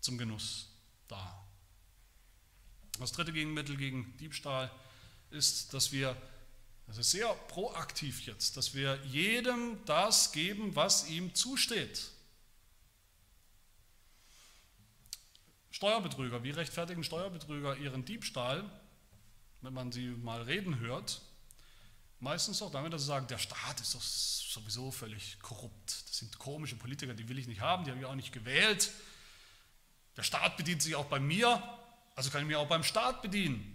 zum 0.00 0.18
Genuss 0.18 0.68
da. 1.08 1.44
Das 2.98 3.12
dritte 3.12 3.32
Gegenmittel 3.32 3.76
gegen 3.76 4.16
Diebstahl 4.18 4.70
ist, 5.30 5.74
dass 5.74 5.92
wir, 5.92 6.16
das 6.86 6.98
ist 6.98 7.10
sehr 7.10 7.28
proaktiv 7.48 8.24
jetzt, 8.26 8.56
dass 8.56 8.74
wir 8.74 9.02
jedem 9.06 9.84
das 9.84 10.32
geben, 10.32 10.76
was 10.76 11.08
ihm 11.08 11.34
zusteht. 11.34 12.10
Steuerbetrüger, 15.70 16.42
wie 16.42 16.52
rechtfertigen 16.52 17.04
Steuerbetrüger 17.04 17.76
ihren 17.76 18.04
Diebstahl, 18.04 18.64
wenn 19.60 19.74
man 19.74 19.92
sie 19.92 20.08
mal 20.08 20.42
reden 20.42 20.78
hört? 20.78 21.20
Meistens 22.18 22.62
auch 22.62 22.70
damit, 22.70 22.92
dass 22.92 23.02
sie 23.02 23.08
sagen, 23.08 23.26
der 23.26 23.38
Staat 23.38 23.80
ist 23.80 23.94
doch 23.94 24.02
sowieso 24.02 24.90
völlig 24.90 25.38
korrupt. 25.40 26.08
Das 26.08 26.18
sind 26.18 26.38
komische 26.38 26.76
Politiker, 26.76 27.14
die 27.14 27.28
will 27.28 27.38
ich 27.38 27.46
nicht 27.46 27.60
haben, 27.60 27.84
die 27.84 27.90
habe 27.90 28.00
ich 28.00 28.06
auch 28.06 28.14
nicht 28.14 28.32
gewählt. 28.32 28.90
Der 30.16 30.22
Staat 30.22 30.56
bedient 30.56 30.80
sich 30.80 30.94
auch 30.94 31.06
bei 31.06 31.20
mir, 31.20 31.62
also 32.14 32.30
kann 32.30 32.40
ich 32.40 32.46
mich 32.46 32.56
auch 32.56 32.68
beim 32.68 32.82
Staat 32.82 33.20
bedienen. 33.20 33.72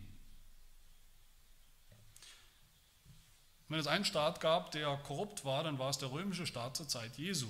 Wenn 3.67 3.79
es 3.79 3.87
einen 3.87 4.03
Staat 4.03 4.41
gab, 4.41 4.71
der 4.71 4.97
korrupt 4.97 5.45
war, 5.45 5.63
dann 5.63 5.79
war 5.79 5.89
es 5.89 5.97
der 5.97 6.11
römische 6.11 6.47
Staat 6.47 6.75
zur 6.75 6.89
Zeit 6.89 7.17
Jesu. 7.17 7.47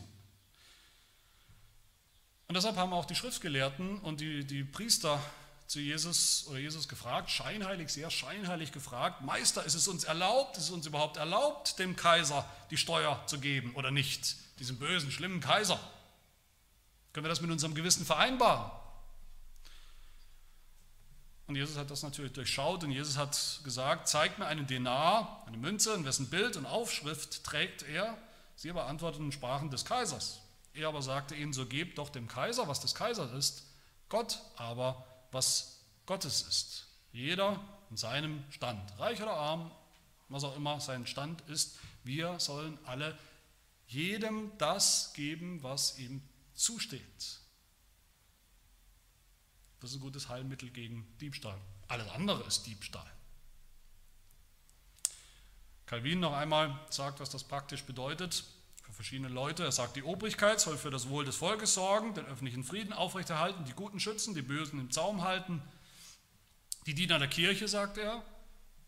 Und 2.47 2.55
deshalb 2.55 2.75
haben 2.75 2.91
auch 2.91 3.05
die 3.05 3.15
Schriftgelehrten 3.15 3.97
und 3.99 4.19
die, 4.19 4.45
die 4.45 4.65
Priester 4.65 5.23
zu 5.71 5.79
Jesus 5.79 6.47
oder 6.49 6.59
Jesus 6.59 6.89
gefragt, 6.89 7.31
scheinheilig, 7.31 7.89
sehr 7.89 8.11
scheinheilig 8.11 8.73
gefragt, 8.73 9.21
Meister, 9.21 9.63
ist 9.63 9.73
es 9.73 9.87
uns 9.87 10.03
erlaubt, 10.03 10.57
ist 10.57 10.65
es 10.65 10.69
uns 10.69 10.85
überhaupt 10.85 11.15
erlaubt, 11.15 11.79
dem 11.79 11.95
Kaiser 11.95 12.45
die 12.71 12.77
Steuer 12.77 13.23
zu 13.25 13.39
geben 13.39 13.73
oder 13.75 13.89
nicht, 13.89 14.35
diesem 14.59 14.79
bösen, 14.79 15.11
schlimmen 15.11 15.39
Kaiser? 15.39 15.79
Können 17.13 17.23
wir 17.23 17.29
das 17.29 17.39
mit 17.39 17.51
unserem 17.51 17.73
Gewissen 17.73 18.05
vereinbaren? 18.05 18.69
Und 21.47 21.55
Jesus 21.55 21.77
hat 21.77 21.89
das 21.89 22.03
natürlich 22.03 22.33
durchschaut 22.33 22.83
und 22.83 22.91
Jesus 22.91 23.15
hat 23.15 23.61
gesagt, 23.63 24.09
zeigt 24.09 24.39
mir 24.39 24.47
einen 24.47 24.67
Denar, 24.67 25.45
eine 25.47 25.55
Münze, 25.55 25.93
in 25.93 26.03
wessen 26.03 26.29
Bild 26.29 26.57
und 26.57 26.65
Aufschrift 26.65 27.45
trägt 27.45 27.83
er. 27.83 28.17
Sie 28.57 28.69
aber 28.69 28.87
antworteten 28.87 29.23
und 29.23 29.33
sprachen 29.33 29.69
des 29.69 29.85
Kaisers. 29.85 30.41
Er 30.73 30.89
aber 30.89 31.01
sagte 31.01 31.33
ihnen, 31.33 31.53
so 31.53 31.65
gebt 31.65 31.97
doch 31.97 32.09
dem 32.09 32.27
Kaiser, 32.27 32.67
was 32.67 32.81
des 32.81 32.93
Kaisers 32.93 33.31
ist, 33.31 33.63
Gott 34.09 34.39
aber 34.57 35.05
was 35.31 35.81
Gottes 36.05 36.41
ist. 36.43 36.87
Jeder 37.11 37.59
in 37.89 37.97
seinem 37.97 38.43
Stand, 38.51 38.97
reich 38.99 39.21
oder 39.21 39.33
arm, 39.33 39.71
was 40.29 40.43
auch 40.43 40.55
immer 40.55 40.79
sein 40.79 41.05
Stand 41.05 41.41
ist, 41.49 41.77
wir 42.03 42.39
sollen 42.39 42.77
alle 42.85 43.17
jedem 43.87 44.57
das 44.57 45.13
geben, 45.13 45.61
was 45.63 45.99
ihm 45.99 46.21
zusteht. 46.53 47.39
Das 49.81 49.89
ist 49.89 49.97
ein 49.97 50.01
gutes 50.01 50.29
Heilmittel 50.29 50.69
gegen 50.69 51.05
Diebstahl. 51.19 51.59
Alles 51.87 52.07
andere 52.09 52.43
ist 52.43 52.65
Diebstahl. 52.65 53.11
Calvin 55.85 56.21
noch 56.21 56.33
einmal 56.33 56.79
sagt, 56.89 57.19
was 57.19 57.29
das 57.29 57.43
praktisch 57.43 57.83
bedeutet. 57.83 58.45
Für 58.91 58.95
verschiedene 58.95 59.29
Leute. 59.29 59.63
Er 59.63 59.71
sagt, 59.71 59.95
die 59.95 60.03
Obrigkeit 60.03 60.59
soll 60.59 60.77
für 60.77 60.89
das 60.89 61.07
Wohl 61.07 61.23
des 61.23 61.37
Volkes 61.37 61.73
sorgen, 61.73 62.13
den 62.13 62.25
öffentlichen 62.25 62.63
Frieden 62.63 62.91
aufrechterhalten, 62.93 63.63
die 63.63 63.71
Guten 63.71 63.99
schützen, 63.99 64.35
die 64.35 64.41
Bösen 64.41 64.79
im 64.79 64.91
Zaum 64.91 65.23
halten. 65.23 65.61
Die 66.85 66.93
Diener 66.93 67.17
der 67.17 67.29
Kirche, 67.29 67.67
sagt 67.67 67.97
er, 67.97 68.21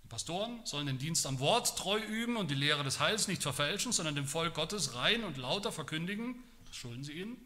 die 0.03 0.07
Pastoren 0.09 0.59
sollen 0.65 0.87
den 0.87 0.97
Dienst 0.97 1.25
am 1.25 1.39
Wort 1.39 1.77
treu 1.77 1.99
üben 1.99 2.35
und 2.35 2.51
die 2.51 2.55
Lehre 2.55 2.83
des 2.83 2.99
Heils 2.99 3.27
nicht 3.27 3.43
verfälschen, 3.43 3.93
sondern 3.93 4.15
dem 4.15 4.27
Volk 4.27 4.55
Gottes 4.55 4.95
rein 4.95 5.23
und 5.23 5.37
lauter 5.37 5.71
verkündigen. 5.71 6.43
Das 6.65 6.75
schulden 6.75 7.03
sie 7.03 7.13
ihnen. 7.13 7.37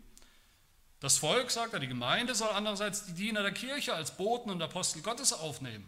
Das 0.99 1.17
Volk, 1.17 1.51
sagt 1.51 1.73
er, 1.73 1.79
die 1.79 1.87
Gemeinde 1.87 2.33
soll 2.33 2.49
andererseits 2.49 3.05
die 3.05 3.13
Diener 3.13 3.43
der 3.43 3.51
Kirche 3.51 3.93
als 3.93 4.17
Boten 4.17 4.49
und 4.49 4.61
Apostel 4.63 5.03
Gottes 5.03 5.31
aufnehmen 5.31 5.87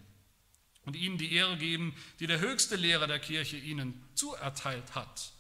und 0.86 0.96
ihnen 0.96 1.18
die 1.18 1.34
Ehre 1.34 1.58
geben, 1.58 1.96
die 2.20 2.28
der 2.28 2.40
höchste 2.40 2.76
Lehrer 2.76 3.08
der 3.08 3.20
Kirche 3.20 3.58
ihnen 3.58 4.06
zuerteilt 4.14 4.94
hat. 4.94 5.32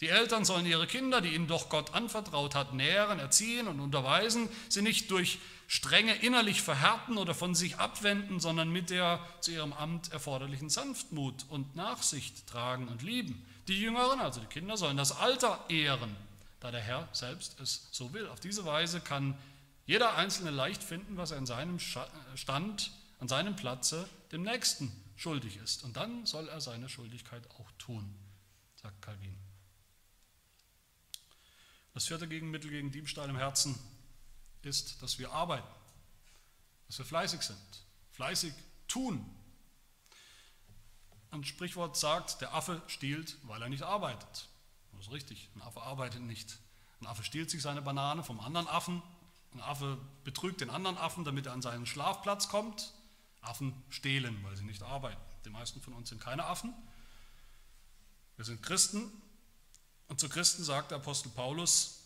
Die 0.00 0.08
Eltern 0.08 0.44
sollen 0.44 0.66
ihre 0.66 0.86
Kinder, 0.86 1.20
die 1.20 1.34
ihnen 1.34 1.46
doch 1.46 1.68
Gott 1.68 1.94
anvertraut 1.94 2.54
hat, 2.54 2.74
nähren, 2.74 3.18
erziehen 3.18 3.66
und 3.66 3.80
unterweisen, 3.80 4.48
sie 4.68 4.82
nicht 4.82 5.10
durch 5.10 5.38
strenge 5.68 6.14
innerlich 6.16 6.62
verhärten 6.62 7.16
oder 7.18 7.34
von 7.34 7.54
sich 7.54 7.78
abwenden, 7.78 8.38
sondern 8.38 8.70
mit 8.70 8.90
der 8.90 9.20
zu 9.40 9.52
ihrem 9.52 9.72
Amt 9.72 10.12
erforderlichen 10.12 10.70
Sanftmut 10.70 11.46
und 11.48 11.74
Nachsicht 11.74 12.46
tragen 12.46 12.88
und 12.88 13.02
lieben. 13.02 13.44
Die 13.68 13.80
Jüngeren, 13.80 14.20
also 14.20 14.40
die 14.40 14.46
Kinder, 14.46 14.76
sollen 14.76 14.96
das 14.96 15.12
Alter 15.12 15.64
ehren, 15.68 16.14
da 16.60 16.70
der 16.70 16.80
Herr 16.80 17.08
selbst 17.12 17.58
es 17.60 17.88
so 17.90 18.12
will. 18.12 18.28
Auf 18.28 18.38
diese 18.38 18.64
Weise 18.64 19.00
kann 19.00 19.36
jeder 19.86 20.16
Einzelne 20.16 20.50
leicht 20.50 20.82
finden, 20.82 21.16
was 21.16 21.30
er 21.30 21.38
in 21.38 21.46
seinem 21.46 21.78
Stand, 21.78 22.92
an 23.18 23.28
seinem 23.28 23.56
Platze 23.56 24.08
dem 24.30 24.42
Nächsten 24.42 24.92
schuldig 25.16 25.56
ist. 25.56 25.84
Und 25.84 25.96
dann 25.96 26.26
soll 26.26 26.48
er 26.48 26.60
seine 26.60 26.88
Schuldigkeit 26.88 27.42
auch 27.58 27.70
tun, 27.78 28.14
sagt 28.76 29.00
Calvin. 29.02 29.36
Das 31.96 32.08
vierte 32.08 32.28
Gegenmittel 32.28 32.68
gegen 32.68 32.92
Diebstahl 32.92 33.30
im 33.30 33.38
Herzen 33.38 33.74
ist, 34.60 35.02
dass 35.02 35.18
wir 35.18 35.32
arbeiten, 35.32 35.66
dass 36.88 36.98
wir 36.98 37.06
fleißig 37.06 37.40
sind, 37.40 37.86
fleißig 38.12 38.52
tun. 38.86 39.24
Ein 41.30 41.42
Sprichwort 41.42 41.96
sagt, 41.96 42.42
der 42.42 42.52
Affe 42.52 42.82
stiehlt, 42.86 43.38
weil 43.44 43.62
er 43.62 43.70
nicht 43.70 43.82
arbeitet. 43.82 44.50
Das 44.92 45.06
ist 45.06 45.10
richtig, 45.10 45.48
ein 45.54 45.62
Affe 45.62 45.80
arbeitet 45.80 46.20
nicht. 46.20 46.58
Ein 47.00 47.06
Affe 47.06 47.24
stiehlt 47.24 47.48
sich 47.48 47.62
seine 47.62 47.80
Banane 47.80 48.22
vom 48.22 48.40
anderen 48.40 48.68
Affen. 48.68 49.02
Ein 49.54 49.62
Affe 49.62 49.96
betrügt 50.22 50.60
den 50.60 50.68
anderen 50.68 50.98
Affen, 50.98 51.24
damit 51.24 51.46
er 51.46 51.54
an 51.54 51.62
seinen 51.62 51.86
Schlafplatz 51.86 52.50
kommt. 52.50 52.92
Affen 53.40 53.72
stehlen, 53.88 54.38
weil 54.44 54.54
sie 54.54 54.64
nicht 54.64 54.82
arbeiten. 54.82 55.22
Die 55.46 55.50
meisten 55.50 55.80
von 55.80 55.94
uns 55.94 56.10
sind 56.10 56.20
keine 56.20 56.44
Affen. 56.44 56.74
Wir 58.36 58.44
sind 58.44 58.62
Christen 58.62 59.10
und 60.08 60.20
zu 60.20 60.28
Christen 60.28 60.64
sagt 60.64 60.90
der 60.90 60.98
Apostel 60.98 61.30
Paulus 61.30 62.00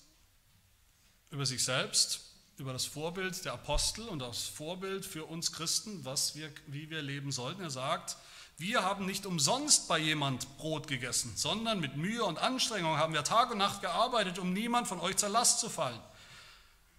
über 1.31 1.47
sich 1.47 1.63
selbst, 1.63 2.21
über 2.57 2.73
das 2.73 2.85
Vorbild 2.85 3.45
der 3.45 3.55
Apostel 3.55 4.09
und 4.09 4.19
das 4.19 4.45
Vorbild 4.45 5.07
für 5.07 5.25
uns 5.25 5.53
Christen, 5.53 6.05
was 6.05 6.35
wir, 6.35 6.51
wie 6.67 6.91
wir 6.91 7.03
leben 7.03 7.33
sollten. 7.33 7.63
Er 7.63 7.71
sagt, 7.71 8.17
wir 8.59 8.83
haben 8.83 9.07
nicht 9.07 9.25
umsonst 9.25 9.89
bei 9.89 9.99
jemand 9.99 10.59
Brot 10.59 10.87
gegessen, 10.87 11.33
sondern 11.37 11.81
mit 11.81 11.97
Mühe 11.97 12.23
und 12.25 12.39
Anstrengung 12.39 12.99
haben 12.99 13.15
wir 13.15 13.25
Tag 13.25 13.51
und 13.51 13.59
Nacht 13.59 13.81
gearbeitet, 13.81 14.39
um 14.39 14.53
niemand 14.53 14.87
von 14.87 15.01
euch 15.01 15.17
zur 15.17 15.31
Last 15.31 15.61
zu 15.61 15.71
fallen. 15.71 16.01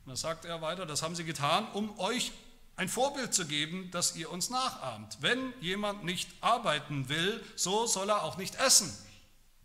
Und 0.06 0.10
da 0.10 0.16
sagt 0.16 0.46
er 0.46 0.62
weiter, 0.62 0.88
das 0.88 1.04
haben 1.04 1.16
sie 1.16 1.24
getan, 1.24 1.68
um 1.74 2.00
euch 2.00 2.32
ein 2.78 2.90
Vorbild 2.90 3.34
zu 3.34 3.46
geben, 3.46 3.92
dass 3.92 4.16
ihr 4.16 4.32
uns 4.32 4.50
nachahmt. 4.50 5.20
Wenn 5.22 5.54
jemand 5.62 6.04
nicht 6.04 6.30
arbeiten 6.42 7.10
will, 7.10 7.44
so 7.56 7.86
soll 7.86 8.10
er 8.10 8.24
auch 8.24 8.38
nicht 8.38 8.56
essen. 8.56 8.92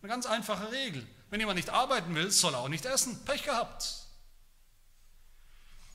Eine 0.03 0.11
ganz 0.11 0.27
einfache 0.27 0.71
Regel. 0.71 1.07
Wenn 1.31 1.41
jemand 1.41 1.57
nicht 1.57 1.71
arbeiten 1.71 2.15
will, 2.15 2.31
soll 2.31 2.55
er 2.55 2.61
auch 2.61 2.69
nicht 2.69 2.87
essen. 2.87 3.25
Pech 3.25 3.43
gehabt. 3.45 4.07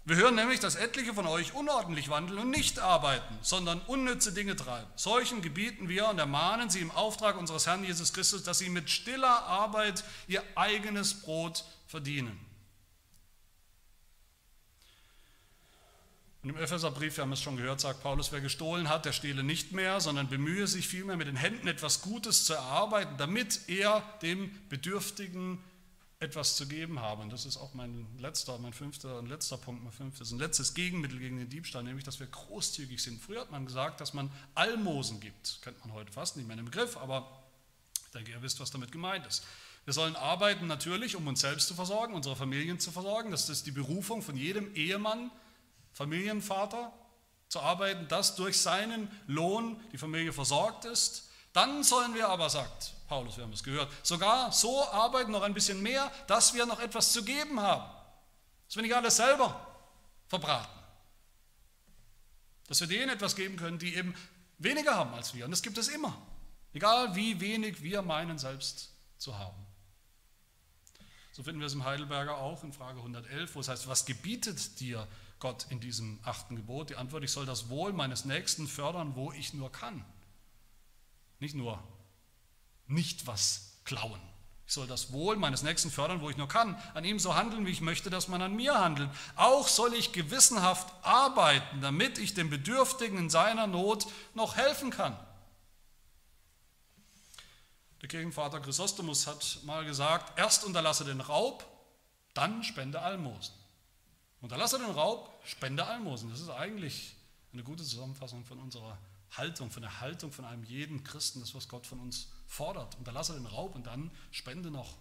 Wir 0.03 0.15
hören 0.15 0.35
nämlich, 0.35 0.59
dass 0.59 0.75
etliche 0.75 1.13
von 1.13 1.27
euch 1.27 1.53
unordentlich 1.53 2.09
wandeln 2.09 2.39
und 2.39 2.49
nicht 2.49 2.79
arbeiten, 2.79 3.37
sondern 3.43 3.79
unnütze 3.81 4.33
Dinge 4.33 4.55
treiben. 4.55 4.89
Solchen 4.95 5.43
gebieten 5.43 5.89
wir 5.89 6.07
und 6.09 6.17
ermahnen 6.17 6.71
sie 6.71 6.79
im 6.79 6.89
Auftrag 6.91 7.37
unseres 7.37 7.67
Herrn 7.67 7.83
Jesus 7.83 8.11
Christus, 8.11 8.43
dass 8.43 8.57
sie 8.57 8.69
mit 8.69 8.89
stiller 8.89 9.43
Arbeit 9.43 10.03
ihr 10.27 10.43
eigenes 10.55 11.21
Brot 11.21 11.65
verdienen. 11.87 12.50
Und 16.43 16.49
im 16.49 16.57
Epheserbrief, 16.57 17.17
wir 17.17 17.23
haben 17.23 17.33
es 17.33 17.41
schon 17.41 17.57
gehört, 17.57 17.81
sagt 17.81 18.01
Paulus, 18.01 18.31
wer 18.31 18.41
gestohlen 18.41 18.89
hat, 18.89 19.05
der 19.05 19.13
stehle 19.13 19.43
nicht 19.43 19.73
mehr, 19.73 20.01
sondern 20.01 20.27
bemühe 20.27 20.65
sich 20.65 20.87
vielmehr 20.87 21.15
mit 21.15 21.27
den 21.27 21.35
Händen 21.35 21.67
etwas 21.67 22.01
Gutes 22.01 22.45
zu 22.45 22.53
erarbeiten, 22.53 23.15
damit 23.17 23.61
er 23.67 24.01
dem 24.23 24.49
Bedürftigen 24.67 25.59
etwas 26.19 26.55
zu 26.55 26.67
geben 26.67 26.99
habe. 26.99 27.21
Und 27.21 27.31
das 27.31 27.45
ist 27.45 27.57
auch 27.57 27.75
mein 27.75 28.07
letzter, 28.17 28.57
mein 28.57 28.73
fünfter 28.73 29.19
und 29.19 29.27
letzter 29.27 29.57
Punkt, 29.57 29.83
mein 29.83 29.91
fünftes, 29.91 30.31
ein 30.31 30.39
letztes 30.39 30.73
Gegenmittel 30.73 31.19
gegen 31.19 31.37
den 31.37 31.49
Diebstahl, 31.49 31.83
nämlich, 31.83 32.05
dass 32.05 32.19
wir 32.19 32.27
großzügig 32.27 33.01
sind. 33.01 33.21
Früher 33.21 33.41
hat 33.41 33.51
man 33.51 33.67
gesagt, 33.67 34.01
dass 34.01 34.13
man 34.13 34.31
Almosen 34.55 35.19
gibt. 35.19 35.59
Kennt 35.61 35.79
man 35.85 35.93
heute 35.93 36.11
fast 36.11 36.37
nicht 36.37 36.47
mehr 36.47 36.55
den 36.55 36.65
Begriff, 36.65 36.97
aber 36.97 37.43
ich 38.05 38.11
denke, 38.11 38.31
ihr 38.31 38.41
wisst, 38.41 38.59
was 38.59 38.71
damit 38.71 38.91
gemeint 38.91 39.27
ist. 39.27 39.45
Wir 39.85 39.93
sollen 39.93 40.15
arbeiten 40.15 40.67
natürlich, 40.67 41.15
um 41.15 41.27
uns 41.27 41.41
selbst 41.41 41.67
zu 41.67 41.73
versorgen, 41.73 42.13
unsere 42.13 42.35
Familien 42.35 42.79
zu 42.79 42.91
versorgen. 42.91 43.31
Das 43.31 43.49
ist 43.49 43.65
die 43.65 43.71
Berufung 43.71 44.21
von 44.21 44.37
jedem 44.37 44.73
Ehemann, 44.75 45.31
Familienvater 45.93 46.93
zu 47.47 47.59
arbeiten, 47.59 48.07
dass 48.07 48.35
durch 48.35 48.59
seinen 48.59 49.09
Lohn 49.27 49.79
die 49.91 49.97
Familie 49.97 50.31
versorgt 50.31 50.85
ist. 50.85 51.29
Dann 51.53 51.83
sollen 51.83 52.13
wir 52.13 52.29
aber, 52.29 52.49
sagt 52.49 52.93
Paulus, 53.07 53.35
wir 53.35 53.43
haben 53.43 53.51
es 53.51 53.63
gehört, 53.63 53.91
sogar 54.05 54.53
so 54.53 54.87
arbeiten, 54.89 55.31
noch 55.31 55.41
ein 55.41 55.53
bisschen 55.53 55.81
mehr, 55.81 56.09
dass 56.27 56.53
wir 56.53 56.65
noch 56.65 56.79
etwas 56.79 57.11
zu 57.11 57.25
geben 57.25 57.59
haben. 57.59 57.91
Dass 58.67 58.77
wir 58.77 58.83
nicht 58.83 58.95
alles 58.95 59.17
selber 59.17 59.67
verbraten. 60.27 60.79
Dass 62.67 62.79
wir 62.79 62.87
denen 62.87 63.09
etwas 63.09 63.35
geben 63.35 63.57
können, 63.57 63.79
die 63.79 63.95
eben 63.95 64.15
weniger 64.59 64.95
haben 64.95 65.13
als 65.13 65.33
wir. 65.33 65.43
Und 65.43 65.51
das 65.51 65.61
gibt 65.61 65.77
es 65.77 65.89
immer. 65.89 66.15
Egal 66.73 67.15
wie 67.15 67.41
wenig 67.41 67.81
wir 67.81 68.01
meinen 68.01 68.37
selbst 68.37 68.93
zu 69.17 69.37
haben. 69.37 69.67
So 71.33 71.43
finden 71.43 71.59
wir 71.59 71.67
es 71.67 71.73
im 71.73 71.83
Heidelberger 71.83 72.37
auch 72.37 72.63
in 72.63 72.71
Frage 72.71 72.99
111, 72.99 73.55
wo 73.55 73.59
es 73.59 73.67
heißt, 73.67 73.87
was 73.87 74.05
gebietet 74.05 74.79
dir 74.79 75.05
Gott 75.41 75.65
in 75.69 75.81
diesem 75.81 76.19
achten 76.23 76.55
Gebot? 76.55 76.89
Die 76.89 76.95
Antwort, 76.95 77.25
ich 77.25 77.31
soll 77.31 77.45
das 77.45 77.67
Wohl 77.67 77.91
meines 77.91 78.23
Nächsten 78.23 78.67
fördern, 78.67 79.15
wo 79.15 79.33
ich 79.33 79.53
nur 79.53 79.71
kann. 79.71 80.05
Nicht 81.39 81.55
nur 81.55 81.83
nicht 82.87 83.27
was 83.27 83.79
klauen. 83.83 84.21
Ich 84.67 84.73
soll 84.73 84.87
das 84.87 85.11
Wohl 85.11 85.35
meines 85.35 85.63
Nächsten 85.63 85.91
fördern, 85.91 86.21
wo 86.21 86.29
ich 86.29 86.37
nur 86.37 86.47
kann. 86.47 86.81
An 86.93 87.03
ihm 87.03 87.19
so 87.19 87.35
handeln, 87.35 87.65
wie 87.65 87.71
ich 87.71 87.81
möchte, 87.81 88.09
dass 88.09 88.27
man 88.27 88.41
an 88.41 88.55
mir 88.55 88.79
handelt. 88.79 89.09
Auch 89.35 89.67
soll 89.67 89.93
ich 89.93 90.13
gewissenhaft 90.13 90.87
arbeiten, 91.01 91.81
damit 91.81 92.17
ich 92.17 92.33
dem 92.33 92.49
Bedürftigen 92.49 93.17
in 93.17 93.29
seiner 93.29 93.67
Not 93.67 94.07
noch 94.33 94.55
helfen 94.55 94.91
kann. 94.91 95.17
Der 98.01 98.07
Kirchenvater 98.07 98.59
Chrysostomus 98.59 99.27
hat 99.27 99.59
mal 99.63 99.83
gesagt, 99.85 100.39
erst 100.39 100.63
unterlasse 100.63 101.05
den 101.05 101.21
Raub, 101.21 101.65
dann 102.33 102.63
spende 102.63 103.01
Almosen. 103.01 103.60
Unterlasse 104.41 104.79
den 104.79 104.89
Raub, 104.89 105.39
spende 105.45 105.85
Almosen. 105.85 106.29
Das 106.29 106.41
ist 106.41 106.49
eigentlich 106.49 107.15
eine 107.53 107.63
gute 107.63 107.83
Zusammenfassung 107.83 108.43
von 108.43 108.59
unserer 108.59 108.97
Haltung, 109.31 109.71
von 109.71 109.81
der 109.81 110.01
Haltung 110.01 110.31
von 110.31 110.45
einem 110.45 110.63
jeden 110.63 111.03
Christen, 111.03 111.39
das 111.39 111.55
was 111.55 111.69
Gott 111.69 111.85
von 111.85 111.99
uns 111.99 112.27
fordert. 112.47 112.97
Unterlasse 112.97 113.33
den 113.33 113.45
Raub 113.45 113.75
und 113.75 113.87
dann 113.87 114.11
spende 114.31 114.71
noch 114.71 114.97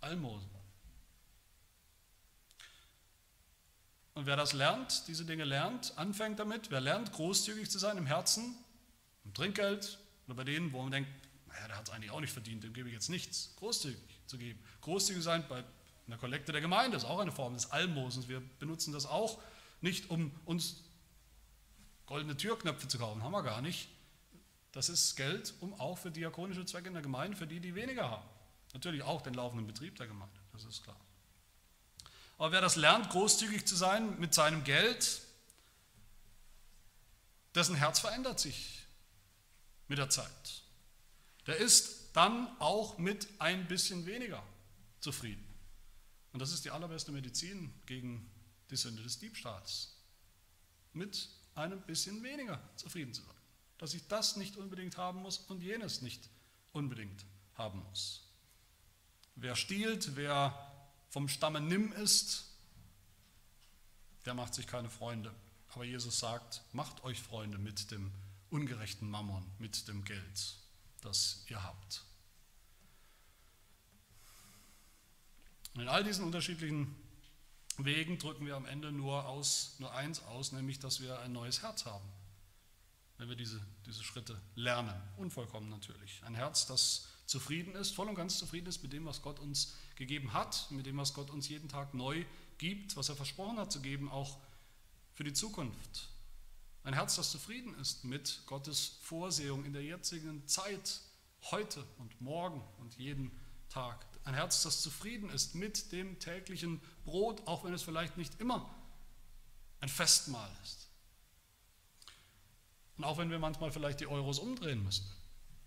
Almosen. 0.00 0.48
Und 4.14 4.26
wer 4.26 4.36
das 4.36 4.52
lernt, 4.52 5.08
diese 5.08 5.24
Dinge 5.24 5.42
lernt, 5.42 5.98
anfängt 5.98 6.38
damit, 6.38 6.70
wer 6.70 6.80
lernt, 6.80 7.12
großzügig 7.12 7.68
zu 7.68 7.80
sein 7.80 7.98
im 7.98 8.06
Herzen, 8.06 8.54
im 9.24 9.34
Trinkgeld 9.34 9.98
oder 10.26 10.36
bei 10.36 10.44
denen, 10.44 10.72
wo 10.72 10.82
man 10.82 10.92
denkt, 10.92 11.10
naja, 11.48 11.66
der 11.66 11.76
hat 11.78 11.88
es 11.88 11.94
eigentlich 11.94 12.12
auch 12.12 12.20
nicht 12.20 12.32
verdient, 12.32 12.62
dem 12.62 12.72
gebe 12.72 12.88
ich 12.88 12.94
jetzt 12.94 13.08
nichts, 13.08 13.54
großzügig 13.56 14.20
zu 14.26 14.38
geben. 14.38 14.62
Großzügig 14.82 15.22
sein 15.22 15.44
bei 15.48 15.64
einer 16.06 16.18
Kollekte 16.18 16.52
der 16.52 16.60
Gemeinde 16.60 16.96
ist 16.96 17.04
auch 17.04 17.18
eine 17.18 17.32
Form 17.32 17.54
des 17.54 17.70
Almosens. 17.70 18.28
Wir 18.28 18.40
benutzen 18.58 18.92
das 18.92 19.06
auch 19.06 19.40
nicht, 19.80 20.10
um 20.10 20.32
uns 20.44 20.84
goldene 22.06 22.36
Türknöpfe 22.36 22.88
zu 22.88 22.98
kaufen, 22.98 23.22
haben 23.22 23.32
wir 23.32 23.42
gar 23.42 23.62
nicht. 23.62 23.88
Das 24.72 24.88
ist 24.88 25.16
Geld, 25.16 25.54
um 25.60 25.72
auch 25.80 25.96
für 25.98 26.10
diakonische 26.10 26.66
Zwecke 26.66 26.88
in 26.88 26.94
der 26.94 27.02
Gemeinde, 27.02 27.36
für 27.36 27.46
die, 27.46 27.60
die 27.60 27.74
weniger 27.74 28.10
haben. 28.10 28.28
Natürlich 28.72 29.02
auch 29.02 29.22
den 29.22 29.34
laufenden 29.34 29.66
Betrieb 29.66 29.96
der 29.96 30.08
Gemeinde, 30.08 30.38
das 30.52 30.64
ist 30.64 30.82
klar. 30.82 30.98
Aber 32.38 32.50
wer 32.50 32.60
das 32.60 32.76
lernt, 32.76 33.10
großzügig 33.10 33.66
zu 33.66 33.76
sein 33.76 34.18
mit 34.18 34.34
seinem 34.34 34.64
Geld, 34.64 35.22
dessen 37.54 37.76
Herz 37.76 38.00
verändert 38.00 38.40
sich 38.40 38.82
mit 39.86 39.98
der 39.98 40.10
Zeit. 40.10 40.62
Der 41.46 41.56
ist 41.56 42.10
dann 42.14 42.48
auch 42.58 42.98
mit 42.98 43.28
ein 43.38 43.68
bisschen 43.68 44.06
weniger 44.06 44.42
zufrieden. 45.00 45.43
Und 46.34 46.40
das 46.40 46.52
ist 46.52 46.64
die 46.64 46.72
allerbeste 46.72 47.12
Medizin 47.12 47.72
gegen 47.86 48.28
die 48.68 48.76
Sünde 48.76 49.04
des 49.04 49.20
Diebstahls. 49.20 49.94
Mit 50.92 51.28
einem 51.54 51.80
bisschen 51.82 52.24
weniger 52.24 52.60
zufrieden 52.74 53.14
zu 53.14 53.22
sein. 53.22 53.36
Dass 53.78 53.94
ich 53.94 54.08
das 54.08 54.34
nicht 54.34 54.56
unbedingt 54.56 54.96
haben 54.96 55.22
muss 55.22 55.38
und 55.38 55.62
jenes 55.62 56.02
nicht 56.02 56.28
unbedingt 56.72 57.24
haben 57.54 57.84
muss. 57.88 58.26
Wer 59.36 59.54
stiehlt, 59.54 60.16
wer 60.16 60.72
vom 61.08 61.28
Stamme 61.28 61.60
Nimm 61.60 61.92
ist, 61.92 62.46
der 64.24 64.34
macht 64.34 64.54
sich 64.54 64.66
keine 64.66 64.90
Freunde. 64.90 65.32
Aber 65.68 65.84
Jesus 65.84 66.18
sagt, 66.18 66.62
macht 66.72 67.04
euch 67.04 67.22
Freunde 67.22 67.58
mit 67.58 67.92
dem 67.92 68.10
ungerechten 68.50 69.08
Mammon, 69.08 69.48
mit 69.60 69.86
dem 69.86 70.02
Geld, 70.02 70.56
das 71.00 71.44
ihr 71.46 71.62
habt. 71.62 72.02
In 75.82 75.88
all 75.88 76.04
diesen 76.04 76.24
unterschiedlichen 76.24 76.94
Wegen 77.78 78.18
drücken 78.18 78.46
wir 78.46 78.54
am 78.54 78.66
Ende 78.66 78.92
nur, 78.92 79.26
aus, 79.26 79.76
nur 79.80 79.92
eins 79.92 80.22
aus, 80.22 80.52
nämlich 80.52 80.78
dass 80.78 81.00
wir 81.00 81.18
ein 81.20 81.32
neues 81.32 81.62
Herz 81.62 81.86
haben, 81.86 82.08
wenn 83.18 83.28
wir 83.28 83.36
diese, 83.36 83.60
diese 83.84 84.04
Schritte 84.04 84.40
lernen. 84.54 84.94
Unvollkommen 85.16 85.68
natürlich. 85.70 86.22
Ein 86.24 86.36
Herz, 86.36 86.66
das 86.66 87.08
zufrieden 87.26 87.74
ist, 87.74 87.94
voll 87.94 88.08
und 88.08 88.14
ganz 88.14 88.38
zufrieden 88.38 88.68
ist 88.68 88.82
mit 88.82 88.92
dem, 88.92 89.06
was 89.06 89.22
Gott 89.22 89.40
uns 89.40 89.74
gegeben 89.96 90.32
hat, 90.32 90.70
mit 90.70 90.86
dem, 90.86 90.96
was 90.98 91.14
Gott 91.14 91.30
uns 91.30 91.48
jeden 91.48 91.68
Tag 91.68 91.94
neu 91.94 92.24
gibt, 92.58 92.96
was 92.96 93.08
er 93.08 93.16
versprochen 93.16 93.58
hat 93.58 93.72
zu 93.72 93.80
geben, 93.80 94.08
auch 94.08 94.38
für 95.12 95.24
die 95.24 95.32
Zukunft. 95.32 96.08
Ein 96.84 96.94
Herz, 96.94 97.16
das 97.16 97.30
zufrieden 97.30 97.74
ist 97.80 98.04
mit 98.04 98.42
Gottes 98.46 98.98
Vorsehung 99.00 99.64
in 99.64 99.72
der 99.72 99.82
jetzigen 99.82 100.46
Zeit, 100.46 101.00
heute 101.50 101.84
und 101.98 102.20
morgen 102.20 102.62
und 102.78 102.94
jeden 102.96 103.32
Tag. 103.68 104.06
Ein 104.24 104.34
Herz, 104.34 104.62
das 104.62 104.80
zufrieden 104.80 105.28
ist 105.30 105.54
mit 105.54 105.92
dem 105.92 106.18
täglichen 106.18 106.80
Brot, 107.04 107.46
auch 107.46 107.64
wenn 107.64 107.74
es 107.74 107.82
vielleicht 107.82 108.16
nicht 108.16 108.40
immer 108.40 108.74
ein 109.80 109.88
Festmahl 109.88 110.50
ist. 110.62 110.88
Und 112.96 113.04
auch 113.04 113.18
wenn 113.18 113.30
wir 113.30 113.38
manchmal 113.38 113.70
vielleicht 113.70 114.00
die 114.00 114.06
Euros 114.06 114.38
umdrehen 114.38 114.82
müssen. 114.82 115.04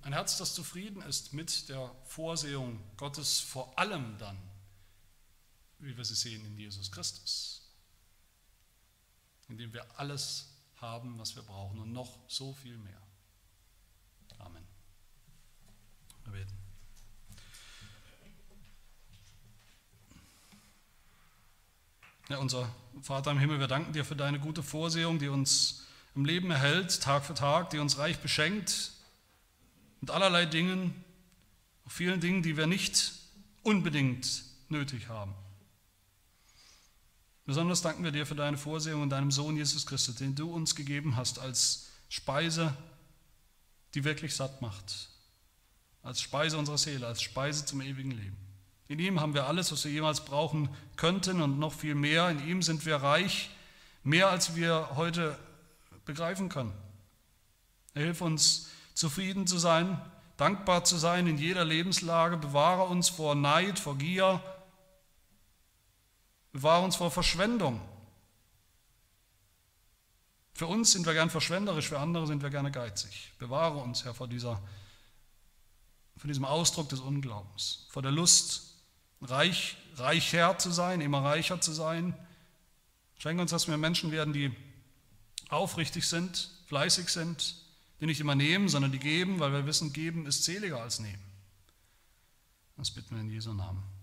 Ein 0.02 0.14
Herz, 0.14 0.38
das 0.38 0.56
zufrieden 0.56 1.02
ist 1.04 1.34
mit 1.34 1.70
der 1.70 1.94
Vorsehung 2.06 2.82
Gottes, 2.98 3.40
vor 3.40 3.78
allem 3.78 4.18
dann, 4.18 4.38
wie 5.80 5.96
wir 5.96 6.06
sie 6.06 6.16
sehen 6.16 6.44
in 6.46 6.58
Jesus 6.58 6.92
Christus, 6.92 7.62
in 9.50 9.58
dem 9.58 9.72
wir 9.74 10.00
alles 10.00 10.50
haben, 10.78 11.20
was 11.20 11.36
wir 11.36 11.44
brauchen 11.44 11.80
und 11.80 11.92
noch 11.92 12.18
so 12.28 12.54
viel 12.54 12.78
mehr. 12.78 13.02
Amen. 14.40 14.66
Wir 16.26 16.34
beten. 16.34 16.58
Ja, 22.30 22.40
unser 22.40 22.70
Vater 23.02 23.32
im 23.32 23.40
Himmel, 23.40 23.62
wir 23.62 23.68
danken 23.68 23.94
dir 23.94 24.04
für 24.04 24.18
deine 24.18 24.38
gute 24.38 24.62
Vorsehung, 24.62 25.18
die 25.18 25.30
uns 25.30 25.86
im 26.14 26.26
Leben 26.26 26.52
erhält, 26.52 27.02
Tag 27.02 27.24
für 27.24 27.34
Tag, 27.34 27.70
die 27.70 27.80
uns 27.80 28.00
reich 28.00 28.20
beschenkt 28.20 28.92
mit 30.02 30.12
allerlei 30.12 30.46
Dingen, 30.46 30.94
vielen 31.88 32.20
Dingen, 32.20 32.44
die 32.44 32.58
wir 32.58 32.68
nicht 32.68 33.14
unbedingt 33.64 34.44
nötig 34.68 35.08
haben. 35.08 35.34
Besonders 37.46 37.82
danken 37.82 38.04
wir 38.04 38.12
dir 38.12 38.26
für 38.26 38.36
deine 38.36 38.58
Vorsehung 38.58 39.04
in 39.04 39.10
deinem 39.10 39.32
Sohn 39.32 39.56
Jesus 39.56 39.86
Christus, 39.86 40.16
den 40.16 40.36
du 40.36 40.52
uns 40.52 40.76
gegeben 40.76 41.16
hast 41.16 41.40
als 41.40 41.92
Speise, 42.10 42.76
die 43.94 44.04
wirklich 44.04 44.36
satt 44.36 44.62
macht, 44.62 45.08
als 46.04 46.20
Speise 46.20 46.58
unserer 46.58 46.78
Seele, 46.78 47.08
als 47.08 47.22
Speise 47.22 47.64
zum 47.64 47.80
ewigen 47.80 48.12
Leben. 48.12 48.47
In 48.88 49.00
ihm 49.00 49.20
haben 49.20 49.34
wir 49.34 49.48
alles, 49.48 49.72
was 49.72 49.84
wir 49.84 49.92
jemals 49.92 50.24
brauchen 50.24 50.70
könnten 50.96 51.42
und 51.42 51.60
noch 51.60 51.74
viel 51.74 51.96
mehr. 51.96 52.30
In 52.30 52.48
ihm 52.48 52.62
sind 52.62 52.86
wir 52.86 52.98
reich, 52.98 53.50
mehr 54.04 54.30
als 54.30 54.56
wir 54.56 54.96
heute 54.96 55.38
begreifen 56.06 56.48
können. 56.50 56.74
Hilf 57.94 58.22
uns, 58.22 58.70
zufrieden 58.94 59.46
zu 59.46 59.58
sein, 59.58 60.02
dankbar 60.38 60.84
zu 60.84 60.98
sein 60.98 61.28
in 61.28 61.38
jeder 61.38 61.66
Lebenslage. 61.66 62.38
Bewahre 62.38 62.84
uns 62.84 63.10
vor 63.10 63.36
Neid, 63.36 63.78
vor 63.78 63.98
Gier. 63.98 64.42
Bewahre 66.54 66.84
uns 66.84 66.96
vor 66.96 67.12
Verschwendung. 67.12 67.82
Für 70.54 70.66
uns 70.66 70.94
sind 70.94 71.06
wir 71.06 71.14
gern 71.14 71.30
verschwenderisch, 71.30 71.90
für 71.90 72.00
andere 72.00 72.26
sind 72.26 72.42
wir 72.42 72.50
gerne 72.50 72.72
geizig. 72.72 73.34
Bewahre 73.38 73.78
uns, 73.78 74.06
Herr, 74.06 74.16
vor, 74.16 74.28
dieser, 74.28 74.60
vor 76.16 76.28
diesem 76.28 76.46
Ausdruck 76.46 76.90
des 76.90 77.00
Unglaubens, 77.00 77.86
vor 77.92 78.02
der 78.02 78.12
Lust, 78.12 78.67
reich, 79.22 79.78
reicher 79.96 80.58
zu 80.58 80.72
sein, 80.72 81.02
immer 81.02 81.24
reicher 81.24 81.60
zu 81.62 81.72
sein. 81.72 82.14
Schenke 83.18 83.42
uns, 83.42 83.52
dass 83.52 83.68
wir 83.68 83.78
Menschen 83.78 84.12
werden, 84.12 84.34
die 84.34 84.52
aufrichtig 85.50 86.06
sind, 86.06 86.52
fleißig 86.68 87.10
sind, 87.10 87.56
die 88.00 88.06
nicht 88.06 88.20
immer 88.20 88.36
nehmen, 88.36 88.70
sondern 88.70 88.92
die 88.92 89.00
geben, 89.00 89.40
weil 89.40 89.52
wir 89.52 89.66
wissen, 89.66 89.94
geben 89.94 90.26
ist 90.26 90.44
seliger 90.44 90.82
als 90.82 91.00
nehmen. 91.00 91.24
Das 92.76 92.92
bitten 92.92 93.16
wir 93.16 93.22
in 93.22 93.30
Jesu 93.30 93.54
Namen. 93.54 93.97